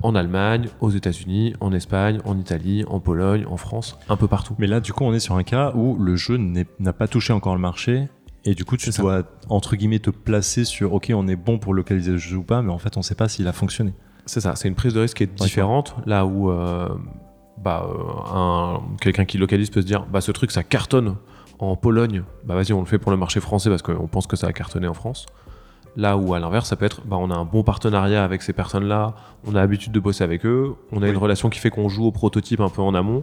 en 0.02 0.14
Allemagne, 0.16 0.68
aux 0.81 0.90
États-Unis, 0.90 1.55
en 1.61 1.72
Espagne, 1.72 2.18
en 2.24 2.37
Italie, 2.37 2.85
en 2.88 2.98
Pologne, 2.98 3.46
en 3.48 3.57
France, 3.57 3.98
un 4.09 4.16
peu 4.16 4.26
partout. 4.26 4.55
Mais 4.59 4.66
là, 4.66 4.81
du 4.81 4.92
coup, 4.92 5.05
on 5.05 5.14
est 5.14 5.20
sur 5.20 5.37
un 5.37 5.44
cas 5.44 5.72
où 5.76 5.96
le 5.96 6.16
jeu 6.16 6.38
n'a 6.81 6.92
pas 6.92 7.07
touché 7.07 7.33
encore 7.33 7.55
le 7.55 7.61
marché. 7.61 8.09
Et 8.44 8.55
du 8.57 8.64
coup, 8.64 8.76
tu 8.76 8.90
ça. 8.90 9.00
dois, 9.00 9.22
entre 9.48 9.76
guillemets, 9.76 10.00
te 10.00 10.11
placer 10.11 10.64
sur 10.64 10.94
OK, 10.94 11.12
on 11.14 11.28
est 11.28 11.37
bon 11.37 11.59
pour 11.61 11.72
localiser 11.74 12.11
le 12.12 12.18
jeu 12.18 12.38
ou 12.38 12.42
pas, 12.42 12.62
mais 12.62 12.72
en 12.72 12.78
fait, 12.78 12.96
on 12.96 13.02
sait 13.02 13.14
pas 13.14 13.28
s'il 13.28 13.46
a 13.46 13.52
fonctionné. 13.52 13.94
C'est 14.26 14.40
ça, 14.40 14.57
c'est 14.57 14.66
une 14.66 14.74
prise 14.74 14.94
de 14.94 15.00
risque 15.00 15.18
qui 15.18 15.22
est 15.24 15.33
différente, 15.35 15.94
là 16.07 16.26
où 16.26 16.50
euh, 16.50 16.88
bah, 17.62 17.87
euh, 17.88 18.35
un- 18.37 18.81
quelqu'un 19.00 19.24
qui 19.24 19.38
localise 19.38 19.70
peut 19.70 19.83
se 19.83 19.87
dire 19.87 20.07
bah, 20.07 20.20
ce 20.20 20.33
truc 20.33 20.50
ça 20.50 20.64
cartonne 20.64 21.16
en 21.61 21.76
Pologne, 21.76 22.24
bah 22.44 22.55
vas-y 22.57 22.72
on 22.72 22.81
le 22.81 22.87
fait 22.87 22.98
pour 22.98 23.12
le 23.12 23.16
marché 23.16 23.38
français 23.38 23.70
parce 23.70 23.83
qu'on 23.83 24.09
pense 24.09 24.26
que 24.26 24.35
ça 24.37 24.46
va 24.48 24.52
cartonner 24.52 24.88
en 24.88 24.94
France. 24.94 25.26
Là 25.96 26.16
où 26.16 26.35
à 26.35 26.38
l'inverse 26.40 26.68
ça 26.68 26.76
peut 26.76 26.87
être 26.87 27.02
bah, 27.05 27.16
on 27.18 27.31
a 27.31 27.35
un 27.35 27.44
bon 27.44 27.62
partenariat 27.62 28.24
avec 28.24 28.42
ces 28.42 28.52
personnes-là, 28.52 29.14
on 29.46 29.55
a 29.55 29.61
l'habitude 29.61 29.92
de 29.92 30.00
bosser 30.00 30.24
avec 30.24 30.46
eux, 30.46 30.74
on 30.90 31.02
a 31.02 31.09
une 31.09 31.16
relation 31.16 31.50
qui 31.50 31.59
fait 31.59 31.70
qu'on 31.70 31.88
joue 31.88 32.07
au 32.07 32.12
prototype 32.12 32.61
un 32.61 32.70
peu 32.70 32.81
en 32.81 32.94
amont, 32.94 33.22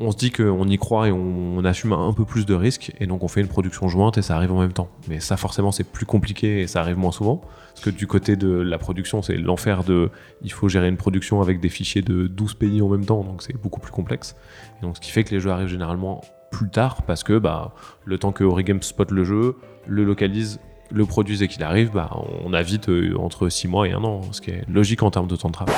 on 0.00 0.12
se 0.12 0.16
dit 0.16 0.30
qu'on 0.30 0.68
y 0.68 0.76
croit 0.76 1.08
et 1.08 1.12
on, 1.12 1.56
on 1.56 1.64
assume 1.64 1.92
un 1.92 2.12
peu 2.12 2.24
plus 2.24 2.46
de 2.46 2.54
risques 2.54 2.92
et 3.00 3.06
donc 3.06 3.22
on 3.24 3.28
fait 3.28 3.40
une 3.40 3.48
production 3.48 3.88
jointe 3.88 4.18
et 4.18 4.22
ça 4.22 4.36
arrive 4.36 4.52
en 4.52 4.60
même 4.60 4.72
temps. 4.72 4.88
Mais 5.08 5.18
ça 5.20 5.36
forcément 5.36 5.72
c'est 5.72 5.84
plus 5.84 6.06
compliqué 6.06 6.60
et 6.60 6.66
ça 6.66 6.80
arrive 6.80 6.98
moins 6.98 7.10
souvent. 7.10 7.40
Parce 7.74 7.84
que 7.84 7.90
du 7.90 8.06
côté 8.06 8.36
de 8.36 8.48
la 8.48 8.78
production, 8.78 9.22
c'est 9.22 9.36
l'enfer 9.36 9.84
de. 9.84 10.10
Il 10.42 10.52
faut 10.52 10.68
gérer 10.68 10.88
une 10.88 10.96
production 10.96 11.40
avec 11.40 11.60
des 11.60 11.68
fichiers 11.68 12.02
de 12.02 12.26
12 12.26 12.54
pays 12.54 12.82
en 12.82 12.88
même 12.88 13.04
temps, 13.04 13.22
donc 13.22 13.42
c'est 13.42 13.56
beaucoup 13.56 13.80
plus 13.80 13.92
complexe. 13.92 14.36
Et 14.78 14.82
donc 14.82 14.96
ce 14.96 15.00
qui 15.00 15.10
fait 15.10 15.24
que 15.24 15.30
les 15.30 15.40
jeux 15.40 15.50
arrivent 15.50 15.68
généralement 15.68 16.20
plus 16.50 16.70
tard, 16.70 17.02
parce 17.02 17.22
que 17.24 17.38
bah, 17.38 17.74
le 18.04 18.18
temps 18.18 18.32
que 18.32 18.42
Origame 18.42 18.82
spot 18.82 19.10
le 19.10 19.22
jeu, 19.22 19.56
le 19.86 20.04
localise, 20.04 20.60
le 20.90 21.06
produise 21.06 21.42
et 21.42 21.48
qu'il 21.48 21.62
arrive, 21.62 21.90
bah, 21.92 22.10
on 22.44 22.52
a 22.52 22.62
vite 22.62 22.88
euh, 22.88 23.16
entre 23.18 23.48
6 23.48 23.68
mois 23.68 23.88
et 23.88 23.92
1 23.92 24.02
an, 24.04 24.22
ce 24.32 24.40
qui 24.40 24.50
est 24.50 24.64
logique 24.68 25.02
en 25.02 25.10
termes 25.10 25.26
de 25.26 25.36
temps 25.36 25.48
de 25.48 25.54
travail. 25.54 25.74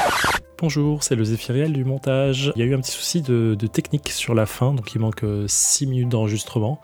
Bonjour, 0.59 1.03
c'est 1.03 1.17
le 1.17 1.25
Zéphiriel 1.25 1.73
du 1.73 1.85
montage. 1.85 2.53
Il 2.55 2.61
y 2.61 2.63
a 2.63 2.67
eu 2.67 2.75
un 2.75 2.81
petit 2.81 2.91
souci 2.91 3.23
de, 3.23 3.55
technique 3.67 4.11
sur 4.11 4.35
la 4.35 4.47
fin, 4.47 4.75
donc 4.75 4.95
il 4.95 5.01
manque 5.01 5.25
6 5.47 5.87
minutes 5.87 6.09
d'enregistrement 6.11 6.81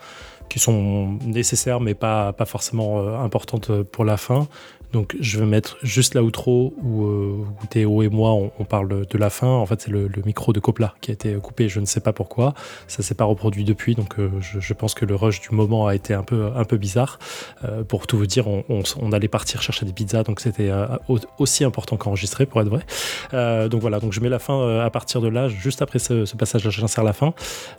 qui 0.48 0.60
sont 0.60 1.18
nécessaires 1.24 1.80
mais 1.80 1.94
pas, 1.94 2.32
pas 2.32 2.44
forcément 2.44 3.00
euh, 3.00 3.18
importantes 3.18 3.82
pour 3.82 4.04
la 4.04 4.16
fin. 4.16 4.46
Donc 4.92 5.16
je 5.20 5.38
vais 5.38 5.46
mettre 5.46 5.78
juste 5.82 6.14
la 6.14 6.22
outro 6.22 6.74
où, 6.82 7.04
euh, 7.04 7.44
où 7.62 7.66
Théo 7.66 8.02
et 8.02 8.08
moi 8.08 8.32
on, 8.32 8.64
parle 8.64 9.06
de, 9.06 9.18
la 9.18 9.30
fin. 9.30 9.48
En 9.48 9.66
fait 9.66 9.80
c'est 9.82 9.90
le, 9.90 10.08
micro 10.24 10.52
de 10.52 10.60
Copla 10.60 10.94
qui 11.00 11.10
a 11.10 11.14
été 11.14 11.34
coupé, 11.34 11.68
je 11.68 11.80
ne 11.80 11.86
sais 11.86 12.00
pas 12.00 12.12
pourquoi. 12.12 12.54
Ça 12.86 13.02
s'est 13.02 13.14
pas 13.14 13.24
reproduit 13.24 13.64
depuis, 13.64 13.94
donc 13.94 14.18
euh, 14.18 14.30
je, 14.40 14.72
pense 14.74 14.94
que 14.94 15.04
le 15.04 15.14
rush 15.14 15.40
du 15.40 15.54
moment 15.54 15.86
a 15.86 15.94
été 15.94 16.14
un 16.14 16.22
peu, 16.22 16.50
un 16.54 16.64
peu 16.64 16.76
bizarre. 16.76 17.18
Euh, 17.64 17.84
pour 17.84 18.06
tout 18.06 18.18
vous 18.18 18.26
dire, 18.26 18.46
on, 18.48 19.12
allait 19.12 19.28
partir 19.28 19.62
chercher 19.62 19.86
des 19.86 19.92
pizzas, 19.92 20.22
donc 20.22 20.40
c'était 20.40 20.70
au- 21.08 21.18
aussi 21.38 21.64
important 21.64 21.96
qu'enregistrer 21.96 22.46
pour 22.46 22.60
être 22.60 22.68
vrai. 22.68 23.68
Donc 23.68 23.80
voilà, 23.80 24.00
donc 24.00 24.12
je 24.12 24.20
mets 24.20 24.28
la 24.28 24.38
fin 24.38 24.80
à 24.80 24.90
partir 24.90 25.20
de 25.20 25.28
là, 25.28 25.48
juste 25.48 25.82
après 25.82 25.98
ce, 25.98 26.24
ce 26.24 26.36
passage, 26.36 26.68
j'insère 26.68 27.04
la 27.04 27.12
fin. 27.12 27.34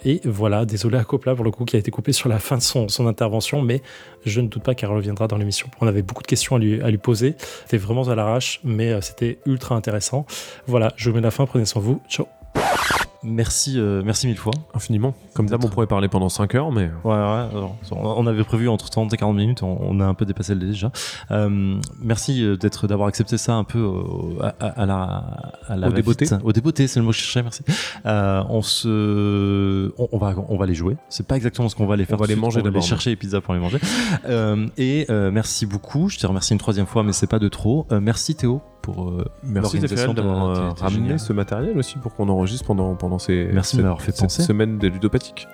Et 0.06 0.22
voilà, 0.26 0.66
désolé 0.66 0.98
à 0.98 1.04
Copla 1.04 1.36
pour 1.36 1.44
le 1.44 1.52
coup 1.52 1.66
qui 1.66 1.76
a 1.76 1.80
été 1.80 1.92
coupé 1.92 2.14
sur 2.14 2.30
la 2.30 2.40
fin 2.40 2.58
de 2.58 2.62
son, 2.62 2.88
intervention, 3.08 3.62
mais 3.62 3.82
je 4.26 4.42
ne 4.42 4.48
doute 4.48 4.64
pas 4.64 4.76
qu'elle 4.76 4.90
reviendra 4.90 5.28
dans 5.28 5.38
l'émission. 5.38 5.68
On 5.82 5.88
avait 5.88 6.02
beaucoup 6.02 6.24
de 6.24 6.28
questions 6.28 6.56
à 6.56 6.60
lui 6.60 6.97
poser, 6.98 7.36
c'était 7.64 7.78
vraiment 7.78 8.08
à 8.08 8.16
l'arrache, 8.16 8.60
mais 8.64 8.92
euh, 8.92 9.02
c'était 9.02 9.40
ultra 9.46 9.76
intéressant. 9.76 10.26
Voilà, 10.68 10.94
je 10.96 11.12
mets 11.12 11.22
la 11.22 11.32
fin, 11.32 11.46
prenez 11.46 11.66
soin 11.66 11.82
de 11.82 11.88
vous, 11.88 12.02
ciao. 12.10 12.28
Merci, 13.24 13.80
euh, 13.80 14.02
merci 14.06 14.28
mille 14.28 14.38
fois. 14.38 14.54
Infiniment. 14.74 15.16
Comme 15.34 15.48
d'hab, 15.48 15.64
on 15.64 15.70
pourrait 15.70 15.88
parler 15.88 16.08
pendant 16.08 16.30
5 16.30 16.56
heures, 16.56 16.72
mais. 16.72 16.90
Ouais, 17.04 17.12
ouais, 17.14 17.16
alors, 17.16 17.76
on 17.92 18.28
avait 18.28 18.44
prévu 18.44 18.70
entre 18.70 18.90
30 18.90 19.14
et 19.14 19.18
40 19.18 19.36
minutes, 19.36 19.64
on, 19.64 19.78
on 19.82 20.00
a 20.00 20.06
un 20.06 20.14
peu 20.14 20.26
dépassé 20.26 20.54
le 20.54 20.60
délai 20.60 20.72
déjà. 20.72 20.92
Euh, 21.32 21.80
merci 22.02 22.44
euh, 22.44 22.58
d'être, 22.58 22.88
d'avoir 22.88 23.08
accepté 23.08 23.38
ça 23.38 23.56
un 23.56 23.64
peu 23.64 23.80
euh, 23.80 24.50
à, 24.60 24.86
la, 24.86 25.52
à 25.68 25.76
la 25.76 25.88
Au 25.88 25.92
débeauté. 25.92 26.28
Au 26.44 26.52
débeauté, 26.54 26.88
c'est 26.88 27.00
le 27.00 27.06
mot 27.06 27.12
que 27.12 27.18
je 27.18 27.22
cherchais, 27.22 27.44
merci. 27.44 27.64
Euh, 28.06 28.44
on 28.50 28.62
se, 28.62 29.92
on, 29.98 30.08
on 30.12 30.18
va, 30.18 30.36
on 30.50 30.58
va 30.58 30.66
les 30.66 30.76
jouer. 30.76 30.98
C'est 31.10 31.26
pas 31.28 31.36
exactement 31.36 31.70
ce 31.70 31.76
qu'on 31.76 31.88
va 31.88 31.96
les 31.96 32.06
faire. 32.06 32.18
va 32.18 32.26
tout 32.26 32.32
de 32.32 32.36
les 32.36 32.40
manger 32.40 32.60
On 32.60 32.64
va 32.64 32.70
d'abord, 32.70 32.84
chercher 32.84 33.10
les 33.12 33.16
pizzas 33.16 33.42
pour 33.42 33.54
les 33.54 33.60
manger. 33.60 33.80
Euh, 34.28 34.68
et 34.78 35.06
euh, 35.10 35.32
merci 35.32 35.66
beaucoup. 35.66 36.10
Je 36.10 36.18
te 36.18 36.28
remercie 36.28 36.54
une 36.54 36.60
troisième 36.60 36.86
fois, 36.86 37.04
mais 37.04 37.14
c'est 37.14 37.28
pas 37.28 37.40
de 37.40 37.48
trop. 37.48 37.86
Euh, 37.92 38.00
merci 38.00 38.36
Théo 38.36 38.62
pour 38.94 39.10
euh, 39.10 39.26
Merci 39.44 39.80
d'avoir 39.80 40.46
euh, 40.46 40.70
ramené 40.80 41.18
ce 41.18 41.34
matériel 41.34 41.78
aussi 41.78 41.98
pour 41.98 42.16
qu'on 42.16 42.30
enregistre 42.30 42.66
pendant, 42.66 42.96
pendant 42.96 43.20
ces, 43.20 43.50
Merci 43.52 43.76
de 43.76 43.82
cette- 43.82 43.84
m'avoir 43.84 44.02
fait 44.02 44.14
cette 44.14 44.22
penser. 44.22 44.44
semaine 44.44 44.78
des 44.78 44.90
ludopathiques. 44.90 45.46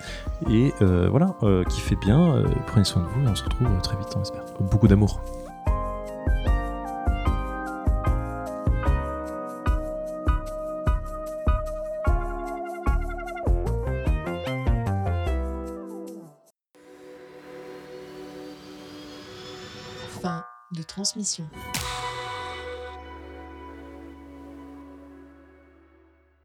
Et 0.51 0.71
euh, 0.83 1.07
voilà, 1.09 1.33
euh, 1.41 1.63
kiffez 1.63 1.95
bien, 1.95 2.35
euh, 2.35 2.43
prenez 2.67 2.85
soin 2.85 3.01
de 3.01 3.07
vous 3.07 3.25
et 3.25 3.31
on 3.31 3.33
se 3.35 3.43
retrouve 3.43 3.67
très 3.81 3.97
vite, 3.97 4.07
on 4.15 4.21
espère. 4.21 4.43
Beaucoup 4.59 4.87
d'amour. 4.87 5.19
Fin 20.21 20.45
de 20.75 20.83
transmission. 20.83 21.45